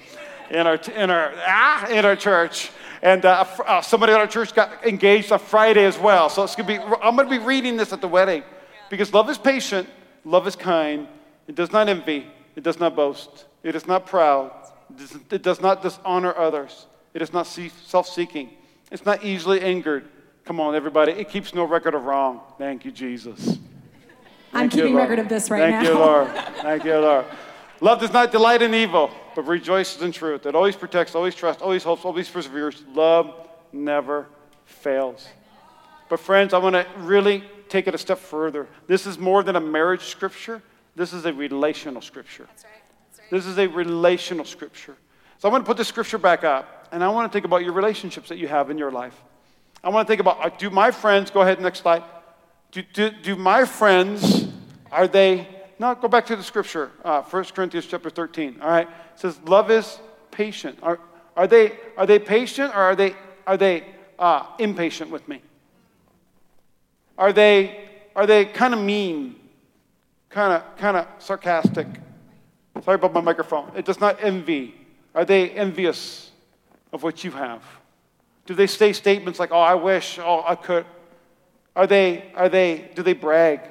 in 0.51 0.67
our, 0.67 0.75
in 0.95 1.09
our, 1.09 1.33
ah, 1.47 1.87
in 1.87 2.05
our 2.05 2.15
church. 2.15 2.69
And 3.01 3.25
uh, 3.25 3.45
uh, 3.65 3.81
somebody 3.81 4.13
at 4.13 4.19
our 4.19 4.27
church 4.27 4.53
got 4.53 4.85
engaged 4.85 5.31
on 5.31 5.39
Friday 5.39 5.85
as 5.85 5.97
well. 5.97 6.29
So 6.29 6.43
it's 6.43 6.55
gonna 6.55 6.67
be, 6.67 6.77
I'm 6.77 7.15
going 7.15 7.27
to 7.27 7.39
be 7.39 7.43
reading 7.43 7.75
this 7.75 7.91
at 7.91 8.01
the 8.01 8.07
wedding. 8.07 8.43
Because 8.89 9.13
love 9.13 9.29
is 9.29 9.37
patient, 9.37 9.89
love 10.23 10.47
is 10.47 10.55
kind, 10.55 11.07
it 11.47 11.55
does 11.55 11.71
not 11.71 11.89
envy, 11.89 12.27
it 12.55 12.63
does 12.63 12.79
not 12.79 12.95
boast, 12.95 13.45
it 13.63 13.75
is 13.75 13.87
not 13.87 14.05
proud, 14.05 14.51
it 15.31 15.41
does 15.41 15.61
not 15.61 15.81
dishonor 15.81 16.35
others, 16.35 16.87
it 17.13 17.21
is 17.21 17.33
not 17.33 17.47
self 17.47 18.07
seeking, 18.07 18.49
it's 18.91 19.05
not 19.05 19.23
easily 19.23 19.61
angered. 19.61 20.05
Come 20.45 20.59
on, 20.59 20.75
everybody, 20.75 21.13
it 21.13 21.29
keeps 21.29 21.53
no 21.53 21.63
record 21.63 21.93
of 21.93 22.03
wrong. 22.03 22.41
Thank 22.57 22.83
you, 22.83 22.91
Jesus. 22.91 23.59
I'm 24.53 24.69
keeping 24.69 24.91
you, 24.91 24.97
record 24.97 25.19
of 25.19 25.29
this 25.29 25.49
right 25.49 25.59
Thank 25.59 25.75
now. 25.75 25.81
Thank 25.81 25.93
you, 25.93 25.99
Lord. 25.99 26.27
Thank 26.61 26.83
you, 26.83 26.97
Lord. 26.97 27.25
Love 27.81 27.99
does 27.99 28.13
not 28.13 28.31
delight 28.31 28.61
in 28.61 28.73
evil, 28.73 29.09
but 29.35 29.43
rejoices 29.43 30.01
in 30.01 30.11
truth. 30.11 30.45
It 30.45 30.55
always 30.55 30.75
protects, 30.75 31.15
always 31.15 31.35
trusts, 31.35 31.61
always 31.61 31.83
hopes, 31.83 32.05
always 32.05 32.29
perseveres. 32.29 32.83
Love 32.93 33.47
never 33.71 34.27
fails. 34.65 35.27
But, 36.09 36.19
friends, 36.19 36.53
I 36.53 36.59
want 36.59 36.75
to 36.75 36.85
really 36.97 37.43
take 37.69 37.87
it 37.87 37.95
a 37.95 37.97
step 37.97 38.19
further. 38.19 38.67
This 38.87 39.07
is 39.07 39.17
more 39.17 39.43
than 39.43 39.55
a 39.55 39.59
marriage 39.59 40.03
scripture, 40.03 40.61
this 40.95 41.13
is 41.13 41.25
a 41.25 41.33
relational 41.33 42.01
scripture. 42.01 42.45
That's 42.47 42.63
right. 42.63 42.73
That's 43.09 43.19
right. 43.19 43.29
This 43.31 43.45
is 43.45 43.57
a 43.57 43.67
relational 43.67 44.45
scripture. 44.45 44.95
So 45.39 45.49
I 45.49 45.51
want 45.51 45.65
to 45.65 45.67
put 45.67 45.77
the 45.77 45.85
scripture 45.85 46.17
back 46.17 46.43
up, 46.43 46.87
and 46.91 47.03
I 47.03 47.09
want 47.09 47.31
to 47.31 47.33
think 47.33 47.45
about 47.45 47.63
your 47.63 47.73
relationships 47.73 48.29
that 48.29 48.37
you 48.37 48.47
have 48.47 48.69
in 48.69 48.77
your 48.77 48.91
life. 48.91 49.21
I 49.83 49.89
want 49.89 50.07
to 50.07 50.11
think 50.11 50.21
about 50.21 50.43
uh, 50.43 50.49
do 50.57 50.69
my 50.69 50.91
friends, 50.91 51.29
go 51.31 51.41
ahead, 51.41 51.59
next 51.59 51.79
slide. 51.79 52.03
Do, 52.71 52.81
do, 52.93 53.09
do 53.09 53.35
my 53.35 53.65
friends, 53.65 54.47
are 54.91 55.07
they, 55.07 55.47
no, 55.79 55.93
go 55.95 56.07
back 56.07 56.25
to 56.27 56.35
the 56.35 56.43
scripture, 56.43 56.91
uh, 57.03 57.21
1 57.21 57.43
Corinthians 57.45 57.85
chapter 57.85 58.09
13, 58.09 58.59
all 58.61 58.69
right? 58.69 58.87
It 58.87 59.19
says, 59.19 59.39
love 59.45 59.69
is 59.69 59.99
patient. 60.31 60.79
Are, 60.81 60.99
are, 61.35 61.47
they, 61.47 61.73
are 61.97 62.05
they 62.05 62.19
patient 62.19 62.73
or 62.73 62.79
are 62.79 62.95
they, 62.95 63.15
are 63.45 63.57
they 63.57 63.85
uh, 64.17 64.45
impatient 64.57 65.11
with 65.11 65.27
me? 65.27 65.41
Are 67.17 67.33
they, 67.33 67.89
are 68.15 68.25
they 68.25 68.45
kind 68.45 68.73
of 68.73 68.79
mean, 68.79 69.35
kind 70.33 70.53
of, 70.53 70.77
kind 70.77 70.97
of 70.97 71.07
sarcastic? 71.19 71.87
Sorry 72.83 72.95
about 72.95 73.13
my 73.13 73.21
microphone. 73.21 73.71
It 73.75 73.85
does 73.85 73.99
not 73.99 74.21
envy. 74.21 74.75
Are 75.13 75.23
they 75.23 75.51
envious 75.51 76.31
of 76.91 77.03
what 77.03 77.23
you 77.23 77.31
have? 77.31 77.63
Do 78.45 78.55
they 78.55 78.67
say 78.67 78.91
statements 78.93 79.39
like, 79.39 79.51
oh, 79.51 79.59
I 79.59 79.75
wish, 79.75 80.19
oh, 80.19 80.43
I 80.45 80.55
could? 80.55 80.85
Are 81.75 81.87
they, 81.87 82.31
are 82.35 82.49
they, 82.49 82.91
do 82.95 83.03
they 83.03 83.13
brag? 83.13 83.61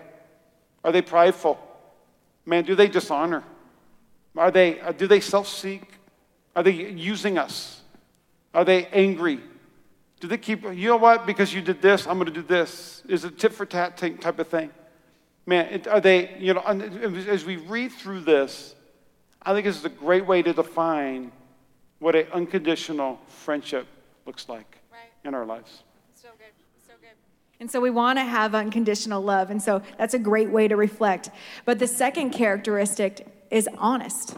Are 0.85 0.92
they 0.92 1.02
prideful? 1.02 1.59
Man, 2.47 2.64
do 2.64 2.75
they 2.75 2.88
dishonor? 2.88 3.42
Are 4.37 4.50
they, 4.50 4.81
do 4.97 5.07
they 5.07 5.21
self 5.21 5.49
seek? 5.49 5.83
Are 6.54 6.62
they 6.62 6.71
using 6.71 7.38
us? 7.38 7.81
Are 8.54 8.64
they 8.64 8.87
angry? 8.87 9.40
Do 10.21 10.28
they 10.28 10.38
keep, 10.38 10.62
you 10.62 10.88
know 10.88 10.97
what, 10.97 11.26
because 11.26 11.52
you 11.52 11.61
did 11.61 11.83
this, 11.83 12.07
I'm 12.07 12.14
going 12.14 12.26
to 12.26 12.33
do 12.33 12.42
this? 12.42 13.02
Is 13.09 13.25
it 13.25 13.38
tit 13.38 13.52
for 13.52 13.66
tat 13.66 13.97
type 13.97 14.38
of 14.38 14.47
thing? 14.47 14.71
Man, 15.44 15.82
are 15.90 16.00
they, 16.00 16.37
you 16.38 16.54
know, 16.54 16.61
as 16.61 17.44
we 17.44 17.56
read 17.56 17.92
through 17.92 18.20
this, 18.20 18.75
I 19.42 19.52
think 19.52 19.66
this 19.66 19.76
is 19.76 19.84
a 19.84 19.88
great 19.88 20.25
way 20.25 20.42
to 20.42 20.52
define 20.52 21.32
what 21.99 22.14
an 22.14 22.26
unconditional 22.32 23.20
friendship 23.26 23.87
looks 24.24 24.48
like 24.48 24.78
right. 24.92 25.00
in 25.24 25.35
our 25.35 25.44
lives. 25.44 25.83
So 26.14 26.28
good. 26.38 26.46
So 26.87 26.92
good. 27.00 27.11
And 27.59 27.70
so 27.70 27.81
we 27.81 27.90
want 27.90 28.18
to 28.18 28.24
have 28.24 28.55
unconditional 28.55 29.20
love. 29.20 29.50
And 29.50 29.61
so 29.61 29.83
that's 29.98 30.14
a 30.14 30.18
great 30.18 30.50
way 30.50 30.68
to 30.68 30.76
reflect. 30.76 31.31
But 31.64 31.81
the 31.81 31.88
second 31.88 32.31
characteristic 32.31 33.26
is 33.50 33.68
honest. 33.78 34.37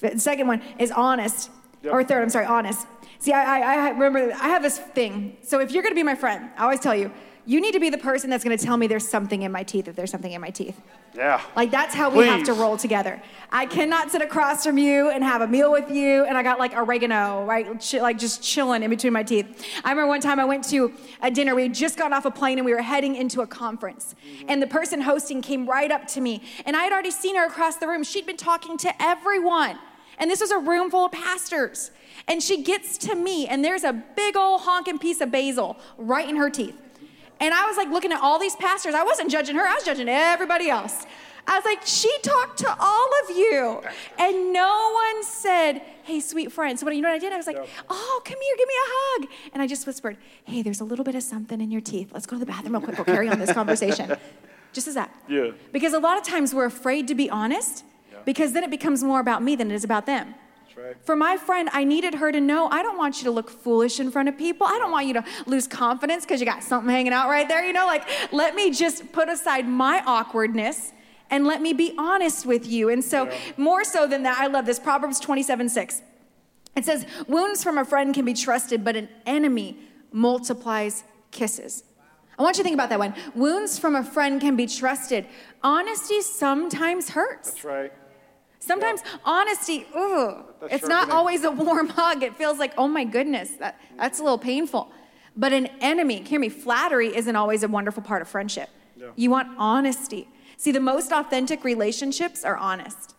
The 0.00 0.18
second 0.18 0.48
one 0.48 0.62
is 0.78 0.90
honest. 0.90 1.50
Yep. 1.84 1.92
Or 1.92 2.04
third, 2.04 2.22
I'm 2.22 2.30
sorry, 2.30 2.46
honest. 2.46 2.86
See, 3.18 3.32
I, 3.32 3.60
I, 3.60 3.86
I 3.86 3.90
remember, 3.90 4.32
I 4.34 4.48
have 4.48 4.62
this 4.62 4.78
thing. 4.78 5.36
So 5.42 5.60
if 5.60 5.70
you're 5.70 5.82
going 5.82 5.92
to 5.92 5.96
be 5.96 6.02
my 6.02 6.16
friend, 6.16 6.50
I 6.56 6.64
always 6.64 6.80
tell 6.80 6.94
you, 6.94 7.12
you 7.44 7.60
need 7.60 7.72
to 7.72 7.80
be 7.80 7.90
the 7.90 7.98
person 7.98 8.30
that's 8.30 8.44
going 8.44 8.56
to 8.56 8.64
tell 8.64 8.76
me 8.76 8.86
there's 8.86 9.08
something 9.08 9.42
in 9.42 9.50
my 9.50 9.64
teeth 9.64 9.88
if 9.88 9.96
there's 9.96 10.10
something 10.10 10.32
in 10.32 10.40
my 10.40 10.50
teeth. 10.50 10.80
Yeah. 11.14 11.42
Like 11.56 11.70
that's 11.70 11.94
how 11.94 12.08
we 12.10 12.24
have 12.26 12.44
to 12.44 12.52
roll 12.52 12.76
together. 12.76 13.20
I 13.50 13.66
cannot 13.66 14.10
sit 14.10 14.22
across 14.22 14.64
from 14.64 14.78
you 14.78 15.10
and 15.10 15.24
have 15.24 15.42
a 15.42 15.46
meal 15.46 15.72
with 15.72 15.90
you 15.90 16.24
and 16.24 16.38
I 16.38 16.42
got 16.42 16.58
like 16.58 16.74
oregano, 16.74 17.44
right? 17.44 17.80
Ch- 17.80 17.94
like 17.94 18.18
just 18.18 18.42
chilling 18.42 18.82
in 18.82 18.90
between 18.90 19.12
my 19.12 19.24
teeth. 19.24 19.66
I 19.84 19.90
remember 19.90 20.08
one 20.08 20.20
time 20.20 20.38
I 20.38 20.44
went 20.44 20.64
to 20.70 20.92
a 21.20 21.30
dinner. 21.30 21.54
We 21.54 21.64
had 21.64 21.74
just 21.74 21.98
got 21.98 22.12
off 22.12 22.24
a 22.24 22.30
plane 22.30 22.58
and 22.58 22.64
we 22.64 22.72
were 22.72 22.82
heading 22.82 23.16
into 23.16 23.40
a 23.40 23.46
conference. 23.46 24.14
Mm-hmm. 24.24 24.46
And 24.48 24.62
the 24.62 24.68
person 24.68 25.00
hosting 25.00 25.42
came 25.42 25.66
right 25.66 25.90
up 25.90 26.06
to 26.08 26.20
me 26.20 26.42
and 26.64 26.76
I 26.76 26.84
had 26.84 26.92
already 26.92 27.10
seen 27.10 27.36
her 27.36 27.46
across 27.46 27.76
the 27.76 27.88
room. 27.88 28.04
She'd 28.04 28.26
been 28.26 28.36
talking 28.36 28.78
to 28.78 29.02
everyone. 29.02 29.78
And 30.18 30.30
this 30.30 30.40
was 30.40 30.52
a 30.52 30.58
room 30.58 30.90
full 30.90 31.06
of 31.06 31.12
pastors. 31.12 31.90
And 32.28 32.42
she 32.42 32.62
gets 32.62 32.98
to 32.98 33.14
me, 33.14 33.48
and 33.48 33.64
there's 33.64 33.82
a 33.82 33.92
big 33.92 34.36
old 34.36 34.60
honking 34.60 34.98
piece 34.98 35.20
of 35.20 35.32
basil 35.32 35.76
right 35.96 36.28
in 36.28 36.36
her 36.36 36.50
teeth. 36.50 36.80
And 37.42 37.52
I 37.52 37.66
was 37.66 37.76
like 37.76 37.88
looking 37.88 38.12
at 38.12 38.20
all 38.20 38.38
these 38.38 38.54
pastors. 38.54 38.94
I 38.94 39.02
wasn't 39.02 39.28
judging 39.28 39.56
her, 39.56 39.66
I 39.66 39.74
was 39.74 39.82
judging 39.82 40.08
everybody 40.08 40.70
else. 40.70 41.04
I 41.44 41.56
was 41.56 41.64
like, 41.64 41.80
she 41.84 42.08
talked 42.22 42.58
to 42.58 42.76
all 42.78 43.10
of 43.24 43.36
you. 43.36 43.82
And 44.16 44.52
no 44.52 44.92
one 44.94 45.24
said, 45.24 45.82
hey, 46.04 46.20
sweet 46.20 46.52
friend. 46.52 46.78
So 46.78 46.86
what 46.86 46.94
you 46.94 47.02
know 47.02 47.08
what 47.08 47.16
I 47.16 47.18
did? 47.18 47.32
I 47.32 47.36
was 47.36 47.48
like, 47.48 47.58
oh, 47.90 48.22
come 48.24 48.38
here, 48.40 48.56
give 48.56 48.68
me 48.68 48.74
a 48.74 48.86
hug. 48.86 49.28
And 49.54 49.60
I 49.60 49.66
just 49.66 49.84
whispered, 49.84 50.18
hey, 50.44 50.62
there's 50.62 50.80
a 50.80 50.84
little 50.84 51.04
bit 51.04 51.16
of 51.16 51.22
something 51.24 51.60
in 51.60 51.72
your 51.72 51.80
teeth. 51.80 52.10
Let's 52.12 52.26
go 52.26 52.36
to 52.36 52.40
the 52.40 52.46
bathroom 52.46 52.74
real 52.74 52.82
quick. 52.82 52.96
We'll 52.96 53.06
carry 53.06 53.28
on 53.28 53.40
this 53.40 53.52
conversation. 53.52 54.16
Just 54.72 54.86
as 54.86 54.94
that. 54.94 55.12
Yeah. 55.28 55.50
Because 55.72 55.92
a 55.94 55.98
lot 55.98 56.16
of 56.16 56.24
times 56.24 56.54
we're 56.54 56.64
afraid 56.64 57.08
to 57.08 57.14
be 57.14 57.28
honest 57.28 57.84
yeah. 58.10 58.18
because 58.24 58.52
then 58.52 58.64
it 58.64 58.70
becomes 58.70 59.02
more 59.02 59.20
about 59.20 59.42
me 59.42 59.56
than 59.56 59.70
it 59.70 59.74
is 59.74 59.84
about 59.84 60.06
them. 60.06 60.34
Right. 60.76 60.96
For 61.04 61.16
my 61.16 61.36
friend, 61.36 61.68
I 61.72 61.84
needed 61.84 62.14
her 62.14 62.32
to 62.32 62.40
know 62.40 62.68
I 62.68 62.82
don't 62.82 62.98
want 62.98 63.18
you 63.18 63.24
to 63.24 63.30
look 63.30 63.50
foolish 63.50 64.00
in 64.00 64.10
front 64.10 64.28
of 64.28 64.38
people. 64.38 64.66
I 64.66 64.78
don't 64.78 64.90
want 64.90 65.06
you 65.06 65.14
to 65.14 65.24
lose 65.46 65.66
confidence 65.66 66.24
because 66.24 66.40
you 66.40 66.46
got 66.46 66.62
something 66.62 66.90
hanging 66.90 67.12
out 67.12 67.28
right 67.28 67.48
there. 67.48 67.64
You 67.64 67.72
know, 67.72 67.86
like, 67.86 68.08
let 68.32 68.54
me 68.54 68.70
just 68.70 69.12
put 69.12 69.28
aside 69.28 69.68
my 69.68 70.02
awkwardness 70.06 70.92
and 71.30 71.46
let 71.46 71.62
me 71.62 71.72
be 71.72 71.94
honest 71.98 72.46
with 72.46 72.66
you. 72.66 72.90
And 72.90 73.02
so, 73.02 73.24
yeah. 73.24 73.38
more 73.56 73.84
so 73.84 74.06
than 74.06 74.22
that, 74.24 74.38
I 74.38 74.46
love 74.48 74.66
this 74.66 74.78
Proverbs 74.78 75.18
27 75.18 75.68
6. 75.68 76.02
It 76.76 76.84
says, 76.84 77.06
Wounds 77.28 77.62
from 77.62 77.78
a 77.78 77.84
friend 77.84 78.14
can 78.14 78.24
be 78.24 78.34
trusted, 78.34 78.84
but 78.84 78.96
an 78.96 79.08
enemy 79.26 79.78
multiplies 80.12 81.04
kisses. 81.30 81.84
I 82.38 82.42
want 82.42 82.56
you 82.56 82.62
to 82.62 82.64
think 82.64 82.74
about 82.74 82.88
that 82.88 82.98
one. 82.98 83.14
Wounds 83.34 83.78
from 83.78 83.94
a 83.94 84.02
friend 84.02 84.40
can 84.40 84.56
be 84.56 84.66
trusted. 84.66 85.26
Honesty 85.62 86.22
sometimes 86.22 87.10
hurts. 87.10 87.50
That's 87.50 87.64
right. 87.64 87.92
Sometimes 88.62 89.02
yeah. 89.04 89.18
honesty, 89.24 89.86
ooh, 89.96 90.36
that's 90.60 90.74
it's 90.74 90.86
not 90.86 91.10
always 91.10 91.42
a 91.42 91.50
warm 91.50 91.88
hug. 92.00 92.22
It 92.22 92.36
feels 92.36 92.58
like, 92.58 92.72
oh 92.78 92.86
my 92.86 93.02
goodness, 93.02 93.50
that, 93.58 93.78
that's 93.98 94.20
a 94.20 94.22
little 94.22 94.38
painful. 94.38 94.90
But 95.36 95.52
an 95.52 95.66
enemy, 95.80 96.22
hear 96.22 96.38
me, 96.38 96.48
flattery 96.48 97.14
isn't 97.14 97.34
always 97.34 97.64
a 97.64 97.68
wonderful 97.68 98.04
part 98.04 98.22
of 98.22 98.28
friendship. 98.28 98.68
Yeah. 98.96 99.08
You 99.16 99.30
want 99.30 99.48
honesty. 99.58 100.28
See, 100.56 100.70
the 100.70 100.80
most 100.80 101.10
authentic 101.10 101.64
relationships 101.64 102.44
are 102.44 102.56
honest. 102.56 103.16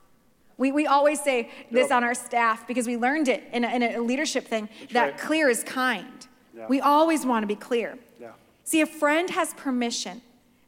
We, 0.58 0.72
we 0.72 0.88
always 0.88 1.22
say 1.22 1.50
this 1.70 1.90
yep. 1.90 1.98
on 1.98 2.04
our 2.06 2.14
staff 2.14 2.66
because 2.66 2.88
we 2.88 2.96
learned 2.96 3.28
it 3.28 3.44
in 3.52 3.66
a, 3.66 3.76
in 3.76 3.84
a 3.84 4.00
leadership 4.00 4.48
thing 4.48 4.70
That's 4.80 4.94
that 4.94 5.04
right. 5.04 5.18
clear 5.18 5.50
is 5.50 5.64
kind. 5.64 6.28
Yeah. 6.56 6.68
We 6.70 6.80
always 6.80 7.26
want 7.26 7.44
to 7.44 7.48
be 7.48 7.56
clear. 7.56 7.98
Yeah. 8.22 8.32
See, 8.64 8.80
a 8.80 8.86
friend 8.86 9.30
has 9.32 9.54
permission 9.56 10.22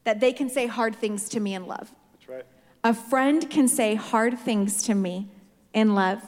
that 0.03 0.19
they 0.19 0.33
can 0.33 0.49
say 0.49 0.67
hard 0.67 0.95
things 0.95 1.29
to 1.29 1.39
me 1.39 1.53
in 1.53 1.65
love. 1.65 1.93
A 2.85 2.93
friend 2.93 3.49
can 3.49 3.67
say 3.67 3.95
hard 3.95 4.37
things 4.37 4.83
to 4.83 4.93
me 4.93 5.27
in 5.73 5.95
love. 5.95 6.21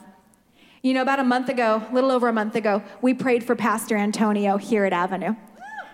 You 0.82 0.92
know, 0.92 1.02
about 1.02 1.20
a 1.20 1.24
month 1.24 1.48
ago, 1.48 1.86
a 1.88 1.94
little 1.94 2.10
over 2.10 2.26
a 2.26 2.32
month 2.32 2.56
ago, 2.56 2.82
we 3.00 3.14
prayed 3.14 3.44
for 3.44 3.54
Pastor 3.54 3.96
Antonio 3.96 4.56
here 4.56 4.84
at 4.84 4.92
Avenue. 4.92 5.36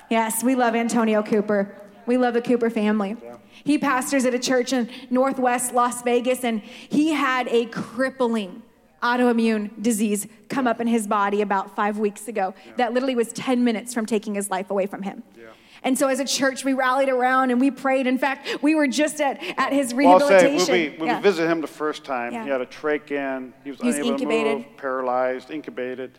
Yes, 0.08 0.42
we 0.42 0.54
love 0.54 0.74
Antonio 0.74 1.22
Cooper. 1.22 1.76
We 2.06 2.16
love 2.16 2.32
the 2.32 2.40
Cooper 2.40 2.70
family. 2.70 3.14
He 3.62 3.76
pastors 3.76 4.24
at 4.24 4.32
a 4.32 4.38
church 4.38 4.72
in 4.72 4.88
Northwest 5.10 5.74
Las 5.74 6.00
Vegas, 6.00 6.44
and 6.44 6.62
he 6.62 7.12
had 7.12 7.46
a 7.48 7.66
crippling 7.66 8.62
autoimmune 9.02 9.82
disease 9.82 10.26
come 10.48 10.66
up 10.66 10.80
in 10.80 10.86
his 10.86 11.06
body 11.06 11.42
about 11.42 11.76
five 11.76 11.98
weeks 11.98 12.26
ago 12.26 12.54
yeah. 12.64 12.72
that 12.78 12.94
literally 12.94 13.14
was 13.14 13.34
10 13.34 13.62
minutes 13.62 13.92
from 13.92 14.06
taking 14.06 14.34
his 14.34 14.48
life 14.48 14.70
away 14.70 14.86
from 14.86 15.02
him. 15.02 15.22
Yeah. 15.36 15.48
And 15.84 15.98
so 15.98 16.08
as 16.08 16.18
a 16.18 16.24
church, 16.24 16.64
we 16.64 16.72
rallied 16.72 17.10
around 17.10 17.50
and 17.50 17.60
we 17.60 17.70
prayed. 17.70 18.06
In 18.06 18.16
fact, 18.18 18.62
we 18.62 18.74
were 18.74 18.88
just 18.88 19.20
at, 19.20 19.38
at 19.58 19.72
his 19.72 19.92
Well, 19.92 20.18
rehabilitation. 20.18 20.58
say, 20.60 20.72
when 20.88 20.92
we, 20.92 20.98
when 20.98 21.08
Yeah. 21.08 21.16
we 21.18 21.22
visited 21.22 21.50
him 21.50 21.60
the 21.60 21.66
first 21.66 22.04
time, 22.04 22.32
Yeah. 22.32 22.44
he 22.44 22.50
had 22.50 22.62
a 22.62 22.66
trach 22.66 23.10
in. 23.10 23.52
He 23.62 23.70
was 23.70 23.80
He 23.80 23.86
was 23.88 23.96
unable 23.98 24.18
intubated. 24.18 24.44
to 24.44 24.56
move, 24.56 24.76
paralyzed, 24.78 25.48
intubated, 25.50 26.10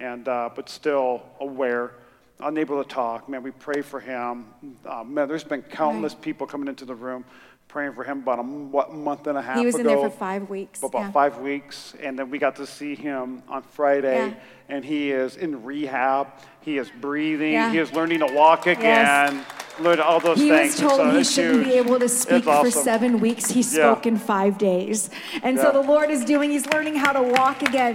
and 0.00 0.26
uh, 0.28 0.50
but 0.54 0.68
still 0.68 1.22
aware, 1.40 1.92
unable 2.40 2.82
to 2.82 2.88
talk. 2.88 3.28
Man, 3.28 3.44
we 3.44 3.52
pray 3.52 3.80
for 3.80 4.00
him. 4.00 4.46
Uh, 4.84 5.04
man, 5.04 5.28
there's 5.28 5.44
been 5.44 5.62
countless 5.62 6.14
people 6.14 6.44
coming 6.46 6.66
into 6.66 6.84
the 6.84 6.94
room 6.94 7.24
praying 7.72 7.94
for 7.94 8.04
him 8.04 8.18
about 8.18 8.38
a 8.38 8.42
what 8.42 8.92
month 8.92 9.26
and 9.26 9.38
a 9.38 9.42
half 9.42 9.58
He 9.58 9.64
was 9.64 9.76
in 9.76 9.86
there 9.86 9.96
for 9.96 10.10
five 10.10 10.50
weeks. 10.50 10.82
About 10.82 10.98
yeah. 11.00 11.10
five 11.10 11.38
weeks, 11.38 11.94
and 12.02 12.18
then 12.18 12.28
we 12.28 12.38
got 12.38 12.54
to 12.56 12.66
see 12.66 12.94
him 12.94 13.42
on 13.48 13.62
Friday, 13.62 14.26
Yeah. 14.28 14.34
and 14.68 14.84
he 14.84 15.10
is 15.10 15.36
in 15.38 15.64
rehab. 15.64 16.28
He 16.60 16.76
is 16.76 16.90
breathing. 17.00 17.52
Yeah. 17.54 17.72
He 17.72 17.78
is 17.78 17.90
learning 17.94 18.18
to 18.20 18.26
walk 18.26 18.66
again. 18.66 19.42
Learn 19.80 20.00
all 20.00 20.20
those 20.20 20.36
He 20.38 20.50
things. 20.50 20.72
was 20.72 20.80
told 20.80 20.96
So 21.00 21.10
he 21.16 21.24
shouldn't 21.24 21.64
be 21.64 21.72
able 21.72 21.98
to 21.98 22.10
speak 22.10 22.44
for 22.44 22.70
seven 22.70 23.20
weeks. 23.20 23.50
He 23.50 23.62
spoke 23.62 24.04
in 24.04 24.18
five 24.18 24.58
days. 24.58 25.08
And 25.42 25.58
so 25.58 25.72
the 25.72 25.80
Lord 25.80 26.10
is 26.10 26.26
doing, 26.26 26.50
he's 26.50 26.66
learning 26.66 26.96
how 26.96 27.12
to 27.12 27.22
walk 27.22 27.62
again. 27.62 27.94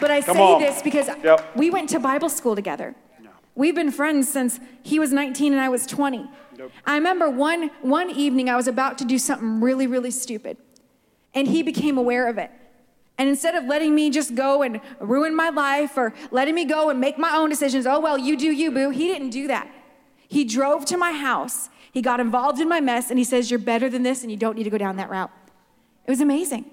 But 0.00 0.10
I 0.10 0.20
Come 0.20 0.36
say 0.36 0.42
on. 0.42 0.60
this 0.60 0.82
because 0.82 1.08
Yep. 1.22 1.54
we 1.56 1.70
went 1.70 1.88
to 1.90 2.00
Bible 2.00 2.28
school 2.28 2.56
together. 2.56 2.96
We've 3.54 3.74
been 3.74 3.90
friends 3.92 4.28
since 4.28 4.58
he 4.82 4.98
was 4.98 5.12
19 5.12 5.52
and 5.52 5.60
I 5.62 5.68
was 5.70 5.86
20. 5.86 6.28
Yep. 6.58 6.70
I 6.84 6.94
remember 6.96 7.28
one, 7.28 7.70
one 7.82 8.10
evening 8.10 8.48
I 8.48 8.56
was 8.56 8.68
about 8.68 8.98
to 8.98 9.04
do 9.04 9.18
something 9.18 9.60
really, 9.60 9.86
really 9.86 10.10
stupid. 10.10 10.56
And 11.34 11.48
he 11.48 11.62
became 11.62 11.98
aware 11.98 12.28
of 12.28 12.38
it. 12.38 12.50
And 13.18 13.28
instead 13.28 13.54
of 13.54 13.64
letting 13.64 13.94
me 13.94 14.10
just 14.10 14.34
go 14.34 14.62
and 14.62 14.80
ruin 15.00 15.34
my 15.34 15.48
life 15.48 15.96
or 15.96 16.12
letting 16.30 16.54
me 16.54 16.64
go 16.64 16.90
and 16.90 17.00
make 17.00 17.18
my 17.18 17.34
own 17.36 17.48
decisions, 17.48 17.86
oh, 17.86 17.98
well, 17.98 18.18
you 18.18 18.36
do 18.36 18.50
you, 18.50 18.70
boo, 18.70 18.90
he 18.90 19.08
didn't 19.08 19.30
do 19.30 19.46
that. 19.46 19.70
He 20.28 20.44
drove 20.44 20.84
to 20.86 20.96
my 20.96 21.12
house, 21.12 21.68
he 21.92 22.02
got 22.02 22.20
involved 22.20 22.60
in 22.60 22.68
my 22.68 22.80
mess, 22.80 23.10
and 23.10 23.18
he 23.18 23.24
says, 23.24 23.50
You're 23.50 23.60
better 23.60 23.88
than 23.88 24.02
this 24.02 24.22
and 24.22 24.30
you 24.30 24.36
don't 24.36 24.56
need 24.56 24.64
to 24.64 24.70
go 24.70 24.78
down 24.78 24.96
that 24.96 25.08
route. 25.08 25.30
It 26.04 26.10
was 26.10 26.20
amazing. 26.20 26.70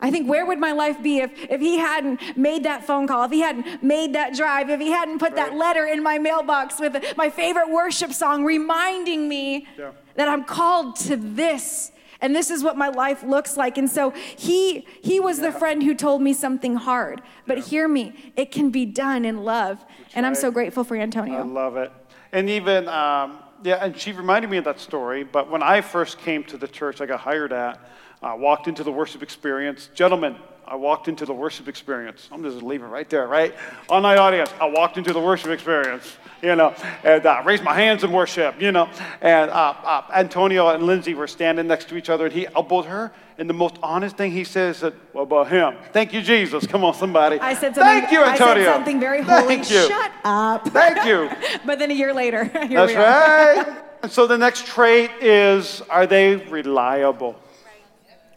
I 0.00 0.10
think 0.10 0.28
where 0.28 0.46
would 0.46 0.58
my 0.60 0.72
life 0.72 1.02
be 1.02 1.18
if, 1.18 1.32
if 1.50 1.60
he 1.60 1.78
hadn't 1.78 2.36
made 2.36 2.64
that 2.64 2.84
phone 2.84 3.06
call, 3.08 3.24
if 3.24 3.32
he 3.32 3.40
hadn't 3.40 3.82
made 3.82 4.12
that 4.14 4.34
drive, 4.34 4.70
if 4.70 4.80
he 4.80 4.90
hadn't 4.90 5.18
put 5.18 5.34
that 5.34 5.54
letter 5.54 5.86
in 5.86 6.02
my 6.02 6.18
mailbox 6.18 6.78
with 6.78 6.96
my 7.16 7.28
favorite 7.30 7.68
worship 7.70 8.12
song 8.12 8.44
reminding 8.44 9.28
me 9.28 9.66
Yeah. 9.76 9.90
that 10.14 10.28
I'm 10.28 10.44
called 10.44 10.96
to 10.96 11.16
this 11.16 11.90
and 12.20 12.34
this 12.34 12.50
is 12.50 12.64
what 12.64 12.76
my 12.76 12.88
life 12.88 13.22
looks 13.22 13.56
like. 13.56 13.78
And 13.78 13.88
so 13.88 14.10
he 14.10 14.86
he 15.02 15.20
was 15.20 15.38
the 15.38 15.52
friend 15.52 15.82
who 15.82 15.94
told 15.94 16.20
me 16.20 16.32
something 16.32 16.74
hard. 16.74 17.22
But 17.46 17.58
hear 17.58 17.86
me, 17.86 18.32
it 18.36 18.50
can 18.50 18.70
be 18.70 18.84
done 18.86 19.24
in 19.24 19.44
love. 19.44 19.84
and 20.14 20.26
I'm 20.26 20.34
so 20.34 20.50
grateful 20.50 20.84
for 20.84 20.96
antonio 20.96 21.38
I 21.38 21.42
love 21.42 21.76
it. 21.76 21.92
And 22.32 22.50
even, 22.50 22.88
um, 22.88 23.38
yeah, 23.62 23.84
and 23.84 23.96
she 23.96 24.12
reminded 24.12 24.50
me 24.50 24.56
of 24.58 24.64
that 24.64 24.80
story. 24.80 25.24
But 25.24 25.50
when 25.50 25.62
I 25.62 25.80
first 25.80 26.18
came 26.18 26.44
to 26.44 26.56
the 26.56 26.68
church 26.68 27.00
I 27.00 27.06
got 27.06 27.20
hired 27.20 27.52
at, 27.52 27.78
I 28.22 28.34
walked 28.34 28.66
into 28.66 28.82
the 28.82 28.90
worship 28.90 29.22
experience. 29.22 29.90
Gentlemen, 29.94 30.36
I 30.66 30.74
walked 30.74 31.08
into 31.08 31.24
the 31.24 31.32
worship 31.32 31.66
experience. 31.66 32.28
I'm 32.30 32.42
just 32.42 32.62
leaving 32.62 32.90
right 32.90 33.08
there, 33.08 33.26
right? 33.26 33.54
On 33.88 34.02
my 34.02 34.18
audience, 34.18 34.50
I 34.60 34.66
walked 34.66 34.98
into 34.98 35.12
the 35.12 35.20
worship 35.20 35.50
experience, 35.50 36.16
you 36.42 36.54
know, 36.56 36.74
and 37.04 37.24
uh, 37.24 37.42
raised 37.44 37.62
my 37.62 37.74
hands 37.74 38.04
in 38.04 38.12
worship, 38.12 38.60
you 38.60 38.70
know. 38.70 38.88
And 39.22 39.50
uh, 39.50 39.74
uh, 39.82 40.02
Antonio 40.12 40.68
and 40.68 40.82
Lindsey 40.82 41.14
were 41.14 41.26
standing 41.26 41.66
next 41.68 41.88
to 41.88 41.96
each 41.96 42.10
other, 42.10 42.26
and 42.26 42.34
he 42.34 42.46
elbowed 42.48 42.84
her. 42.84 43.12
And 43.38 43.48
the 43.48 43.54
most 43.54 43.76
honest 43.82 44.16
thing 44.16 44.32
he 44.32 44.42
says, 44.44 44.82
is, 44.82 44.92
"What 45.12 45.22
about 45.22 45.48
him? 45.48 45.76
Thank 45.92 46.12
you, 46.12 46.20
Jesus. 46.20 46.66
Come 46.66 46.84
on, 46.84 46.92
somebody. 46.92 47.38
I 47.38 47.54
said 47.54 47.74
something 47.74 47.84
Thank 47.84 48.10
you, 48.10 48.20
I 48.20 48.36
said 48.36 48.48
Antonio. 48.48 48.72
something 48.72 49.00
very 49.00 49.22
holy. 49.22 49.46
Thank 49.46 49.70
you. 49.70 49.86
Shut 49.88 50.12
up. 50.24 50.68
Thank 50.70 51.06
you. 51.06 51.30
but 51.64 51.78
then 51.78 51.92
a 51.92 51.94
year 51.94 52.12
later, 52.12 52.44
That's 52.52 52.94
right. 52.94 53.84
And 54.02 54.12
so 54.12 54.26
the 54.26 54.36
next 54.36 54.66
trait 54.66 55.10
is 55.20 55.80
are 55.88 56.06
they 56.06 56.36
reliable? 56.36 57.36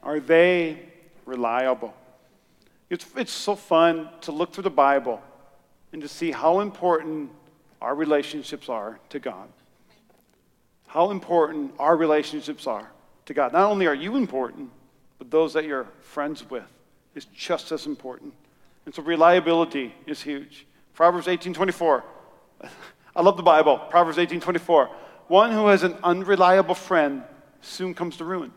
Are 0.03 0.19
they 0.19 0.79
reliable? 1.25 1.93
It's, 2.89 3.05
it's 3.15 3.31
so 3.31 3.55
fun 3.55 4.09
to 4.21 4.31
look 4.31 4.53
through 4.53 4.63
the 4.63 4.69
Bible 4.69 5.21
and 5.93 6.01
to 6.01 6.07
see 6.07 6.31
how 6.31 6.59
important 6.59 7.31
our 7.81 7.95
relationships 7.95 8.69
are 8.69 8.99
to 9.09 9.19
God. 9.19 9.47
How 10.87 11.11
important 11.11 11.73
our 11.79 11.95
relationships 11.95 12.67
are 12.67 12.91
to 13.25 13.33
God. 13.33 13.53
Not 13.53 13.69
only 13.69 13.87
are 13.87 13.95
you 13.95 14.17
important, 14.17 14.69
but 15.17 15.31
those 15.31 15.53
that 15.53 15.65
you're 15.65 15.87
friends 16.01 16.49
with 16.49 16.65
is 17.15 17.25
just 17.25 17.71
as 17.71 17.85
important. 17.85 18.33
And 18.85 18.93
so 18.93 19.01
reliability 19.03 19.93
is 20.05 20.21
huge. 20.21 20.65
Proverbs 20.93 21.27
18:24. 21.27 22.03
I 23.15 23.21
love 23.21 23.37
the 23.37 23.43
Bible. 23.43 23.77
Proverbs 23.77 24.17
18:24. 24.17 24.89
One 25.27 25.51
who 25.51 25.67
has 25.67 25.83
an 25.83 25.95
unreliable 26.03 26.75
friend 26.75 27.23
soon 27.61 27.93
comes 27.93 28.17
to 28.17 28.25
ruin. 28.25 28.51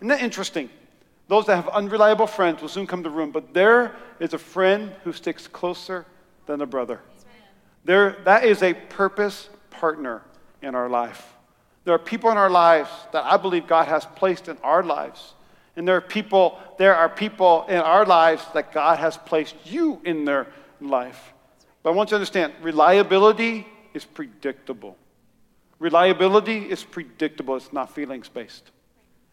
Isn't 0.00 0.08
that 0.08 0.22
interesting? 0.22 0.70
Those 1.28 1.46
that 1.46 1.56
have 1.56 1.68
unreliable 1.68 2.26
friends 2.26 2.60
will 2.60 2.68
soon 2.68 2.86
come 2.86 3.02
to 3.04 3.10
ruin, 3.10 3.30
but 3.30 3.54
there 3.54 3.94
is 4.18 4.32
a 4.32 4.38
friend 4.38 4.92
who 5.04 5.12
sticks 5.12 5.46
closer 5.46 6.06
than 6.46 6.60
a 6.60 6.66
brother. 6.66 7.00
There, 7.84 8.16
that 8.24 8.44
is 8.44 8.62
a 8.62 8.74
purpose 8.74 9.48
partner 9.70 10.22
in 10.62 10.74
our 10.74 10.88
life. 10.88 11.34
There 11.84 11.94
are 11.94 11.98
people 11.98 12.30
in 12.30 12.36
our 12.36 12.50
lives 12.50 12.90
that 13.12 13.24
I 13.24 13.36
believe 13.36 13.66
God 13.66 13.88
has 13.88 14.06
placed 14.16 14.48
in 14.48 14.56
our 14.62 14.82
lives. 14.82 15.34
And 15.76 15.86
there 15.86 15.96
are 15.96 16.02
people, 16.02 16.58
there 16.78 16.96
are 16.96 17.08
people 17.08 17.64
in 17.68 17.76
our 17.76 18.04
lives 18.04 18.44
that 18.54 18.72
God 18.72 18.98
has 18.98 19.16
placed 19.16 19.54
you 19.64 20.00
in 20.04 20.24
their 20.24 20.46
life. 20.80 21.32
But 21.82 21.90
I 21.90 21.92
want 21.94 22.08
you 22.08 22.12
to 22.12 22.16
understand, 22.16 22.52
reliability 22.60 23.66
is 23.94 24.04
predictable. 24.04 24.96
Reliability 25.78 26.70
is 26.70 26.84
predictable. 26.84 27.56
It's 27.56 27.72
not 27.72 27.94
feelings 27.94 28.28
based. 28.28 28.70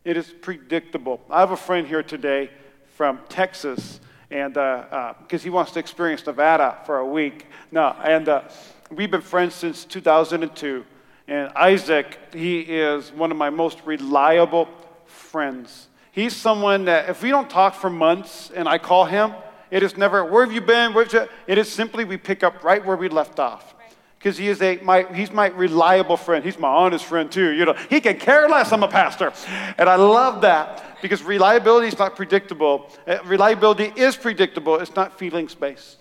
It 0.07 0.15
is 0.15 0.33
predictable. 0.39 1.19
I 1.29 1.41
have 1.41 1.51
a 1.51 1.57
friend 1.57 1.85
here 1.85 2.01
today 2.01 2.49
from 2.95 3.19
Texas, 3.27 3.99
and 4.31 4.53
because 4.53 5.43
he 5.43 5.49
wants 5.49 5.71
to 5.71 5.79
experience 5.79 6.25
Nevada 6.25 6.77
for 6.85 6.99
a 6.99 7.05
week. 7.05 7.45
No, 7.73 7.93
and 8.01 8.29
uh, 8.29 8.43
we've 8.89 9.11
been 9.11 9.19
friends 9.19 9.53
since 9.53 9.83
2002. 9.83 10.85
And 11.27 11.51
Isaac, 11.57 12.17
he 12.31 12.61
is 12.61 13.11
one 13.11 13.31
of 13.31 13.37
my 13.37 13.49
most 13.49 13.81
reliable 13.83 14.69
friends. 15.07 15.89
He's 16.13 16.33
someone 16.33 16.85
that 16.85 17.09
if 17.09 17.21
we 17.21 17.29
don't 17.29 17.49
talk 17.49 17.75
for 17.75 17.89
months 17.89 18.49
and 18.55 18.65
I 18.65 18.77
call 18.77 19.03
him, 19.03 19.33
it 19.69 19.83
is 19.83 19.97
never, 19.97 20.23
where 20.23 20.45
have 20.45 20.53
you 20.53 20.61
been? 20.61 20.93
Where's 20.93 21.11
you? 21.11 21.27
It 21.47 21.57
is 21.57 21.69
simply 21.69 22.05
we 22.05 22.15
pick 22.15 22.45
up 22.45 22.63
right 22.63 22.85
where 22.85 22.95
we 22.95 23.09
left 23.09 23.41
off. 23.41 23.75
Because 24.17 24.37
he 24.37 24.47
is 24.47 24.61
a 24.61 24.77
my 24.77 25.03
he's 25.13 25.31
my 25.31 25.47
reliable 25.47 26.17
friend. 26.17 26.43
He's 26.43 26.57
my 26.57 26.67
honest 26.67 27.05
friend 27.05 27.31
too. 27.31 27.51
You 27.51 27.65
know, 27.65 27.75
he 27.89 28.01
can 28.01 28.17
care 28.17 28.49
less. 28.49 28.71
I'm 28.71 28.83
a 28.83 28.87
pastor, 28.87 29.31
and 29.77 29.87
I 29.87 29.95
love 29.95 30.41
that 30.41 30.97
because 31.01 31.21
reliability 31.23 31.87
is 31.87 31.99
not 31.99 32.15
predictable. 32.15 32.89
Uh, 33.05 33.19
reliability 33.25 33.93
is 33.95 34.15
predictable. 34.15 34.79
It's 34.79 34.95
not 34.95 35.17
feelings 35.19 35.53
based. 35.53 35.97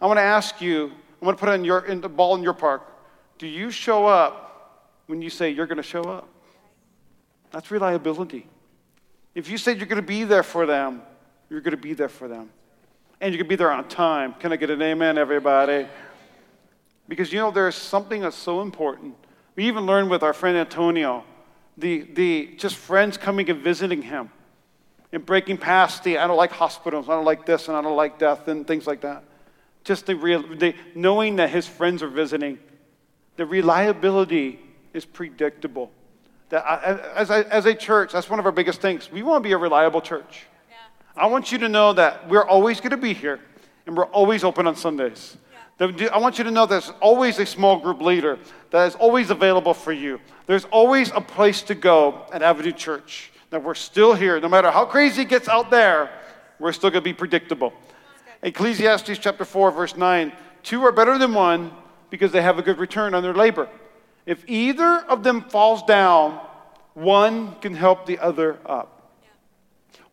I 0.00 0.06
want 0.06 0.18
to 0.18 0.22
ask 0.22 0.60
you. 0.60 0.92
I 1.22 1.24
want 1.24 1.38
to 1.38 1.44
put 1.44 1.64
your 1.64 1.86
in 1.86 2.00
the 2.00 2.08
ball 2.08 2.34
in 2.34 2.42
your 2.42 2.52
park. 2.52 2.82
Do 3.38 3.46
you 3.46 3.70
show 3.70 4.06
up 4.06 4.90
when 5.06 5.22
you 5.22 5.30
say 5.30 5.50
you're 5.50 5.66
going 5.66 5.76
to 5.76 5.82
show 5.82 6.02
up? 6.02 6.28
That's 7.50 7.70
reliability. 7.70 8.48
If 9.34 9.48
you 9.48 9.58
said 9.58 9.78
you're 9.78 9.86
going 9.86 10.02
to 10.02 10.06
be 10.06 10.24
there 10.24 10.42
for 10.42 10.66
them, 10.66 11.02
you're 11.48 11.60
going 11.60 11.76
to 11.76 11.80
be 11.80 11.92
there 11.94 12.08
for 12.08 12.28
them, 12.28 12.50
and 13.20 13.32
you're 13.32 13.38
going 13.38 13.46
to 13.46 13.48
be 13.48 13.56
there 13.56 13.70
on 13.70 13.88
time. 13.88 14.34
Can 14.34 14.52
I 14.52 14.56
get 14.56 14.70
an 14.70 14.82
amen, 14.82 15.18
everybody? 15.18 15.86
Because 17.08 17.32
you 17.32 17.38
know, 17.38 17.50
there's 17.50 17.74
something 17.74 18.22
that's 18.22 18.36
so 18.36 18.60
important. 18.60 19.14
We 19.56 19.66
even 19.66 19.86
learned 19.86 20.10
with 20.10 20.22
our 20.22 20.32
friend 20.32 20.56
Antonio, 20.56 21.24
the, 21.76 22.02
the 22.02 22.54
just 22.56 22.76
friends 22.76 23.16
coming 23.16 23.50
and 23.50 23.60
visiting 23.60 24.02
him 24.02 24.30
and 25.12 25.24
breaking 25.24 25.58
past 25.58 26.02
the 26.02 26.18
I 26.18 26.26
don't 26.26 26.36
like 26.36 26.50
hospitals, 26.50 27.08
I 27.08 27.12
don't 27.12 27.24
like 27.24 27.46
this, 27.46 27.68
and 27.68 27.76
I 27.76 27.82
don't 27.82 27.96
like 27.96 28.18
death, 28.18 28.48
and 28.48 28.66
things 28.66 28.86
like 28.86 29.02
that. 29.02 29.22
Just 29.84 30.06
the 30.06 30.16
real, 30.16 30.42
the, 30.42 30.74
knowing 30.94 31.36
that 31.36 31.50
his 31.50 31.66
friends 31.66 32.02
are 32.02 32.08
visiting, 32.08 32.58
the 33.36 33.46
reliability 33.46 34.58
is 34.92 35.04
predictable. 35.04 35.92
That 36.48 36.64
I, 36.64 36.98
as, 37.14 37.30
a, 37.30 37.54
as 37.54 37.66
a 37.66 37.74
church, 37.74 38.12
that's 38.12 38.28
one 38.28 38.38
of 38.38 38.46
our 38.46 38.52
biggest 38.52 38.80
things. 38.80 39.10
We 39.10 39.22
want 39.22 39.42
to 39.42 39.48
be 39.48 39.52
a 39.52 39.58
reliable 39.58 40.00
church. 40.00 40.46
I 41.16 41.26
want 41.26 41.52
you 41.52 41.58
to 41.58 41.68
know 41.68 41.92
that 41.92 42.28
we're 42.28 42.44
always 42.44 42.80
going 42.80 42.90
to 42.90 42.96
be 42.96 43.12
here, 43.12 43.38
and 43.86 43.96
we're 43.96 44.06
always 44.06 44.42
open 44.42 44.66
on 44.66 44.74
Sundays. 44.74 45.36
I 45.80 46.18
want 46.18 46.38
you 46.38 46.44
to 46.44 46.50
know 46.50 46.66
there's 46.66 46.92
always 47.00 47.38
a 47.38 47.46
small 47.46 47.78
group 47.78 48.00
leader 48.00 48.38
that 48.70 48.86
is 48.86 48.94
always 48.94 49.30
available 49.30 49.74
for 49.74 49.92
you. 49.92 50.20
There's 50.46 50.66
always 50.66 51.10
a 51.10 51.20
place 51.20 51.62
to 51.62 51.74
go 51.74 52.26
at 52.32 52.42
Avenue 52.42 52.72
Church. 52.72 53.32
That 53.50 53.62
we're 53.62 53.74
still 53.74 54.14
here. 54.14 54.40
No 54.40 54.48
matter 54.48 54.70
how 54.70 54.84
crazy 54.84 55.22
it 55.22 55.28
gets 55.28 55.48
out 55.48 55.70
there, 55.70 56.10
we're 56.58 56.72
still 56.72 56.90
going 56.90 57.02
to 57.02 57.04
be 57.04 57.12
predictable. 57.12 57.72
Ecclesiastes 58.42 59.18
chapter 59.18 59.44
4, 59.44 59.70
verse 59.70 59.96
9 59.96 60.32
Two 60.62 60.82
are 60.84 60.92
better 60.92 61.18
than 61.18 61.34
one 61.34 61.72
because 62.08 62.32
they 62.32 62.40
have 62.40 62.58
a 62.58 62.62
good 62.62 62.78
return 62.78 63.14
on 63.14 63.22
their 63.22 63.34
labor. 63.34 63.68
If 64.26 64.48
either 64.48 65.04
of 65.08 65.22
them 65.22 65.42
falls 65.42 65.82
down, 65.82 66.40
one 66.94 67.56
can 67.56 67.74
help 67.74 68.06
the 68.06 68.18
other 68.18 68.58
up. 68.64 69.12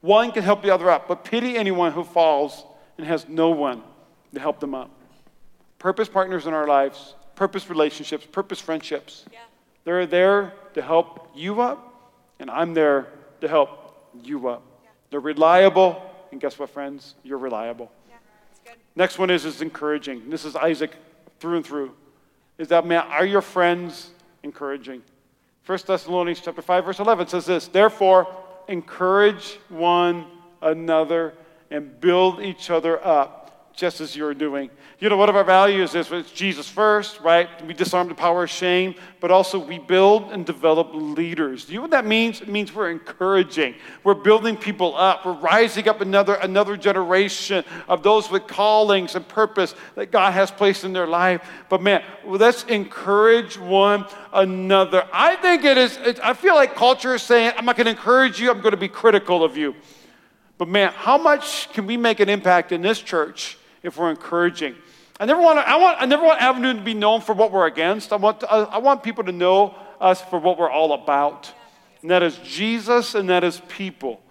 One 0.02 0.32
can 0.32 0.43
help 0.43 0.63
the 0.63 0.71
other 0.71 0.89
up, 0.89 1.08
but 1.08 1.24
pity 1.24 1.56
anyone 1.56 1.91
who 1.93 2.04
falls 2.04 2.65
and 2.97 3.06
has 3.06 3.30
no 3.30 3.52
one 3.52 3.84
to 4.34 4.39
help 4.39 4.60
them 4.60 4.74
up. 4.76 4.91
Purpose 5.82 6.08
partners 6.08 6.46
in 6.46 6.54
our 6.54 6.67
lives, 6.67 7.15
purpose 7.34 7.67
relationships, 7.67 8.24
purpose 8.24 8.62
friendships. 8.62 9.26
They're 9.84 10.06
there 10.06 10.54
to 10.76 10.82
help 10.84 11.32
you 11.34 11.60
up, 11.60 12.13
and 12.39 12.52
I'm 12.52 12.76
there 12.76 13.08
to 13.41 13.48
help 13.48 14.12
you 14.24 14.48
up. 14.48 14.62
They're 15.10 15.20
reliable, 15.20 16.00
and 16.32 16.39
guess 16.39 16.60
what, 16.60 16.70
friends? 16.70 17.15
You're 17.24 17.39
reliable. 17.39 17.91
Next 18.96 19.17
one 19.17 19.32
is, 19.32 19.44
is 19.44 19.63
encouraging. 19.63 20.30
This 20.30 20.46
is 20.46 20.56
Isaac 20.56 20.91
through 21.39 21.56
and 21.56 21.65
through. 21.65 21.96
Is 22.60 22.67
that, 22.67 22.86
man, 22.86 23.04
are 23.08 23.26
your 23.26 23.41
friends 23.41 24.12
encouraging? 24.44 25.02
1 25.65 25.80
Thessalonians 25.88 26.41
chapter 26.41 26.62
5, 26.62 26.86
verse 26.86 27.00
11 27.00 27.26
says 27.26 27.48
this, 27.48 27.67
Therefore, 27.67 28.28
encourage 28.67 29.58
one 29.70 30.28
another 30.62 31.34
and 31.72 32.00
build 32.00 32.39
each 32.39 32.70
other 32.70 33.04
up 33.04 33.40
just 33.74 34.02
as 34.02 34.16
you're 34.16 34.34
doing. 34.34 34.70
You 35.00 35.10
know, 35.10 35.18
one 35.18 35.30
of 35.30 35.36
our 35.36 35.44
values 35.44 35.96
is 35.96 36.12
it's 36.12 36.32
Jesus 36.32 36.70
first, 36.70 37.20
right? 37.22 37.50
We 37.66 37.74
disarm 37.74 38.08
the 38.08 38.14
power 38.14 38.44
of 38.44 38.50
shame, 38.50 38.96
but 39.20 39.32
also 39.32 39.58
we 39.58 39.80
build 39.80 40.32
and 40.32 40.46
develop 40.46 40.92
leaders. 40.94 41.66
Do 41.66 41.74
you 41.74 41.80
know 41.80 41.84
what 41.84 41.92
that 41.92 42.06
means? 42.06 42.42
It 42.42 42.48
means 42.48 42.74
we're 42.74 42.92
encouraging. 42.92 43.76
We're 44.04 44.14
building 44.14 44.58
people 44.58 44.96
up. 44.96 45.26
We're 45.26 45.34
rising 45.34 45.90
up 45.90 46.02
another, 46.02 46.36
another 46.36 46.78
generation 46.78 47.64
of 47.88 48.04
those 48.04 48.30
with 48.30 48.46
callings 48.46 49.16
and 49.16 49.28
purpose 49.28 49.74
that 49.96 50.12
God 50.12 50.34
has 50.34 50.52
placed 50.52 50.84
in 50.84 50.94
their 50.94 51.08
life. 51.08 51.50
But 51.68 51.82
man, 51.82 52.04
let's 52.26 52.64
encourage 52.66 53.58
one 53.58 54.06
another. 54.34 55.08
I 55.12 55.36
think 55.38 55.64
it 55.64 55.78
is, 55.78 55.98
I 56.24 56.34
feel 56.34 56.54
like 56.54 56.76
culture 56.76 57.16
is 57.16 57.24
saying, 57.24 57.54
I'm 57.58 57.66
not 57.66 57.76
going 57.76 57.86
to 57.86 57.92
encourage 57.92 58.40
you, 58.40 58.52
I'm 58.52 58.62
going 58.62 58.72
to 58.72 58.78
be 58.78 58.88
critical 58.88 59.44
of 59.44 59.58
you. 59.58 59.76
But 60.60 60.68
man, 60.68 60.92
how 60.96 61.18
much 61.18 61.74
can 61.74 61.88
we 61.88 61.98
make 61.98 62.20
an 62.20 62.30
impact 62.30 62.72
in 62.72 62.84
this 62.84 63.00
church 63.00 63.58
if 63.84 63.98
we're 63.98 64.10
encouraging? 64.10 64.76
I 65.20 65.26
never 65.26 65.41
want, 65.41 65.60
to, 65.60 65.70
I 65.70 65.76
want, 65.76 66.02
I 66.02 66.06
never 66.06 66.24
want 66.24 66.41
Avenue 66.41 66.74
to 66.74 66.82
be 66.82 66.94
known 66.94 67.22
for 67.22 67.34
what 67.34 67.52
we're 67.52 67.67
against. 67.67 68.12
I 68.12 68.15
want, 68.15 68.44
I, 68.44 68.63
I 68.63 68.78
want 68.80 69.04
people 69.04 69.24
to 69.26 69.32
know 69.32 69.76
us 70.00 70.22
for 70.22 70.39
what 70.39 70.58
we're 70.58 70.70
all 70.70 70.94
about. 70.94 71.52
And 72.02 72.10
that 72.10 72.24
is 72.24 72.38
Jesus 72.38 73.13
and 73.13 73.30
that 73.30 73.44
is 73.44 73.62
people. 73.67 74.22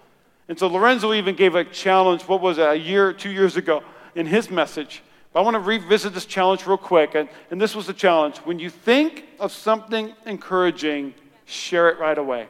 And 0.49 0.59
so 0.59 0.67
Lorenzo 0.67 1.13
even 1.13 1.35
gave 1.35 1.55
a 1.55 1.63
challenge, 1.63 2.23
what 2.23 2.41
was 2.41 2.57
it, 2.57 2.67
a 2.67 2.75
year, 2.75 3.13
two 3.13 3.29
years 3.31 3.55
ago, 3.55 3.83
in 4.15 4.25
his 4.25 4.49
message. 4.49 5.01
But 5.31 5.39
I 5.39 5.43
want 5.43 5.55
to 5.55 5.59
revisit 5.59 6.13
this 6.13 6.25
challenge 6.25 6.67
real 6.67 6.77
quick. 6.77 7.15
And, 7.15 7.29
and 7.51 7.61
this 7.61 7.73
was 7.73 7.87
the 7.87 7.93
challenge. 7.93 8.37
When 8.39 8.59
you 8.59 8.69
think 8.69 9.25
of 9.39 9.53
something 9.53 10.13
encouraging, 10.25 11.13
share 11.45 11.87
it 11.89 11.99
right 11.99 12.17
away. 12.17 12.47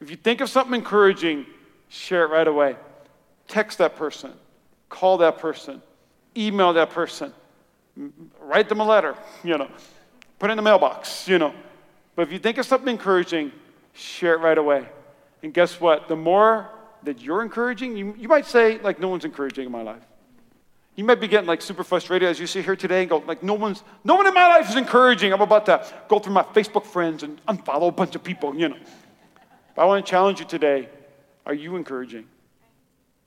If 0.00 0.10
you 0.10 0.16
think 0.16 0.40
of 0.40 0.50
something 0.50 0.74
encouraging, 0.74 1.46
share 1.88 2.24
it 2.24 2.30
right 2.30 2.48
away. 2.48 2.74
Text 3.46 3.78
that 3.78 3.94
person, 3.94 4.32
call 4.96 5.18
that 5.18 5.36
person, 5.38 5.82
email 6.36 6.72
that 6.72 6.90
person, 6.90 7.32
write 8.40 8.68
them 8.68 8.80
a 8.80 8.84
letter, 8.84 9.14
you 9.44 9.56
know, 9.58 9.68
put 10.38 10.48
it 10.48 10.52
in 10.52 10.56
the 10.56 10.62
mailbox, 10.62 11.28
you 11.28 11.38
know. 11.38 11.52
But 12.14 12.22
if 12.22 12.32
you 12.32 12.38
think 12.38 12.56
of 12.56 12.64
something 12.64 12.88
encouraging, 12.88 13.52
share 13.92 14.34
it 14.34 14.40
right 14.40 14.56
away. 14.56 14.88
And 15.42 15.52
guess 15.52 15.78
what? 15.80 16.08
The 16.08 16.16
more 16.16 16.70
that 17.02 17.20
you're 17.20 17.42
encouraging, 17.42 17.94
you, 17.94 18.14
you 18.18 18.26
might 18.26 18.46
say, 18.46 18.78
like, 18.78 18.98
no 18.98 19.08
one's 19.08 19.26
encouraging 19.26 19.66
in 19.66 19.72
my 19.72 19.82
life. 19.82 20.02
You 20.94 21.04
might 21.04 21.20
be 21.20 21.28
getting 21.28 21.46
like 21.46 21.60
super 21.60 21.84
frustrated 21.84 22.26
as 22.26 22.40
you 22.40 22.46
sit 22.46 22.64
here 22.64 22.74
today 22.74 23.02
and 23.02 23.10
go, 23.10 23.18
like, 23.18 23.42
no 23.42 23.52
one's, 23.52 23.82
no 24.02 24.14
one 24.14 24.26
in 24.26 24.32
my 24.32 24.46
life 24.46 24.70
is 24.70 24.76
encouraging. 24.76 25.30
I'm 25.30 25.42
about 25.42 25.66
to 25.66 25.86
go 26.08 26.18
through 26.18 26.32
my 26.32 26.42
Facebook 26.42 26.86
friends 26.86 27.22
and 27.22 27.38
unfollow 27.46 27.88
a 27.88 27.92
bunch 27.92 28.14
of 28.14 28.24
people, 28.24 28.56
you 28.56 28.70
know. 28.70 28.78
But 29.74 29.82
I 29.82 29.84
want 29.84 30.06
to 30.06 30.10
challenge 30.10 30.40
you 30.40 30.46
today 30.46 30.88
are 31.44 31.54
you 31.54 31.76
encouraging? 31.76 32.24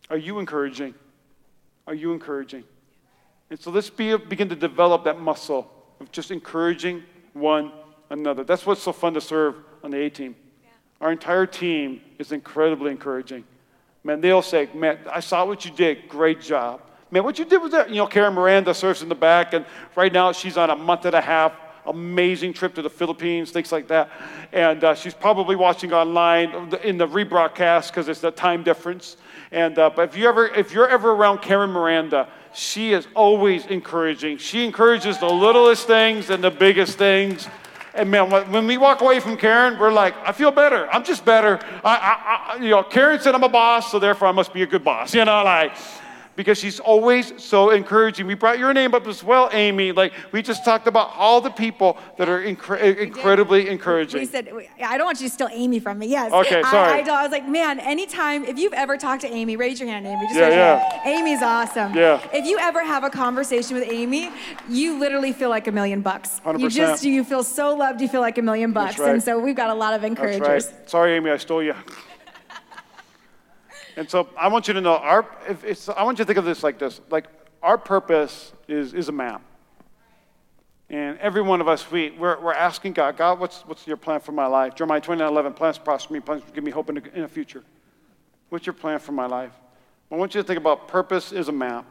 Are 0.10 0.18
you 0.18 0.40
encouraging? 0.40 0.96
Are 1.90 1.96
you 1.96 2.14
encouraging? 2.14 2.64
And 3.50 3.60
so 3.60 3.72
let's 3.72 3.90
be, 3.90 4.16
begin 4.16 4.48
to 4.50 4.56
develop 4.56 5.06
that 5.06 5.20
muscle 5.20 5.72
of 6.00 6.12
just 6.12 6.30
encouraging 6.30 7.04
one 7.34 7.72
another. 8.12 8.44
That's 8.44 8.64
what's 8.64 8.84
so 8.84 8.94
fun 8.94 9.16
to 9.16 9.22
serve 9.22 9.56
on 9.84 9.90
the 9.90 9.98
A 9.98 10.10
team. 10.12 10.36
Yeah. 10.64 10.70
Our 11.02 11.12
entire 11.12 11.48
team 11.48 12.02
is 12.20 12.32
incredibly 12.32 12.92
encouraging. 12.92 13.44
Man, 14.04 14.22
they'll 14.22 14.44
say, 14.44 14.70
Man, 14.76 15.00
I 15.12 15.20
saw 15.20 15.46
what 15.46 15.66
you 15.66 15.72
did. 15.72 16.08
Great 16.08 16.42
job. 16.42 16.82
Man, 17.10 17.24
what 17.24 17.40
you 17.40 17.46
did 17.46 17.58
was 17.58 17.72
that. 17.72 17.90
You 17.90 17.96
know, 17.96 18.08
Karen 18.08 18.36
Miranda 18.36 18.76
serves 18.76 19.02
in 19.02 19.10
the 19.10 19.16
back, 19.16 19.54
and 19.54 19.66
right 19.96 20.14
now 20.14 20.32
she's 20.32 20.58
on 20.58 20.70
a 20.70 20.76
month 20.76 21.06
and 21.06 21.16
a 21.16 21.22
half 21.22 21.54
amazing 21.90 22.54
trip 22.54 22.74
to 22.76 22.82
the 22.82 22.90
Philippines, 22.90 23.52
things 23.52 23.72
like 23.72 23.88
that. 23.88 24.10
And 24.52 24.84
uh, 24.84 24.96
she's 24.96 25.14
probably 25.14 25.56
watching 25.56 25.92
online 25.94 26.74
in 26.84 26.98
the 26.98 27.08
rebroadcast 27.08 27.90
because 27.90 28.08
it's 28.08 28.22
the 28.22 28.32
time 28.32 28.64
difference. 28.64 29.18
And 29.52 29.78
uh, 29.78 29.90
but 29.96 30.10
if 30.10 30.18
you 30.18 30.28
ever 30.28 30.48
if 30.48 30.74
you're 30.74 30.88
ever 30.88 31.12
around 31.12 31.42
Karen 31.42 31.72
Miranda, 31.72 32.30
she 32.54 32.94
is 32.94 33.08
always 33.16 33.66
encouraging. 33.66 34.38
She 34.38 34.66
encourages 34.66 35.18
the 35.18 35.30
littlest 35.30 35.88
things 35.88 36.30
and 36.30 36.44
the 36.44 36.52
biggest 36.52 36.98
things. 36.98 37.48
And 37.96 38.12
man, 38.12 38.30
when 38.52 38.68
we 38.68 38.78
walk 38.78 39.02
away 39.02 39.20
from 39.20 39.36
Karen, 39.36 39.78
we're 39.80 39.92
like, 39.92 40.16
I 40.24 40.32
feel 40.32 40.52
better. 40.52 40.88
I'm 40.92 41.04
just 41.04 41.26
better. 41.26 41.60
I, 41.84 41.96
I, 41.96 42.54
I, 42.54 42.64
you 42.64 42.70
know, 42.70 42.84
Karen 42.84 43.20
said 43.20 43.34
I'm 43.34 43.44
a 43.44 43.50
boss, 43.50 43.92
so 43.92 43.98
therefore 43.98 44.28
I 44.28 44.32
must 44.32 44.54
be 44.54 44.62
a 44.62 44.68
good 44.68 44.84
boss. 44.84 45.14
You 45.14 45.26
know, 45.26 45.44
like 45.44 45.74
because 46.40 46.58
she's 46.58 46.80
always 46.80 47.34
so 47.44 47.72
encouraging. 47.72 48.26
We 48.26 48.34
brought 48.34 48.60
your 48.60 48.74
name 48.74 48.96
up 48.96 49.06
as 49.08 49.22
well, 49.22 49.50
Amy. 49.52 49.92
Like 49.92 50.14
we 50.32 50.42
just 50.42 50.64
talked 50.64 50.88
about 50.88 51.12
all 51.18 51.42
the 51.42 51.50
people 51.50 51.98
that 52.16 52.30
are 52.30 52.40
incre- 52.40 52.96
incredibly 52.98 53.68
encouraging. 53.68 54.22
We 54.22 54.26
said, 54.26 54.48
I 54.82 54.98
don't 54.98 55.06
want 55.06 55.20
you 55.20 55.28
to 55.28 55.34
steal 55.34 55.50
Amy 55.52 55.82
from 55.82 56.00
me. 56.00 56.08
Yes. 56.08 56.32
Okay, 56.32 56.62
sorry. 56.62 57.04
I, 57.04 57.06
I, 57.06 57.20
I, 57.20 57.24
was 57.24 57.32
like, 57.34 57.46
man, 57.46 57.82
anytime, 57.82 58.46
if 58.46 58.58
you've 58.58 58.72
ever 58.72 58.96
talked 58.96 59.24
to 59.24 59.28
Amy, 59.28 59.58
raise 59.58 59.82
your 59.82 59.90
hand, 59.90 60.08
Amy. 60.08 60.28
Just 60.28 60.36
yeah, 60.40 60.48
yeah. 61.04 61.04
Amy's 61.04 61.42
awesome. 61.42 61.94
Yeah. 61.94 62.26
If 62.32 62.46
you 62.46 62.58
ever 62.58 62.86
have 62.86 63.04
a 63.04 63.10
conversation 63.10 63.76
with 63.78 63.92
Amy, 63.92 64.32
you 64.70 64.98
literally 64.98 65.34
feel 65.34 65.50
like 65.50 65.68
a 65.68 65.74
million 65.74 66.00
bucks. 66.00 66.40
100%. 66.46 66.62
You 66.62 66.70
just, 66.70 67.04
you 67.04 67.26
feel 67.26 67.44
so 67.44 67.76
loved, 67.76 68.00
you 68.00 68.08
feel 68.08 68.22
like 68.22 68.38
a 68.38 68.42
million 68.42 68.72
bucks. 68.72 68.98
Right. 68.98 69.12
And 69.12 69.22
so 69.22 69.38
we've 69.38 69.58
got 69.58 69.72
a 69.72 69.74
lot 69.74 69.94
of 69.94 70.06
encouragers. 70.06 70.68
Right. 70.68 70.90
Sorry, 70.90 71.18
Amy, 71.18 71.32
I 71.32 71.36
stole 71.36 71.62
you. 71.62 71.76
And 74.00 74.10
so 74.10 74.30
I 74.38 74.48
want 74.48 74.70
you 74.70 74.74
to 74.76 74.80
know, 74.80 74.96
our, 74.96 75.28
I 75.94 76.04
want 76.06 76.20
you 76.20 76.24
to 76.24 76.26
think 76.26 76.38
of 76.38 76.46
this 76.46 76.64
like 76.64 76.80
this. 76.80 77.02
Like 77.10 77.26
our 77.62 77.78
purpose 77.78 78.54
is, 78.66 78.94
is 78.94 79.10
a 79.10 79.12
map. 79.12 79.42
And 80.90 81.20
every 81.20 81.42
one 81.42 81.60
of 81.60 81.68
us, 81.68 81.92
we, 81.92 82.12
we're, 82.12 82.40
we're 82.40 82.54
asking 82.54 82.94
God, 82.94 83.18
God, 83.18 83.42
what's, 83.42 83.60
what's 83.64 83.86
your 83.86 83.98
plan 83.98 84.22
for 84.22 84.32
my 84.32 84.46
life? 84.46 84.74
Jeremiah 84.74 85.02
29, 85.02 85.28
11, 85.28 85.52
plans 85.52 85.78
prosper 85.78 86.14
me, 86.14 86.22
plans 86.22 86.44
give 86.54 86.64
me 86.64 86.72
hope 86.72 86.88
in 86.88 86.96
the, 86.96 87.14
in 87.14 87.28
future. 87.28 87.62
What's 88.48 88.66
your 88.66 88.72
plan 88.72 89.00
for 89.00 89.12
my 89.12 89.26
life? 89.26 89.52
I 90.10 90.16
want 90.16 90.34
you 90.34 90.42
to 90.42 90.48
think 90.48 90.60
about 90.60 90.88
purpose 90.88 91.34
is 91.34 91.50
a 91.50 91.52
map. 91.52 91.86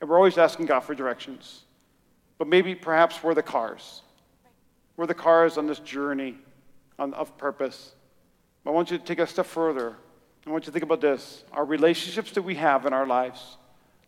And 0.00 0.08
we're 0.08 0.16
always 0.16 0.38
asking 0.38 0.66
God 0.66 0.80
for 0.80 0.94
directions. 0.94 1.62
But 2.38 2.46
maybe 2.46 2.76
perhaps 2.76 3.24
we're 3.24 3.34
the 3.34 3.42
cars. 3.42 4.02
We're 4.96 5.06
the 5.06 5.14
cars 5.14 5.58
on 5.58 5.66
this 5.66 5.80
journey 5.80 6.36
on, 6.96 7.12
of 7.14 7.36
purpose. 7.38 7.96
I 8.64 8.70
want 8.70 8.92
you 8.92 8.98
to 8.98 9.04
take 9.04 9.18
a 9.18 9.26
step 9.26 9.46
further 9.46 9.96
I 10.46 10.50
want 10.50 10.64
you 10.64 10.66
to 10.66 10.72
think 10.72 10.82
about 10.82 11.00
this. 11.00 11.44
Our 11.52 11.64
relationships 11.64 12.32
that 12.32 12.42
we 12.42 12.56
have 12.56 12.84
in 12.86 12.92
our 12.92 13.06
lives, 13.06 13.56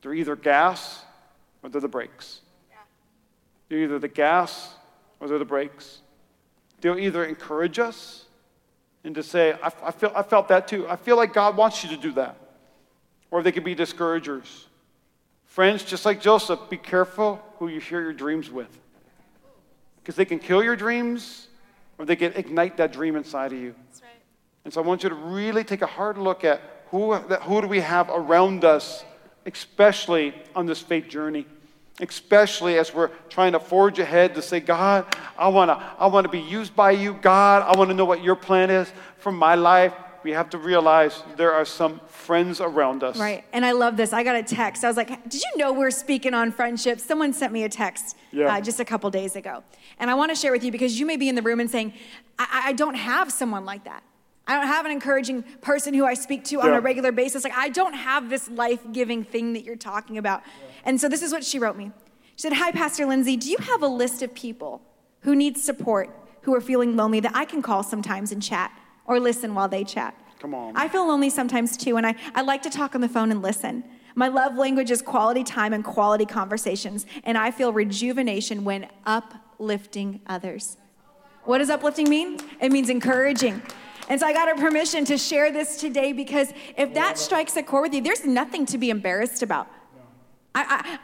they're 0.02 0.14
either 0.14 0.36
gas 0.36 1.04
or 1.62 1.70
they're 1.70 1.80
the 1.80 1.88
brakes. 1.88 2.40
They're 3.68 3.78
either 3.78 3.98
the 3.98 4.08
gas 4.08 4.74
or 5.20 5.28
they're 5.28 5.38
the 5.38 5.44
brakes. 5.44 6.00
They'll 6.80 6.98
either 6.98 7.24
encourage 7.24 7.78
us 7.78 8.26
and 9.04 9.14
to 9.14 9.22
say, 9.22 9.52
I, 9.62 9.70
I, 9.82 9.90
feel, 9.90 10.12
I 10.14 10.22
felt 10.22 10.48
that 10.48 10.66
too. 10.66 10.88
I 10.88 10.96
feel 10.96 11.16
like 11.16 11.32
God 11.32 11.56
wants 11.56 11.84
you 11.84 11.90
to 11.90 11.96
do 11.96 12.12
that. 12.12 12.36
Or 13.30 13.42
they 13.42 13.52
can 13.52 13.64
be 13.64 13.74
discouragers. 13.74 14.66
Friends, 15.46 15.84
just 15.84 16.04
like 16.04 16.20
Joseph, 16.20 16.60
be 16.68 16.76
careful 16.76 17.40
who 17.58 17.68
you 17.68 17.80
share 17.80 18.00
your 18.00 18.12
dreams 18.12 18.50
with. 18.50 18.78
Because 20.02 20.16
they 20.16 20.24
can 20.24 20.38
kill 20.38 20.62
your 20.62 20.76
dreams 20.76 21.48
or 21.96 22.04
they 22.04 22.16
can 22.16 22.32
ignite 22.34 22.76
that 22.78 22.92
dream 22.92 23.16
inside 23.16 23.52
of 23.52 23.58
you. 23.58 23.74
And 24.64 24.72
so 24.72 24.82
I 24.82 24.84
want 24.84 25.02
you 25.02 25.10
to 25.10 25.14
really 25.14 25.62
take 25.62 25.82
a 25.82 25.86
hard 25.86 26.16
look 26.16 26.42
at 26.42 26.60
who, 26.90 27.14
who 27.14 27.60
do 27.60 27.68
we 27.68 27.80
have 27.80 28.08
around 28.08 28.64
us, 28.64 29.04
especially 29.46 30.34
on 30.54 30.66
this 30.66 30.80
faith 30.80 31.08
journey. 31.08 31.46
Especially 32.00 32.78
as 32.78 32.92
we're 32.92 33.10
trying 33.28 33.52
to 33.52 33.60
forge 33.60 34.00
ahead 34.00 34.34
to 34.34 34.42
say, 34.42 34.58
God, 34.58 35.06
I 35.38 35.46
want 35.48 35.70
to 35.70 35.74
I 35.98 36.06
wanna 36.06 36.28
be 36.28 36.40
used 36.40 36.74
by 36.74 36.90
you. 36.90 37.14
God, 37.14 37.62
I 37.62 37.78
want 37.78 37.90
to 37.90 37.94
know 37.94 38.04
what 38.04 38.22
your 38.22 38.34
plan 38.34 38.68
is 38.68 38.92
for 39.18 39.30
my 39.30 39.54
life. 39.54 39.92
We 40.24 40.32
have 40.32 40.50
to 40.50 40.58
realize 40.58 41.22
there 41.36 41.52
are 41.52 41.64
some 41.64 42.00
friends 42.08 42.60
around 42.60 43.04
us. 43.04 43.16
Right. 43.18 43.44
And 43.52 43.64
I 43.64 43.72
love 43.72 43.96
this. 43.96 44.12
I 44.12 44.24
got 44.24 44.34
a 44.34 44.42
text. 44.42 44.82
I 44.82 44.88
was 44.88 44.96
like, 44.96 45.08
Did 45.28 45.40
you 45.40 45.56
know 45.56 45.72
we're 45.72 45.92
speaking 45.92 46.34
on 46.34 46.50
friendship? 46.50 46.98
Someone 46.98 47.32
sent 47.32 47.52
me 47.52 47.62
a 47.62 47.68
text 47.68 48.16
yeah. 48.32 48.46
uh, 48.46 48.60
just 48.60 48.80
a 48.80 48.84
couple 48.84 49.08
days 49.10 49.36
ago. 49.36 49.62
And 50.00 50.10
I 50.10 50.14
want 50.14 50.30
to 50.30 50.34
share 50.34 50.50
with 50.50 50.64
you 50.64 50.72
because 50.72 50.98
you 50.98 51.06
may 51.06 51.16
be 51.16 51.28
in 51.28 51.36
the 51.36 51.42
room 51.42 51.60
and 51.60 51.70
saying, 51.70 51.92
I, 52.38 52.62
I 52.66 52.72
don't 52.72 52.96
have 52.96 53.30
someone 53.30 53.64
like 53.64 53.84
that. 53.84 54.02
I 54.46 54.56
don't 54.56 54.66
have 54.66 54.84
an 54.84 54.92
encouraging 54.92 55.42
person 55.62 55.94
who 55.94 56.04
I 56.04 56.14
speak 56.14 56.44
to 56.44 56.60
on 56.60 56.72
a 56.72 56.80
regular 56.80 57.12
basis. 57.12 57.44
Like, 57.44 57.54
I 57.56 57.70
don't 57.70 57.94
have 57.94 58.28
this 58.28 58.50
life 58.50 58.80
giving 58.92 59.24
thing 59.24 59.54
that 59.54 59.64
you're 59.64 59.76
talking 59.76 60.18
about. 60.18 60.42
Yeah. 60.44 60.80
And 60.84 61.00
so, 61.00 61.08
this 61.08 61.22
is 61.22 61.32
what 61.32 61.44
she 61.44 61.58
wrote 61.58 61.76
me. 61.76 61.92
She 62.36 62.42
said, 62.42 62.52
Hi, 62.54 62.70
Pastor 62.70 63.06
Lindsey, 63.06 63.36
do 63.36 63.50
you 63.50 63.56
have 63.58 63.82
a 63.82 63.88
list 63.88 64.22
of 64.22 64.34
people 64.34 64.82
who 65.20 65.34
need 65.34 65.56
support, 65.56 66.10
who 66.42 66.54
are 66.54 66.60
feeling 66.60 66.94
lonely 66.96 67.20
that 67.20 67.32
I 67.34 67.44
can 67.46 67.62
call 67.62 67.82
sometimes 67.82 68.32
and 68.32 68.42
chat 68.42 68.70
or 69.06 69.18
listen 69.18 69.54
while 69.54 69.68
they 69.68 69.84
chat? 69.84 70.14
Come 70.40 70.54
on. 70.54 70.76
I 70.76 70.88
feel 70.88 71.06
lonely 71.06 71.30
sometimes 71.30 71.76
too, 71.76 71.96
and 71.96 72.06
I, 72.06 72.14
I 72.34 72.42
like 72.42 72.62
to 72.62 72.70
talk 72.70 72.94
on 72.94 73.00
the 73.00 73.08
phone 73.08 73.30
and 73.30 73.40
listen. 73.40 73.82
My 74.14 74.28
love 74.28 74.56
language 74.56 74.90
is 74.90 75.00
quality 75.00 75.42
time 75.42 75.72
and 75.72 75.82
quality 75.82 76.26
conversations, 76.26 77.06
and 77.24 77.38
I 77.38 77.50
feel 77.50 77.72
rejuvenation 77.72 78.64
when 78.64 78.88
uplifting 79.06 80.20
others. 80.26 80.76
What 81.44 81.58
does 81.58 81.70
uplifting 81.70 82.08
mean? 82.08 82.38
It 82.60 82.70
means 82.70 82.90
encouraging. 82.90 83.62
And 84.08 84.20
so 84.20 84.26
I 84.26 84.32
got 84.32 84.48
her 84.48 84.54
permission 84.54 85.04
to 85.06 85.16
share 85.16 85.50
this 85.50 85.76
today 85.78 86.12
because 86.12 86.52
if 86.76 86.94
that 86.94 87.18
strikes 87.18 87.56
a 87.56 87.62
chord 87.62 87.84
with 87.84 87.94
you, 87.94 88.02
there's 88.02 88.24
nothing 88.24 88.66
to 88.66 88.78
be 88.78 88.90
embarrassed 88.90 89.42
about. 89.42 89.66
I, 90.54 90.64
I, 90.68 90.98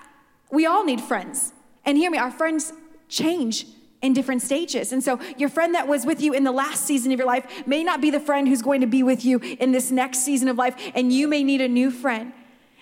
we 0.50 0.66
all 0.66 0.84
need 0.84 1.00
friends. 1.00 1.52
And 1.84 1.96
hear 1.96 2.10
me, 2.10 2.18
our 2.18 2.30
friends 2.30 2.72
change 3.08 3.66
in 4.02 4.12
different 4.12 4.42
stages. 4.42 4.92
And 4.92 5.02
so 5.02 5.20
your 5.36 5.48
friend 5.48 5.74
that 5.74 5.86
was 5.86 6.06
with 6.06 6.22
you 6.22 6.32
in 6.32 6.44
the 6.44 6.52
last 6.52 6.84
season 6.84 7.12
of 7.12 7.18
your 7.18 7.26
life 7.26 7.66
may 7.66 7.84
not 7.84 8.00
be 8.00 8.10
the 8.10 8.20
friend 8.20 8.48
who's 8.48 8.62
going 8.62 8.80
to 8.80 8.86
be 8.86 9.02
with 9.02 9.24
you 9.24 9.38
in 9.38 9.72
this 9.72 9.90
next 9.90 10.20
season 10.20 10.48
of 10.48 10.56
life, 10.56 10.74
and 10.94 11.12
you 11.12 11.28
may 11.28 11.44
need 11.44 11.60
a 11.60 11.68
new 11.68 11.90
friend. 11.90 12.32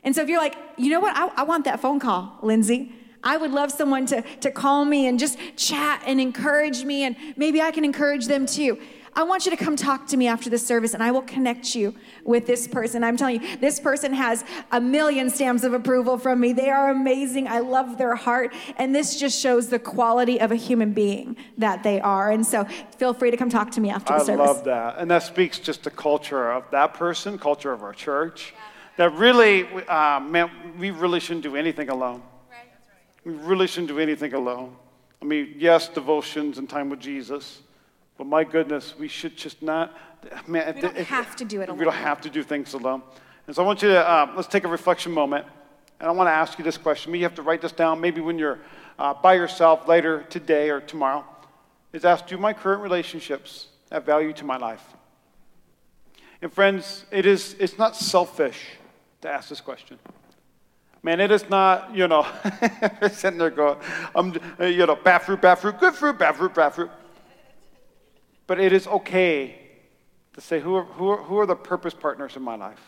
And 0.05 0.15
so 0.15 0.23
if 0.23 0.29
you're 0.29 0.41
like, 0.41 0.57
you 0.77 0.91
know 0.91 1.01
what, 1.01 1.17
I, 1.17 1.29
I 1.37 1.43
want 1.43 1.65
that 1.65 1.81
phone 1.81 1.99
call, 1.99 2.39
Lindsey. 2.43 2.93
I 3.23 3.37
would 3.37 3.51
love 3.51 3.73
someone 3.73 4.07
to, 4.07 4.23
to 4.41 4.51
call 4.53 4.85
me 4.85 5.09
and 5.09 5.19
just 5.19 5.39
chat 5.57 6.03
and 6.07 6.21
encourage 6.21 6.85
me, 6.85 7.03
and 7.03 7.17
maybe 7.37 7.61
I 7.61 7.73
can 7.73 7.85
encourage 7.85 8.27
them 8.27 8.47
too. 8.47 8.79
I 9.19 9.25
want 9.25 9.47
you 9.47 9.51
to 9.51 9.57
come 9.57 9.75
talk 9.75 10.07
to 10.09 10.17
me 10.17 10.29
after 10.29 10.49
the 10.49 10.59
service 10.59 10.95
and 10.95 11.03
I 11.03 11.11
will 11.11 11.23
connect 11.23 11.75
you 11.75 11.93
with 12.23 12.47
this 12.47 12.69
person. 12.69 13.03
I'm 13.03 13.17
telling 13.17 13.43
you, 13.43 13.57
this 13.57 13.81
person 13.81 14.13
has 14.13 14.45
a 14.71 14.81
million 14.81 15.29
stamps 15.29 15.65
of 15.65 15.73
approval 15.73 16.19
from 16.19 16.39
me. 16.39 16.53
They 16.53 16.71
are 16.71 16.91
amazing. 16.91 17.49
I 17.49 17.59
love 17.59 17.99
their 17.99 18.15
heart. 18.15 18.55
And 18.77 18.95
this 18.95 19.19
just 19.19 19.41
shows 19.41 19.71
the 19.71 19.81
quality 19.81 20.41
of 20.41 20.53
a 20.53 20.55
human 20.55 20.93
being 20.93 21.37
that 21.57 21.83
they 21.83 22.01
are. 22.01 22.31
And 22.31 22.47
so 22.47 22.65
feel 22.97 23.13
free 23.13 23.33
to 23.33 23.37
come 23.37 23.51
talk 23.51 23.73
to 23.73 23.81
me 23.81 23.91
after 23.91 24.13
the 24.13 24.21
I 24.21 24.25
service. 24.25 24.41
I 24.41 24.53
love 24.53 24.63
that. 24.67 24.99
And 24.99 25.11
that 25.11 25.25
speaks 25.25 25.59
just 25.59 25.83
the 25.83 25.91
culture 25.91 26.53
of 26.53 26.71
that 26.71 26.95
person, 26.95 27.41
culture 27.41 27.73
of 27.73 27.83
our 27.83 27.93
church. 27.93 28.55
That 28.99 29.13
really, 29.15 29.65
uh, 29.89 30.21
man, 30.21 30.49
we 30.79 30.93
really 30.93 31.19
shouldn't 31.19 31.43
do 31.43 31.57
anything 31.57 31.89
alone. 31.89 32.23
Right. 32.49 32.69
We 33.25 33.33
really 33.33 33.67
shouldn't 33.67 33.89
do 33.89 33.99
anything 33.99 34.35
alone. 34.35 34.77
I 35.21 35.25
mean, 35.25 35.57
yes, 35.59 35.89
devotions 35.89 36.59
and 36.59 36.71
time 36.71 36.89
with 36.89 37.01
Jesus, 37.01 37.63
but 38.19 38.27
my 38.27 38.45
goodness, 38.45 38.95
we 38.99 39.09
should 39.09 39.37
just 39.37 39.63
not. 39.63 39.97
Man, 40.49 40.75
We 40.75 40.81
don't 40.81 40.97
have 40.97 41.37
to 41.37 41.45
do 41.45 41.63
it 41.63 41.69
alone. 41.69 41.79
We 41.79 41.85
don't 41.85 41.95
have 41.95 42.21
to 42.23 42.31
do 42.31 42.43
things 42.43 42.75
alone. 42.75 43.03
And 43.47 43.55
so 43.55 43.63
I 43.63 43.67
want 43.67 43.81
you 43.81 43.89
to 43.91 44.07
uh, 44.07 44.33
let's 44.37 44.49
take 44.49 44.65
a 44.65 44.69
reflection 44.69 45.13
moment, 45.13 45.47
and 46.01 46.09
I 46.09 46.13
want 46.13 46.27
to 46.27 46.33
ask 46.33 46.59
you 46.59 46.65
this 46.65 46.77
question. 46.77 47.13
Maybe 47.13 47.21
you 47.21 47.25
have 47.25 47.37
to 47.37 47.43
write 47.43 47.63
this 47.63 47.73
down. 47.73 48.01
Maybe 48.01 48.21
when 48.21 48.39
you're 48.39 48.59
uh, 48.99 49.15
by 49.15 49.35
yourself 49.35 49.87
later 49.87 50.25
today 50.29 50.69
or 50.69 50.81
tomorrow, 50.81 51.25
is 51.93 52.05
ask: 52.05 52.27
Do 52.27 52.37
my 52.37 52.53
current 52.53 52.83
relationships 52.83 53.69
have 53.93 54.05
value 54.05 54.33
to 54.35 54.45
my 54.45 54.57
life? 54.57 54.83
And 56.43 56.53
friends, 56.53 57.07
it 57.13 57.25
is 57.25 57.55
it's 57.61 57.79
not 57.79 57.95
selfish 57.95 58.67
to 59.21 59.31
ask 59.31 59.49
this 59.49 59.61
question. 59.61 59.99
Man, 61.05 61.21
it 61.21 61.31
is 61.31 61.49
not, 61.49 61.95
you 61.95 62.09
know, 62.09 62.27
sitting 63.13 63.39
there 63.39 63.51
going, 63.51 63.79
I'm, 64.17 64.35
you 64.61 64.85
know, 64.85 64.97
bad 64.97 65.19
fruit, 65.19 65.41
bad 65.41 65.55
fruit, 65.55 65.79
good 65.79 65.95
fruit, 65.95 66.19
bad 66.19 66.35
fruit, 66.35 66.53
bad 66.53 66.75
fruit. 66.75 66.91
But 68.49 68.59
it 68.59 68.73
is 68.73 68.87
okay 68.89 69.57
to 70.33 70.41
say, 70.41 70.59
who 70.59 70.75
are, 70.75 70.85
who 70.85 71.11
are, 71.11 71.23
who 71.23 71.39
are 71.39 71.47
the 71.47 71.55
purpose 71.55 71.95
partners 71.95 72.35
in 72.35 72.43
my 72.43 72.57
life? 72.57 72.81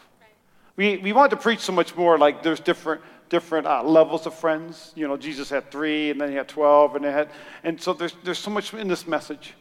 We, 0.75 0.97
we 0.97 1.13
want 1.13 1.31
to 1.31 1.37
preach 1.37 1.61
so 1.61 1.73
much 1.73 1.95
more, 1.95 2.17
like 2.17 2.43
there's 2.43 2.61
different, 2.61 3.03
different 3.29 3.67
uh, 3.67 3.83
levels 3.83 4.27
of 4.27 4.35
friends. 4.35 4.93
You 4.97 5.07
know, 5.07 5.19
Jesus 5.19 5.51
had 5.51 5.71
three, 5.71 6.11
and 6.11 6.19
then 6.19 6.31
he 6.31 6.35
had 6.35 6.49
12, 6.49 6.97
and, 6.97 7.05
they 7.05 7.13
had, 7.13 7.29
and 7.63 7.81
so 7.81 7.93
there's, 7.93 8.15
there's 8.25 8.39
so 8.39 8.51
much 8.51 8.73
in 8.73 8.89
this 8.89 9.07
message. 9.07 9.53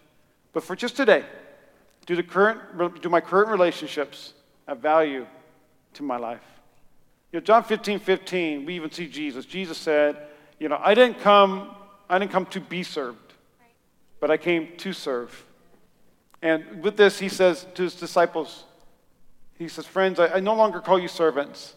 But 0.54 0.64
for 0.64 0.74
just 0.74 0.96
today, 0.96 1.26
do, 2.06 2.16
the 2.16 2.24
current, 2.24 3.02
do 3.02 3.10
my 3.10 3.20
current 3.20 3.50
relationships 3.50 4.34
have 4.70 4.80
value 4.80 5.28
to 5.96 6.04
my 6.04 6.16
life? 6.16 6.46
You 7.34 7.40
know, 7.40 7.44
John 7.44 7.66
15, 7.66 8.00
15, 8.00 8.66
we 8.66 8.76
even 8.76 8.90
see 8.90 9.08
Jesus. 9.10 9.46
Jesus 9.46 9.78
said, 9.78 10.16
you 10.60 10.70
know, 10.70 10.80
I 10.82 10.94
didn't 10.94 11.20
come, 11.20 11.76
I 12.10 12.18
didn't 12.20 12.32
come 12.32 12.46
to 12.48 12.62
be 12.62 12.84
served, 12.84 13.34
but 14.22 14.32
I 14.32 14.38
came 14.38 14.78
to 14.78 14.94
serve. 14.94 15.46
And 16.42 16.84
with 16.84 16.96
this, 16.98 17.20
he 17.20 17.30
says 17.30 17.68
to 17.76 17.84
his 17.84 17.96
disciples, 17.96 18.64
he 19.58 19.68
says, 19.68 19.86
Friends, 19.86 20.20
I, 20.20 20.28
I 20.36 20.40
no 20.40 20.56
longer 20.56 20.80
call 20.80 20.98
you 20.98 21.10
servants, 21.10 21.76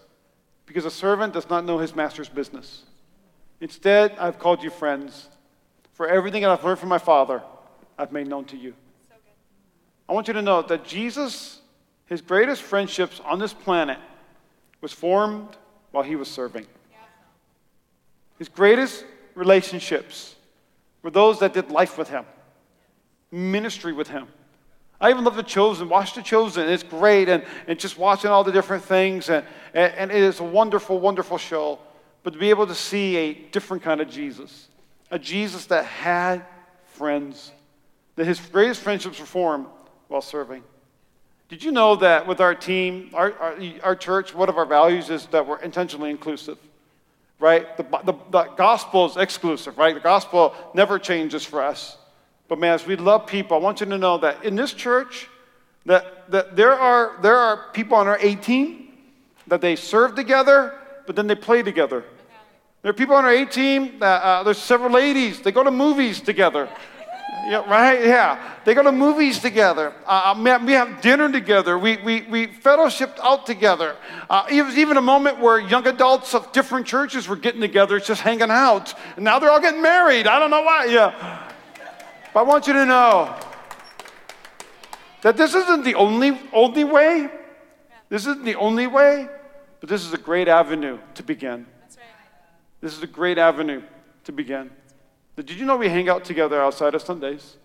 because 0.66 0.84
a 0.84 0.90
servant 0.90 1.34
does 1.34 1.50
not 1.50 1.64
know 1.64 1.78
his 1.78 1.96
master's 1.96 2.28
business. 2.28 2.84
Instead, 3.60 4.16
I've 4.18 4.38
called 4.38 4.62
you 4.62 4.70
friends. 4.70 5.28
For 5.92 6.08
everything 6.08 6.42
that 6.42 6.50
I've 6.50 6.64
learned 6.64 6.78
from 6.78 6.88
my 6.88 6.98
Father, 6.98 7.42
I've 7.98 8.12
made 8.12 8.26
known 8.26 8.44
to 8.46 8.56
you. 8.56 8.74
I 10.08 10.12
want 10.14 10.26
you 10.28 10.34
to 10.34 10.42
know 10.42 10.62
that 10.62 10.84
Jesus, 10.84 11.60
his 12.06 12.20
greatest 12.20 12.62
friendships 12.62 13.20
on 13.24 13.38
this 13.38 13.52
planet, 13.52 13.98
was 14.80 14.92
formed 14.92 15.56
while 15.90 16.02
he 16.02 16.16
was 16.16 16.28
serving. 16.28 16.66
His 18.38 18.48
greatest 18.48 19.04
relationships 19.34 20.34
were 21.02 21.10
those 21.10 21.38
that 21.40 21.54
did 21.54 21.70
life 21.70 21.98
with 21.98 22.08
him, 22.08 22.24
ministry 23.30 23.92
with 23.92 24.08
him. 24.08 24.28
I 25.02 25.10
even 25.10 25.24
love 25.24 25.34
The 25.34 25.42
Chosen. 25.42 25.88
Watch 25.88 26.14
The 26.14 26.22
Chosen. 26.22 26.68
It's 26.68 26.84
great. 26.84 27.28
And, 27.28 27.44
and 27.66 27.78
just 27.78 27.98
watching 27.98 28.30
all 28.30 28.44
the 28.44 28.52
different 28.52 28.84
things. 28.84 29.28
And, 29.28 29.44
and, 29.74 29.92
and 29.94 30.10
it 30.12 30.22
is 30.22 30.38
a 30.38 30.44
wonderful, 30.44 31.00
wonderful 31.00 31.38
show. 31.38 31.80
But 32.22 32.34
to 32.34 32.38
be 32.38 32.50
able 32.50 32.68
to 32.68 32.74
see 32.74 33.16
a 33.16 33.34
different 33.34 33.82
kind 33.82 34.00
of 34.00 34.08
Jesus, 34.08 34.68
a 35.10 35.18
Jesus 35.18 35.66
that 35.66 35.84
had 35.84 36.44
friends, 36.86 37.50
that 38.14 38.26
his 38.26 38.38
greatest 38.38 38.80
friendships 38.80 39.18
were 39.18 39.26
formed 39.26 39.66
while 40.06 40.22
serving. 40.22 40.62
Did 41.48 41.64
you 41.64 41.72
know 41.72 41.96
that 41.96 42.28
with 42.28 42.40
our 42.40 42.54
team, 42.54 43.10
our, 43.12 43.32
our, 43.32 43.56
our 43.82 43.96
church, 43.96 44.32
one 44.32 44.48
of 44.48 44.56
our 44.56 44.66
values 44.66 45.10
is 45.10 45.26
that 45.26 45.46
we're 45.46 45.58
intentionally 45.60 46.10
inclusive? 46.10 46.58
Right? 47.40 47.76
The, 47.76 47.82
the, 48.04 48.14
the 48.30 48.44
gospel 48.56 49.06
is 49.06 49.16
exclusive, 49.16 49.76
right? 49.78 49.94
The 49.94 50.00
gospel 50.00 50.54
never 50.74 51.00
changes 51.00 51.44
for 51.44 51.60
us. 51.60 51.98
But 52.52 52.58
man, 52.58 52.74
as 52.74 52.86
we 52.86 52.96
love 52.96 53.26
people, 53.26 53.56
I 53.56 53.60
want 53.60 53.80
you 53.80 53.86
to 53.86 53.96
know 53.96 54.18
that 54.18 54.44
in 54.44 54.56
this 54.56 54.74
church, 54.74 55.26
that, 55.86 56.30
that 56.30 56.54
there, 56.54 56.74
are, 56.74 57.16
there 57.22 57.38
are 57.38 57.70
people 57.72 57.96
on 57.96 58.06
our 58.06 58.18
A 58.20 58.34
team 58.34 58.92
that 59.46 59.62
they 59.62 59.74
serve 59.74 60.14
together, 60.14 60.78
but 61.06 61.16
then 61.16 61.28
they 61.28 61.34
play 61.34 61.62
together. 61.62 62.04
There 62.82 62.90
are 62.90 62.92
people 62.92 63.16
on 63.16 63.24
our 63.24 63.32
A 63.32 63.46
team 63.46 63.98
that 64.00 64.22
uh, 64.22 64.42
there's 64.42 64.58
several 64.58 64.90
ladies, 64.90 65.40
they 65.40 65.50
go 65.50 65.64
to 65.64 65.70
movies 65.70 66.20
together. 66.20 66.68
Yeah, 67.46 67.64
right? 67.70 68.04
Yeah. 68.04 68.52
They 68.66 68.74
go 68.74 68.82
to 68.82 68.92
movies 68.92 69.38
together. 69.38 69.94
Uh, 70.04 70.34
man, 70.36 70.66
we 70.66 70.72
have 70.72 71.00
dinner 71.00 71.32
together. 71.32 71.78
We, 71.78 71.96
we, 72.04 72.20
we 72.20 72.48
fellowshipped 72.48 73.18
out 73.20 73.46
together. 73.46 73.96
Uh, 74.28 74.44
it 74.50 74.62
was 74.62 74.76
even 74.76 74.98
a 74.98 75.02
moment 75.02 75.40
where 75.40 75.58
young 75.58 75.86
adults 75.86 76.34
of 76.34 76.52
different 76.52 76.86
churches 76.86 77.26
were 77.26 77.36
getting 77.36 77.62
together, 77.62 77.98
just 77.98 78.20
hanging 78.20 78.50
out. 78.50 78.92
And 79.16 79.24
now 79.24 79.38
they're 79.38 79.50
all 79.50 79.58
getting 79.58 79.80
married. 79.80 80.26
I 80.26 80.38
don't 80.38 80.50
know 80.50 80.60
why. 80.60 80.84
Yeah. 80.84 81.51
But 82.32 82.40
I 82.40 82.42
want 82.44 82.66
you 82.66 82.72
to 82.72 82.86
know 82.86 83.36
that 85.22 85.36
this 85.36 85.54
isn't 85.54 85.84
the 85.84 85.94
only, 85.94 86.38
only 86.52 86.84
way. 86.84 87.28
This 88.08 88.26
isn't 88.26 88.44
the 88.44 88.56
only 88.56 88.86
way, 88.86 89.28
but 89.80 89.88
this 89.88 90.04
is 90.04 90.12
a 90.12 90.18
great 90.18 90.48
avenue 90.48 90.98
to 91.14 91.22
begin. 91.22 91.66
This 92.80 92.96
is 92.96 93.02
a 93.02 93.06
great 93.06 93.38
avenue 93.38 93.82
to 94.24 94.32
begin. 94.32 94.70
Did 95.36 95.50
you 95.50 95.64
know 95.64 95.76
we 95.76 95.88
hang 95.88 96.08
out 96.08 96.24
together 96.24 96.60
outside 96.60 96.94
of 96.94 97.02
Sundays? 97.02 97.56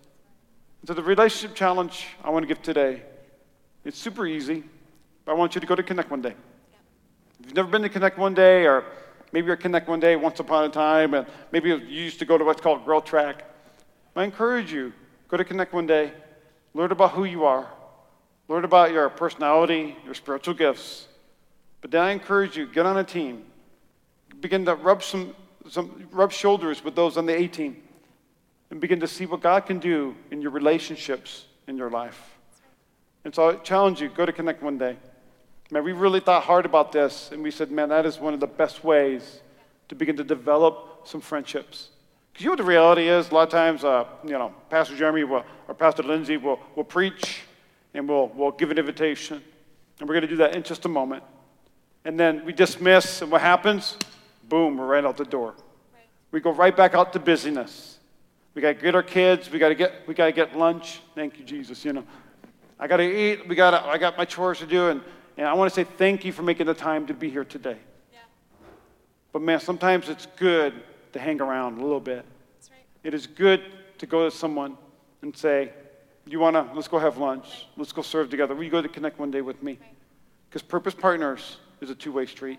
So 0.86 0.94
the 0.94 1.02
relationship 1.02 1.56
challenge 1.56 2.06
I 2.22 2.30
want 2.30 2.44
to 2.44 2.46
give 2.46 2.62
today, 2.62 3.02
it's 3.84 3.98
super 3.98 4.26
easy, 4.26 4.64
but 5.24 5.32
I 5.32 5.34
want 5.34 5.54
you 5.54 5.60
to 5.60 5.66
go 5.66 5.74
to 5.74 5.82
Connect 5.82 6.10
one 6.10 6.22
day. 6.22 6.34
If 7.40 7.46
you've 7.46 7.54
never 7.54 7.68
been 7.68 7.82
to 7.82 7.88
Connect 7.88 8.16
one 8.16 8.32
day, 8.32 8.64
or 8.64 8.84
maybe 9.32 9.46
you're 9.46 9.56
at 9.56 9.60
Connect 9.60 9.88
one 9.88 10.00
day 10.00 10.16
once 10.16 10.40
upon 10.40 10.64
a 10.64 10.68
time, 10.68 11.14
and 11.14 11.26
maybe 11.52 11.68
you 11.68 11.76
used 11.76 12.18
to 12.20 12.24
go 12.24 12.38
to 12.38 12.44
what's 12.44 12.60
called 12.60 12.84
Growth 12.84 13.04
Track, 13.04 13.44
I 14.16 14.24
encourage 14.24 14.72
you, 14.72 14.92
go 15.28 15.36
to 15.36 15.44
Connect 15.44 15.72
one 15.72 15.86
day, 15.86 16.12
learn 16.74 16.92
about 16.92 17.12
who 17.12 17.24
you 17.24 17.44
are, 17.44 17.68
learn 18.48 18.64
about 18.64 18.92
your 18.92 19.08
personality, 19.08 19.96
your 20.04 20.14
spiritual 20.14 20.54
gifts. 20.54 21.06
But 21.80 21.90
then 21.90 22.02
I 22.02 22.10
encourage 22.10 22.56
you, 22.56 22.66
get 22.66 22.86
on 22.86 22.96
a 22.96 23.04
team, 23.04 23.44
begin 24.40 24.64
to 24.64 24.74
rub 24.74 25.02
some, 25.02 25.34
some 25.68 26.08
rub 26.10 26.32
shoulders 26.32 26.82
with 26.82 26.94
those 26.96 27.16
on 27.16 27.26
the 27.26 27.36
A 27.36 27.46
team, 27.46 27.82
and 28.70 28.80
begin 28.80 29.00
to 29.00 29.06
see 29.06 29.26
what 29.26 29.40
God 29.40 29.66
can 29.66 29.78
do 29.78 30.16
in 30.30 30.42
your 30.42 30.50
relationships 30.50 31.46
in 31.66 31.76
your 31.76 31.90
life. 31.90 32.38
And 33.24 33.34
so 33.34 33.50
I 33.50 33.54
challenge 33.56 34.00
you, 34.00 34.08
go 34.08 34.26
to 34.26 34.32
Connect 34.32 34.62
one 34.62 34.78
day. 34.78 34.96
Man, 35.70 35.84
we 35.84 35.92
really 35.92 36.20
thought 36.20 36.44
hard 36.44 36.64
about 36.64 36.92
this, 36.92 37.30
and 37.30 37.42
we 37.42 37.50
said, 37.50 37.70
man, 37.70 37.90
that 37.90 38.06
is 38.06 38.18
one 38.18 38.32
of 38.32 38.40
the 38.40 38.46
best 38.46 38.82
ways 38.82 39.40
to 39.88 39.94
begin 39.94 40.16
to 40.16 40.24
develop 40.24 41.02
some 41.04 41.20
friendships. 41.20 41.90
You 42.38 42.44
know 42.44 42.52
what 42.52 42.58
the 42.58 42.64
reality 42.64 43.08
is? 43.08 43.30
A 43.30 43.34
lot 43.34 43.42
of 43.42 43.48
times, 43.48 43.82
uh, 43.82 44.04
you 44.22 44.30
know, 44.30 44.54
Pastor 44.70 44.96
Jeremy 44.96 45.24
will, 45.24 45.44
or 45.66 45.74
Pastor 45.74 46.04
Lindsey 46.04 46.36
will, 46.36 46.60
will 46.76 46.84
preach, 46.84 47.40
and 47.94 48.08
we'll, 48.08 48.28
we'll 48.28 48.52
give 48.52 48.70
an 48.70 48.78
invitation. 48.78 49.42
And 49.98 50.08
we're 50.08 50.14
going 50.14 50.22
to 50.22 50.28
do 50.28 50.36
that 50.36 50.54
in 50.54 50.62
just 50.62 50.84
a 50.84 50.88
moment. 50.88 51.24
And 52.04 52.18
then 52.18 52.44
we 52.44 52.52
dismiss, 52.52 53.22
and 53.22 53.32
what 53.32 53.40
happens? 53.40 53.96
Boom, 54.48 54.76
we're 54.76 54.86
right 54.86 55.04
out 55.04 55.16
the 55.16 55.24
door. 55.24 55.54
We 56.30 56.38
go 56.38 56.52
right 56.52 56.76
back 56.76 56.94
out 56.94 57.12
to 57.14 57.18
busyness. 57.18 57.98
We 58.54 58.62
got 58.62 58.76
to 58.76 58.82
get 58.82 58.94
our 58.94 59.02
kids. 59.02 59.50
We 59.50 59.58
got 59.58 59.70
to 59.70 59.74
get 59.74 60.06
we 60.06 60.14
got 60.14 60.26
to 60.26 60.32
get 60.32 60.56
lunch. 60.56 61.00
Thank 61.16 61.38
you, 61.38 61.44
Jesus. 61.44 61.84
You 61.84 61.94
know, 61.94 62.04
I 62.78 62.86
got 62.86 62.98
to 62.98 63.02
eat. 63.02 63.48
We 63.48 63.56
got 63.56 63.74
I 63.74 63.98
got 63.98 64.16
my 64.16 64.24
chores 64.24 64.60
to 64.60 64.66
do, 64.66 64.90
and, 64.90 65.00
and 65.36 65.46
I 65.46 65.54
want 65.54 65.72
to 65.72 65.74
say 65.74 65.84
thank 65.84 66.24
you 66.24 66.32
for 66.32 66.42
making 66.42 66.66
the 66.66 66.74
time 66.74 67.06
to 67.08 67.14
be 67.14 67.30
here 67.30 67.44
today. 67.44 67.78
But 69.32 69.42
man, 69.42 69.58
sometimes 69.58 70.08
it's 70.08 70.26
good 70.36 70.74
to 71.12 71.18
hang 71.18 71.40
around 71.40 71.78
a 71.78 71.82
little 71.82 72.00
bit. 72.00 72.24
It 73.04 73.14
is 73.14 73.26
good 73.26 73.62
to 73.98 74.06
go 74.06 74.28
to 74.28 74.34
someone 74.34 74.76
and 75.22 75.36
say, 75.36 75.72
You 76.26 76.40
want 76.40 76.54
to, 76.54 76.66
let's 76.74 76.88
go 76.88 76.98
have 76.98 77.18
lunch. 77.18 77.66
Let's 77.76 77.92
go 77.92 78.02
serve 78.02 78.30
together. 78.30 78.54
Will 78.54 78.64
you 78.64 78.70
go 78.70 78.82
to 78.82 78.88
Connect 78.88 79.18
one 79.18 79.30
day 79.30 79.40
with 79.40 79.62
me? 79.62 79.78
Because 80.48 80.62
Purpose 80.62 80.94
Partners 80.94 81.58
is 81.80 81.90
a 81.90 81.94
two 81.94 82.12
way 82.12 82.26
street. 82.26 82.58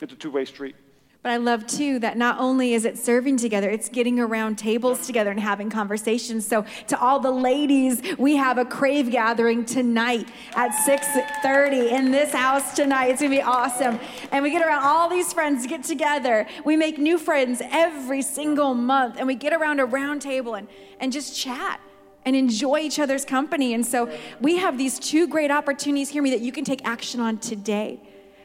It's 0.00 0.12
a 0.12 0.16
two 0.16 0.30
way 0.30 0.44
street. 0.44 0.76
But 1.22 1.30
I 1.30 1.36
love 1.36 1.68
too 1.68 2.00
that 2.00 2.16
not 2.16 2.40
only 2.40 2.74
is 2.74 2.84
it 2.84 2.98
serving 2.98 3.36
together, 3.36 3.70
it's 3.70 3.88
getting 3.88 4.18
around 4.18 4.58
tables 4.58 5.06
together 5.06 5.30
and 5.30 5.38
having 5.38 5.70
conversations. 5.70 6.44
So 6.44 6.64
to 6.88 7.00
all 7.00 7.20
the 7.20 7.30
ladies, 7.30 8.02
we 8.18 8.34
have 8.36 8.58
a 8.58 8.64
crave 8.64 9.08
gathering 9.08 9.64
tonight 9.64 10.26
at 10.56 10.72
6:30 10.84 11.90
in 11.90 12.10
this 12.10 12.32
house 12.32 12.74
tonight. 12.74 13.10
It's 13.10 13.22
gonna 13.22 13.30
be 13.30 13.40
awesome. 13.40 14.00
And 14.32 14.42
we 14.42 14.50
get 14.50 14.66
around 14.66 14.82
all 14.82 15.08
these 15.08 15.32
friends 15.32 15.64
get 15.68 15.84
together. 15.84 16.44
We 16.64 16.76
make 16.76 16.98
new 16.98 17.18
friends 17.18 17.62
every 17.70 18.22
single 18.22 18.74
month, 18.74 19.14
and 19.16 19.28
we 19.28 19.36
get 19.36 19.52
around 19.52 19.78
a 19.78 19.84
round 19.84 20.22
table 20.22 20.56
and, 20.56 20.66
and 20.98 21.12
just 21.12 21.38
chat 21.38 21.80
and 22.24 22.34
enjoy 22.34 22.80
each 22.80 22.98
other's 22.98 23.24
company. 23.24 23.74
And 23.74 23.86
so 23.86 24.10
we 24.40 24.56
have 24.56 24.76
these 24.76 24.98
two 24.98 25.28
great 25.28 25.52
opportunities, 25.52 26.08
hear 26.08 26.22
me, 26.22 26.30
that 26.30 26.40
you 26.40 26.50
can 26.50 26.64
take 26.64 26.84
action 26.84 27.20
on 27.20 27.38
today. 27.38 28.00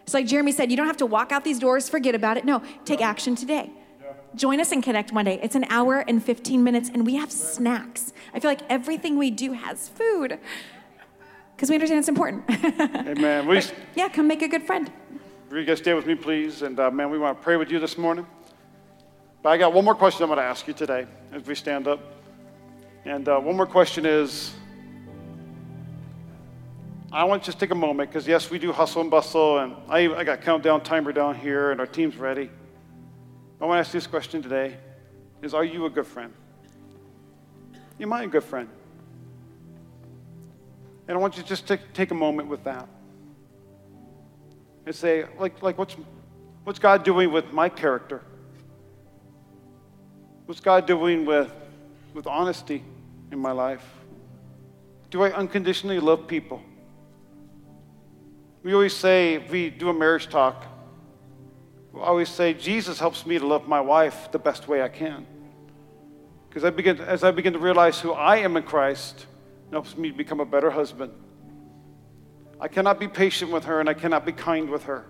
So, 0.08 0.18
like 0.18 0.26
Jeremy 0.26 0.54
said, 0.54 0.72
you 0.72 0.78
don't 0.78 0.88
have 0.88 0.98
to 0.98 1.06
walk 1.06 1.34
out 1.34 1.44
these 1.44 1.60
doors, 1.60 1.90
forget 1.90 2.16
about 2.16 2.38
it. 2.38 2.46
No, 2.46 2.64
take 2.86 3.02
action 3.02 3.36
today. 3.36 3.72
Join 4.36 4.62
us 4.62 4.72
and 4.72 4.82
connect 4.82 5.12
Monday. 5.12 5.40
It's 5.44 5.56
an 5.56 5.66
hour 5.70 6.06
and 6.08 6.24
15 6.24 6.64
minutes, 6.64 6.90
and 6.94 7.06
we 7.06 7.16
have 7.16 7.32
snacks. 7.32 8.14
I 8.34 8.40
feel 8.40 8.50
like 8.50 8.62
everything 8.70 9.18
we 9.18 9.32
do 9.32 9.52
has 9.52 9.90
food 9.90 10.40
because 11.56 11.70
we 11.70 11.76
understand 11.76 12.00
it's 12.00 12.08
important. 12.08 12.44
Amen. 12.50 13.48
We, 13.48 13.62
yeah, 13.96 14.08
come 14.10 14.28
make 14.28 14.44
a 14.44 14.48
good 14.48 14.64
friend. 14.64 14.92
You 15.52 15.66
guys 15.66 15.80
stay 15.80 15.94
with 15.94 16.06
me, 16.06 16.16
please? 16.16 16.62
And 16.62 16.80
uh, 16.80 16.92
man, 16.92 17.10
we 17.10 17.18
want 17.18 17.38
to 17.38 17.44
pray 17.44 17.58
with 17.58 17.72
you 17.72 17.80
this 17.80 17.98
morning. 17.98 18.28
But 19.42 19.50
I 19.50 19.58
got 19.58 19.74
one 19.74 19.84
more 19.84 19.96
question 19.96 20.24
I'm 20.24 20.30
going 20.30 20.38
to 20.38 20.44
ask 20.44 20.68
you 20.68 20.74
today 20.74 21.08
as 21.34 21.46
we 21.46 21.56
stand 21.56 21.88
up. 21.88 22.00
And 23.06 23.28
uh, 23.28 23.40
one 23.40 23.58
more 23.58 23.66
question 23.66 24.06
is 24.06 24.54
I 27.18 27.24
want 27.24 27.42
to 27.42 27.48
just 27.48 27.60
take 27.60 27.72
a 27.72 27.76
moment 27.76 28.12
because, 28.12 28.28
yes, 28.28 28.52
we 28.52 28.60
do 28.60 28.72
hustle 28.72 29.02
and 29.02 29.10
bustle, 29.10 29.58
and 29.58 29.76
I, 29.90 30.08
I 30.14 30.24
got 30.24 30.44
countdown 30.44 30.82
timer 30.82 31.12
down 31.12 31.34
here, 31.34 31.72
and 31.72 31.80
our 31.80 31.88
team's 31.88 32.16
ready. 32.16 32.48
I 33.60 33.66
want 33.66 33.78
to 33.78 33.80
ask 33.80 33.92
this 33.92 34.06
question 34.06 34.44
today 34.44 34.78
is 35.42 35.56
Are 35.56 35.64
you 35.64 35.88
a 35.88 35.90
good 35.90 36.06
friend? 36.06 36.32
Am 38.00 38.14
I 38.14 38.22
a 38.22 38.28
good 38.28 38.44
friend? 38.44 38.70
And 41.08 41.18
I 41.18 41.20
want 41.20 41.38
you 41.38 41.42
to 41.42 41.50
just 41.50 41.68
take, 41.68 41.92
take 41.92 42.12
a 42.12 42.14
moment 42.14 42.50
with 42.50 42.64
that 42.66 42.88
and 44.86 44.94
say, 44.94 45.26
like, 45.40 45.64
like 45.64 45.76
what's, 45.80 45.96
what's 46.66 46.78
God 46.78 47.04
doing 47.04 47.32
with 47.32 47.52
my 47.52 47.68
character? 47.68 48.22
What's 50.46 50.62
God 50.62 50.86
doing 50.86 51.26
with, 51.26 51.52
with 52.14 52.28
honesty 52.28 52.84
in 53.32 53.40
my 53.40 53.54
life? 53.54 53.84
Do 55.10 55.24
I 55.24 55.32
unconditionally 55.32 56.00
love 56.00 56.28
people? 56.28 56.62
We 58.64 58.74
always 58.74 58.96
say, 58.96 59.38
we 59.38 59.70
do 59.70 59.90
a 59.90 59.94
marriage 59.94 60.30
talk, 60.30 60.66
we 61.92 62.02
always 62.02 62.30
say, 62.30 62.54
Jesus 62.54 63.00
helps 63.00 63.26
me 63.26 63.40
to 63.40 63.48
love 63.48 63.68
my 63.68 63.82
wife 63.82 64.32
the 64.32 64.40
best 64.40 64.68
way 64.68 64.82
I 64.82 64.90
can. 64.90 65.26
Because 66.50 66.64
I 66.64 66.70
begin, 66.70 67.00
as 67.00 67.24
I 67.24 67.32
begin 67.32 67.54
to 67.54 67.60
realize 67.60 68.00
who 68.00 68.14
I 68.14 68.38
am 68.38 68.58
in 68.58 68.64
Christ, 68.64 69.26
it 69.70 69.74
helps 69.74 69.98
me 69.98 70.12
to 70.12 70.18
become 70.18 70.40
a 70.40 70.46
better 70.46 70.70
husband. 70.70 71.12
I 72.60 72.68
cannot 72.68 73.00
be 73.00 73.08
patient 73.08 73.52
with 73.52 73.66
her 73.66 73.80
and 73.80 73.88
I 73.88 73.94
cannot 73.94 74.26
be 74.26 74.32
kind 74.32 74.70
with 74.70 74.84
her 74.84 75.06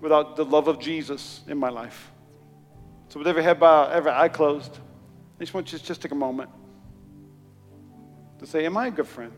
without 0.00 0.36
the 0.36 0.44
love 0.44 0.68
of 0.68 0.78
Jesus 0.78 1.40
in 1.46 1.58
my 1.58 1.68
life. 1.68 2.10
So, 3.08 3.18
with 3.18 3.26
every 3.26 3.42
head 3.42 3.58
bowed, 3.58 3.92
every 3.92 4.12
eye 4.12 4.28
closed, 4.28 4.78
I 5.38 5.40
just 5.40 5.52
want 5.52 5.72
you 5.72 5.78
to 5.78 5.84
just 5.84 6.00
take 6.00 6.12
a 6.12 6.16
moment 6.16 6.50
to 8.38 8.46
say, 8.46 8.64
Am 8.66 8.76
I 8.76 8.86
a 8.88 8.90
good 8.90 9.08
friend? 9.08 9.32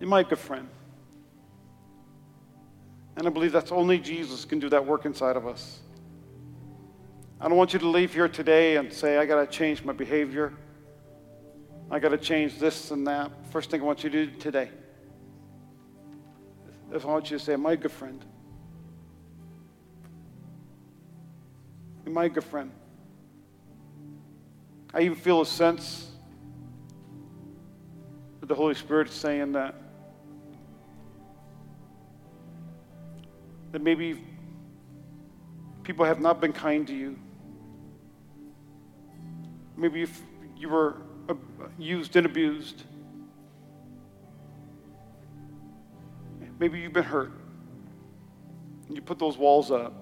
You 0.00 0.06
might, 0.06 0.28
good 0.28 0.38
friend. 0.38 0.68
And 3.16 3.26
I 3.26 3.30
believe 3.30 3.52
that's 3.52 3.70
only 3.70 3.98
Jesus 3.98 4.44
can 4.44 4.58
do 4.58 4.68
that 4.70 4.84
work 4.84 5.04
inside 5.04 5.36
of 5.36 5.46
us. 5.46 5.80
I 7.40 7.48
don't 7.48 7.56
want 7.56 7.72
you 7.72 7.78
to 7.78 7.88
leave 7.88 8.12
here 8.12 8.28
today 8.28 8.76
and 8.76 8.92
say, 8.92 9.18
I 9.18 9.26
got 9.26 9.40
to 9.40 9.46
change 9.46 9.84
my 9.84 9.92
behavior. 9.92 10.52
I 11.90 11.98
got 11.98 12.08
to 12.08 12.18
change 12.18 12.58
this 12.58 12.90
and 12.90 13.06
that. 13.06 13.30
First 13.50 13.70
thing 13.70 13.80
I 13.82 13.84
want 13.84 14.02
you 14.02 14.10
to 14.10 14.26
do 14.26 14.38
today 14.38 14.70
is 16.92 17.04
I 17.04 17.06
want 17.06 17.30
you 17.30 17.38
to 17.38 17.44
say, 17.44 17.56
My 17.56 17.76
good 17.76 17.92
friend. 17.92 18.24
My 22.06 22.28
good 22.28 22.44
friend. 22.44 22.70
I 24.92 25.00
even 25.00 25.16
feel 25.16 25.40
a 25.40 25.46
sense 25.46 26.08
that 28.40 28.46
the 28.46 28.54
Holy 28.54 28.74
Spirit 28.74 29.08
is 29.08 29.14
saying 29.14 29.52
that 29.52 29.74
that 33.74 33.82
maybe 33.82 34.22
people 35.82 36.04
have 36.04 36.20
not 36.20 36.40
been 36.40 36.52
kind 36.52 36.86
to 36.86 36.94
you. 36.94 37.18
Maybe 39.76 40.06
you 40.56 40.68
were 40.68 40.98
used 41.76 42.14
and 42.14 42.24
abused. 42.24 42.84
Maybe 46.60 46.78
you've 46.78 46.92
been 46.92 47.02
hurt. 47.02 47.32
And 48.86 48.94
you 48.94 49.02
put 49.02 49.18
those 49.18 49.36
walls 49.36 49.72
up. 49.72 49.92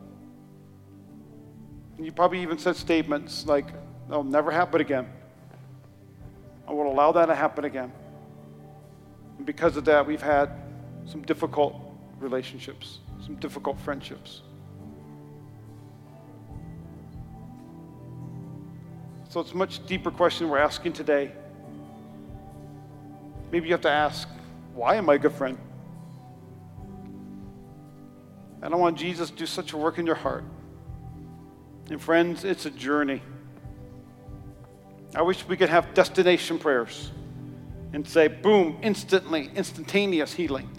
And 1.96 2.04
you 2.04 2.12
probably 2.12 2.42
even 2.42 2.58
said 2.58 2.76
statements 2.76 3.46
like, 3.46 3.68
that'll 4.06 4.22
never 4.22 4.50
happen 4.50 4.82
again. 4.82 5.08
I 6.68 6.72
won't 6.72 6.90
allow 6.90 7.12
that 7.12 7.24
to 7.24 7.34
happen 7.34 7.64
again. 7.64 7.90
And 9.38 9.46
because 9.46 9.78
of 9.78 9.86
that, 9.86 10.06
we've 10.06 10.20
had 10.20 10.50
some 11.06 11.22
difficult 11.22 11.80
relationships 12.20 12.98
some 13.24 13.36
difficult 13.36 13.78
friendships. 13.80 14.42
So 19.28 19.40
it's 19.40 19.52
a 19.52 19.56
much 19.56 19.86
deeper 19.86 20.10
question 20.10 20.48
we're 20.50 20.58
asking 20.58 20.92
today. 20.92 21.32
Maybe 23.50 23.66
you 23.68 23.72
have 23.72 23.82
to 23.82 23.90
ask, 23.90 24.28
why 24.74 24.96
am 24.96 25.08
I 25.08 25.14
a 25.14 25.18
good 25.18 25.32
friend? 25.32 25.58
And 28.60 28.74
I 28.74 28.76
want 28.76 28.98
Jesus 28.98 29.30
to 29.30 29.36
do 29.36 29.46
such 29.46 29.72
a 29.72 29.76
work 29.76 29.98
in 29.98 30.06
your 30.06 30.14
heart. 30.14 30.44
And 31.90 32.00
friends, 32.00 32.44
it's 32.44 32.66
a 32.66 32.70
journey. 32.70 33.22
I 35.14 35.22
wish 35.22 35.46
we 35.46 35.56
could 35.56 35.68
have 35.68 35.94
destination 35.94 36.58
prayers 36.58 37.10
and 37.92 38.06
say, 38.06 38.28
boom, 38.28 38.78
instantly, 38.82 39.50
instantaneous 39.54 40.32
healing. 40.32 40.70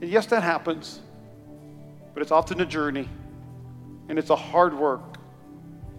And 0.00 0.10
yes, 0.10 0.26
that 0.26 0.42
happens 0.42 1.00
but 2.12 2.22
it's 2.22 2.32
often 2.32 2.60
a 2.60 2.66
journey 2.66 3.08
and 4.08 4.18
it's 4.18 4.30
a 4.30 4.36
hard 4.36 4.76
work. 4.76 5.18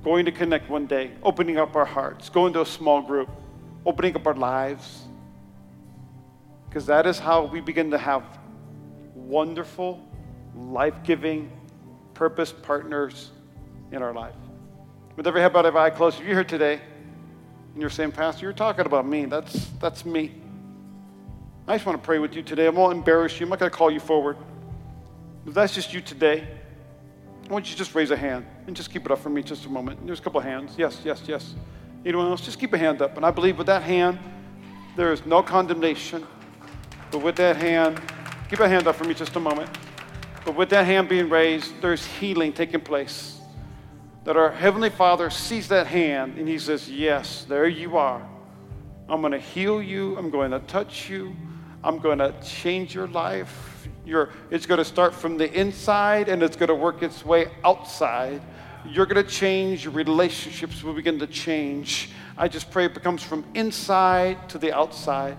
Going 0.03 0.26
to 0.26 0.32
connect 0.32 0.70
one 0.70 0.88
day, 0.88 1.12
opening 1.24 1.57
up 1.57 1.76
our 1.76 1.86
hearts, 1.86 2.30
going 2.30 2.53
to 2.53 2.62
a 2.62 2.66
small 2.66 3.01
group, 3.01 3.30
opening 3.86 4.16
up 4.16 4.26
our 4.26 4.34
lives. 4.34 5.03
Because 6.68 6.86
that 6.88 7.05
is 7.05 7.20
how 7.20 7.45
we 7.45 7.62
begin 7.62 7.91
to 7.91 7.97
have 7.97 8.24
wonderful, 9.14 10.05
life 10.55 10.95
giving, 11.03 11.51
purpose 12.14 12.51
partners 12.51 13.32
in 13.91 14.01
our 14.01 14.14
life. 14.14 14.36
With 15.16 15.28
every 15.28 15.41
head 15.41 15.53
bowed, 15.53 15.66
every 15.66 15.80
eye 15.80 15.89
closed, 15.89 16.20
if 16.20 16.26
you're 16.26 16.36
here 16.36 16.43
today 16.43 16.82
and 17.74 17.82
you're 17.82 17.89
saying, 17.89 18.12
Pastor, 18.12 18.45
you're 18.45 18.53
talking 18.53 18.86
about 18.86 19.05
me, 19.05 19.26
that's, 19.26 19.68
that's 19.80 20.05
me. 20.05 20.32
I 21.68 21.76
just 21.76 21.86
want 21.86 22.01
to 22.01 22.05
pray 22.05 22.20
with 22.20 22.34
you 22.36 22.41
today. 22.41 22.66
I 22.66 22.70
won't 22.70 22.97
embarrass 22.97 23.39
you. 23.39 23.45
I'm 23.45 23.49
not 23.49 23.59
going 23.59 23.72
to 23.72 23.78
call 23.78 23.91
you 23.91 23.99
forward. 23.99 24.38
If 25.46 25.54
that's 25.56 25.74
just 25.74 25.94
you 25.94 26.02
today, 26.02 26.48
I 27.50 27.52
want 27.52 27.70
you 27.70 27.76
just 27.76 27.96
raise 27.96 28.12
a 28.12 28.18
hand 28.18 28.46
and 28.68 28.76
just 28.76 28.92
keep 28.92 29.06
it 29.06 29.12
up 29.12 29.20
for 29.20 29.30
me 29.30 29.42
just 29.42 29.66
a 29.66 29.70
moment. 29.70 30.06
There's 30.06 30.20
a 30.20 30.22
couple 30.22 30.39
of 30.39 30.46
hands. 30.46 30.76
Yes, 30.78 31.02
yes, 31.04 31.24
yes. 31.28 31.56
Anyone 32.06 32.28
else? 32.28 32.42
Just 32.42 32.60
keep 32.60 32.74
a 32.74 32.78
hand 32.78 33.02
up. 33.02 33.18
And 33.18 33.26
I 33.26 33.32
believe 33.32 33.58
with 33.58 33.68
that 33.68 33.82
hand, 33.82 34.20
there 34.96 35.12
is 35.12 35.26
no 35.26 35.42
condemnation. 35.42 36.26
But 37.10 37.24
with 37.24 37.36
that 37.38 37.58
hand, 37.58 38.00
keep 38.50 38.60
a 38.60 38.70
hand 38.70 38.88
up 38.88 38.96
for 38.96 39.04
me 39.04 39.14
just 39.14 39.36
a 39.36 39.39
moment. 39.39 39.70
But 40.46 40.56
with 40.56 40.70
that 40.70 40.86
hand 40.86 41.10
being 41.10 41.30
raised, 41.30 41.82
there's 41.82 42.06
healing 42.06 42.54
taking 42.54 42.82
place. 42.82 43.39
That 44.24 44.38
our 44.38 44.52
Heavenly 44.52 44.92
Father 44.92 45.32
sees 45.32 45.68
that 45.70 45.88
hand 45.88 46.38
and 46.38 46.48
He 46.48 46.60
says, 46.60 46.89
Yes, 46.89 47.46
there 47.46 47.68
you 47.68 47.98
are. 47.98 48.28
I'm 49.10 49.22
going 49.22 49.34
to 49.34 49.39
heal 49.39 49.82
you. 49.82 50.16
I'm 50.18 50.30
going 50.30 50.52
to 50.52 50.60
touch 50.60 51.10
you. 51.10 51.36
I'm 51.84 51.98
going 51.98 52.20
to 52.20 52.34
change 52.44 52.94
your 52.94 53.08
life. 53.08 53.70
You're, 54.06 54.30
it's 54.49 54.66
going 54.66 54.80
to 54.80 54.86
start 54.86 55.14
from 55.14 55.38
the 55.38 55.52
inside 55.52 56.28
and 56.30 56.41
it's 56.41 56.56
going 56.56 56.70
to 56.70 56.76
work 56.76 57.04
its 57.04 57.24
way 57.24 57.52
outside. 57.64 58.41
You're 58.86 59.06
going 59.06 59.24
to 59.24 59.30
change, 59.30 59.84
your 59.84 59.93
relationships 59.93 60.84
will 60.84 60.93
begin 60.93 61.20
to 61.20 61.28
change. 61.28 62.10
I 62.38 62.47
just 62.47 62.72
pray 62.72 62.86
it 62.86 62.93
becomes 62.93 63.22
from 63.22 63.45
inside 63.54 64.49
to 64.49 64.58
the 64.58 64.76
outside. 64.76 65.38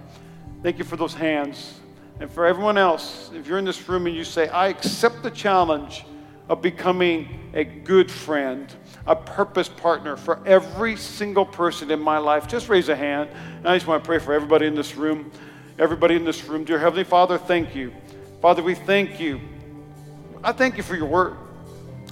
Thank 0.62 0.78
you 0.78 0.84
for 0.84 0.96
those 0.96 1.14
hands. 1.14 1.80
And 2.20 2.30
for 2.30 2.46
everyone 2.46 2.78
else, 2.78 3.32
if 3.34 3.48
you're 3.48 3.58
in 3.58 3.64
this 3.64 3.88
room 3.88 4.06
and 4.06 4.14
you 4.14 4.22
say, 4.22 4.48
I 4.48 4.68
accept 4.68 5.24
the 5.24 5.30
challenge 5.30 6.04
of 6.48 6.62
becoming 6.62 7.50
a 7.54 7.64
good 7.64 8.10
friend, 8.10 8.72
a 9.06 9.16
purpose 9.16 9.68
partner 9.68 10.16
for 10.16 10.46
every 10.46 10.96
single 10.96 11.44
person 11.44 11.90
in 11.90 11.98
my 11.98 12.18
life, 12.18 12.46
just 12.46 12.68
raise 12.68 12.88
a 12.88 12.96
hand. 12.96 13.30
And 13.58 13.68
I 13.68 13.74
just 13.74 13.88
want 13.88 14.04
to 14.04 14.06
pray 14.06 14.20
for 14.20 14.32
everybody 14.32 14.66
in 14.66 14.76
this 14.76 14.94
room. 14.94 15.32
Everybody 15.78 16.14
in 16.14 16.24
this 16.24 16.44
room. 16.44 16.62
Dear 16.62 16.78
Heavenly 16.78 17.04
Father, 17.04 17.38
thank 17.38 17.74
you. 17.74 17.92
Father, 18.43 18.61
we 18.61 18.74
thank 18.74 19.20
you. 19.20 19.40
I 20.43 20.51
thank 20.51 20.76
you 20.76 20.82
for 20.82 20.97
your 20.97 21.07
word. 21.07 21.36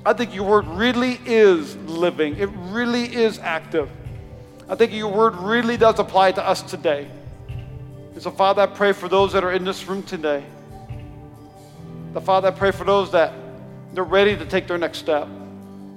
I 0.07 0.13
think 0.13 0.33
your 0.33 0.45
word 0.45 0.65
really 0.69 1.19
is 1.27 1.77
living, 1.77 2.37
it 2.37 2.49
really 2.71 3.13
is 3.13 3.41
active. 3.41 3.91
I 4.69 4.77
think 4.77 4.93
your 4.93 5.13
word 5.13 5.35
really 5.35 5.77
does 5.77 5.99
apply 5.99 6.31
to 6.33 6.47
us 6.47 6.63
today. 6.63 7.11
And 7.49 8.23
so, 8.23 8.31
Father, 8.31 8.63
I 8.63 8.67
pray 8.67 8.93
for 8.93 9.09
those 9.09 9.33
that 9.33 9.43
are 9.43 9.51
in 9.51 9.65
this 9.65 9.85
room 9.89 10.05
today. 10.05 10.45
The 12.13 12.21
Father, 12.21 12.49
I 12.49 12.53
pray 12.53 12.71
for 12.71 12.85
those 12.85 13.11
that 13.11 13.35
they're 13.93 14.05
ready 14.05 14.37
to 14.37 14.47
take 14.47 14.69
their 14.69 14.79
next 14.79 14.99
step, 14.99 15.27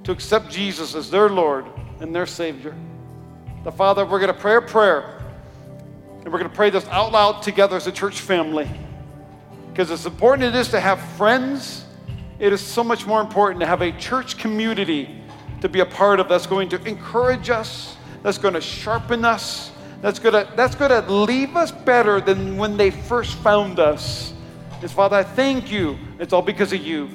to 0.02 0.10
accept 0.10 0.50
Jesus 0.50 0.96
as 0.96 1.08
their 1.08 1.28
Lord 1.28 1.66
and 2.00 2.12
their 2.12 2.26
Savior. 2.26 2.74
The 3.62 3.70
Father, 3.70 4.04
we're 4.04 4.18
going 4.18 4.34
to 4.34 4.40
pray 4.40 4.56
a 4.56 4.60
prayer, 4.60 5.22
and 6.24 6.32
we're 6.32 6.40
going 6.40 6.50
to 6.50 6.56
pray 6.56 6.70
this 6.70 6.86
out 6.88 7.12
loud 7.12 7.42
together 7.42 7.76
as 7.76 7.86
a 7.86 7.92
church 7.92 8.20
family. 8.20 8.68
Because 9.74 9.90
as 9.90 10.06
important 10.06 10.44
it 10.44 10.54
is 10.54 10.68
to 10.68 10.78
have 10.78 11.00
friends, 11.16 11.84
it 12.38 12.52
is 12.52 12.60
so 12.60 12.84
much 12.84 13.08
more 13.08 13.20
important 13.20 13.58
to 13.58 13.66
have 13.66 13.82
a 13.82 13.90
church 13.90 14.38
community 14.38 15.20
to 15.62 15.68
be 15.68 15.80
a 15.80 15.84
part 15.84 16.20
of 16.20 16.28
that's 16.28 16.46
going 16.46 16.68
to 16.68 16.80
encourage 16.84 17.50
us, 17.50 17.96
that's 18.22 18.38
going 18.38 18.54
to 18.54 18.60
sharpen 18.60 19.24
us, 19.24 19.72
that's 20.00 20.20
going 20.20 20.32
to, 20.32 20.48
that's 20.54 20.76
going 20.76 20.92
to 20.92 21.12
leave 21.12 21.56
us 21.56 21.72
better 21.72 22.20
than 22.20 22.56
when 22.56 22.76
they 22.76 22.92
first 22.92 23.34
found 23.38 23.80
us. 23.80 24.32
Is 24.80 24.92
Father, 24.92 25.16
I 25.16 25.24
thank 25.24 25.72
you. 25.72 25.98
It's 26.20 26.32
all 26.32 26.40
because 26.40 26.72
of 26.72 26.80
you. 26.80 27.10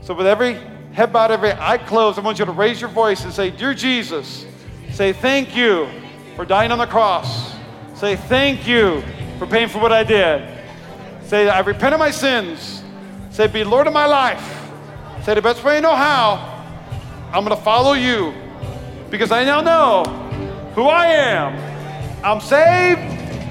So 0.00 0.14
with 0.14 0.28
every 0.28 0.54
head 0.92 1.12
bowed, 1.12 1.32
every 1.32 1.50
eye 1.50 1.78
closed, 1.78 2.16
I 2.16 2.22
want 2.22 2.38
you 2.38 2.44
to 2.44 2.52
raise 2.52 2.80
your 2.80 2.90
voice 2.90 3.24
and 3.24 3.32
say, 3.32 3.50
Dear 3.50 3.74
Jesus, 3.74 4.46
say 4.92 5.12
thank 5.12 5.56
you 5.56 5.88
for 6.36 6.44
dying 6.44 6.70
on 6.70 6.78
the 6.78 6.86
cross. 6.86 7.56
Say 7.96 8.14
thank 8.14 8.68
you 8.68 9.02
for 9.40 9.48
paying 9.48 9.68
for 9.68 9.80
what 9.80 9.90
I 9.90 10.04
did. 10.04 10.57
Say, 11.28 11.46
I 11.46 11.60
repent 11.60 11.92
of 11.92 11.98
my 11.98 12.10
sins. 12.10 12.82
Say, 13.28 13.48
be 13.48 13.62
Lord 13.62 13.86
of 13.86 13.92
my 13.92 14.06
life. 14.06 14.70
Say, 15.24 15.34
the 15.34 15.42
best 15.42 15.62
way 15.62 15.76
I 15.76 15.80
know 15.80 15.94
how, 15.94 16.64
I'm 17.34 17.44
going 17.44 17.54
to 17.54 17.62
follow 17.62 17.92
you 17.92 18.32
because 19.10 19.30
I 19.30 19.44
now 19.44 19.60
know 19.60 20.04
who 20.74 20.84
I 20.84 21.04
am. 21.04 22.24
I'm 22.24 22.40
saved, 22.40 23.00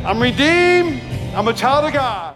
I'm 0.03 0.19
redeemed, 0.19 1.03
I'm 1.35 1.47
a 1.47 1.53
child 1.53 1.85
of 1.85 1.93
God. 1.93 2.35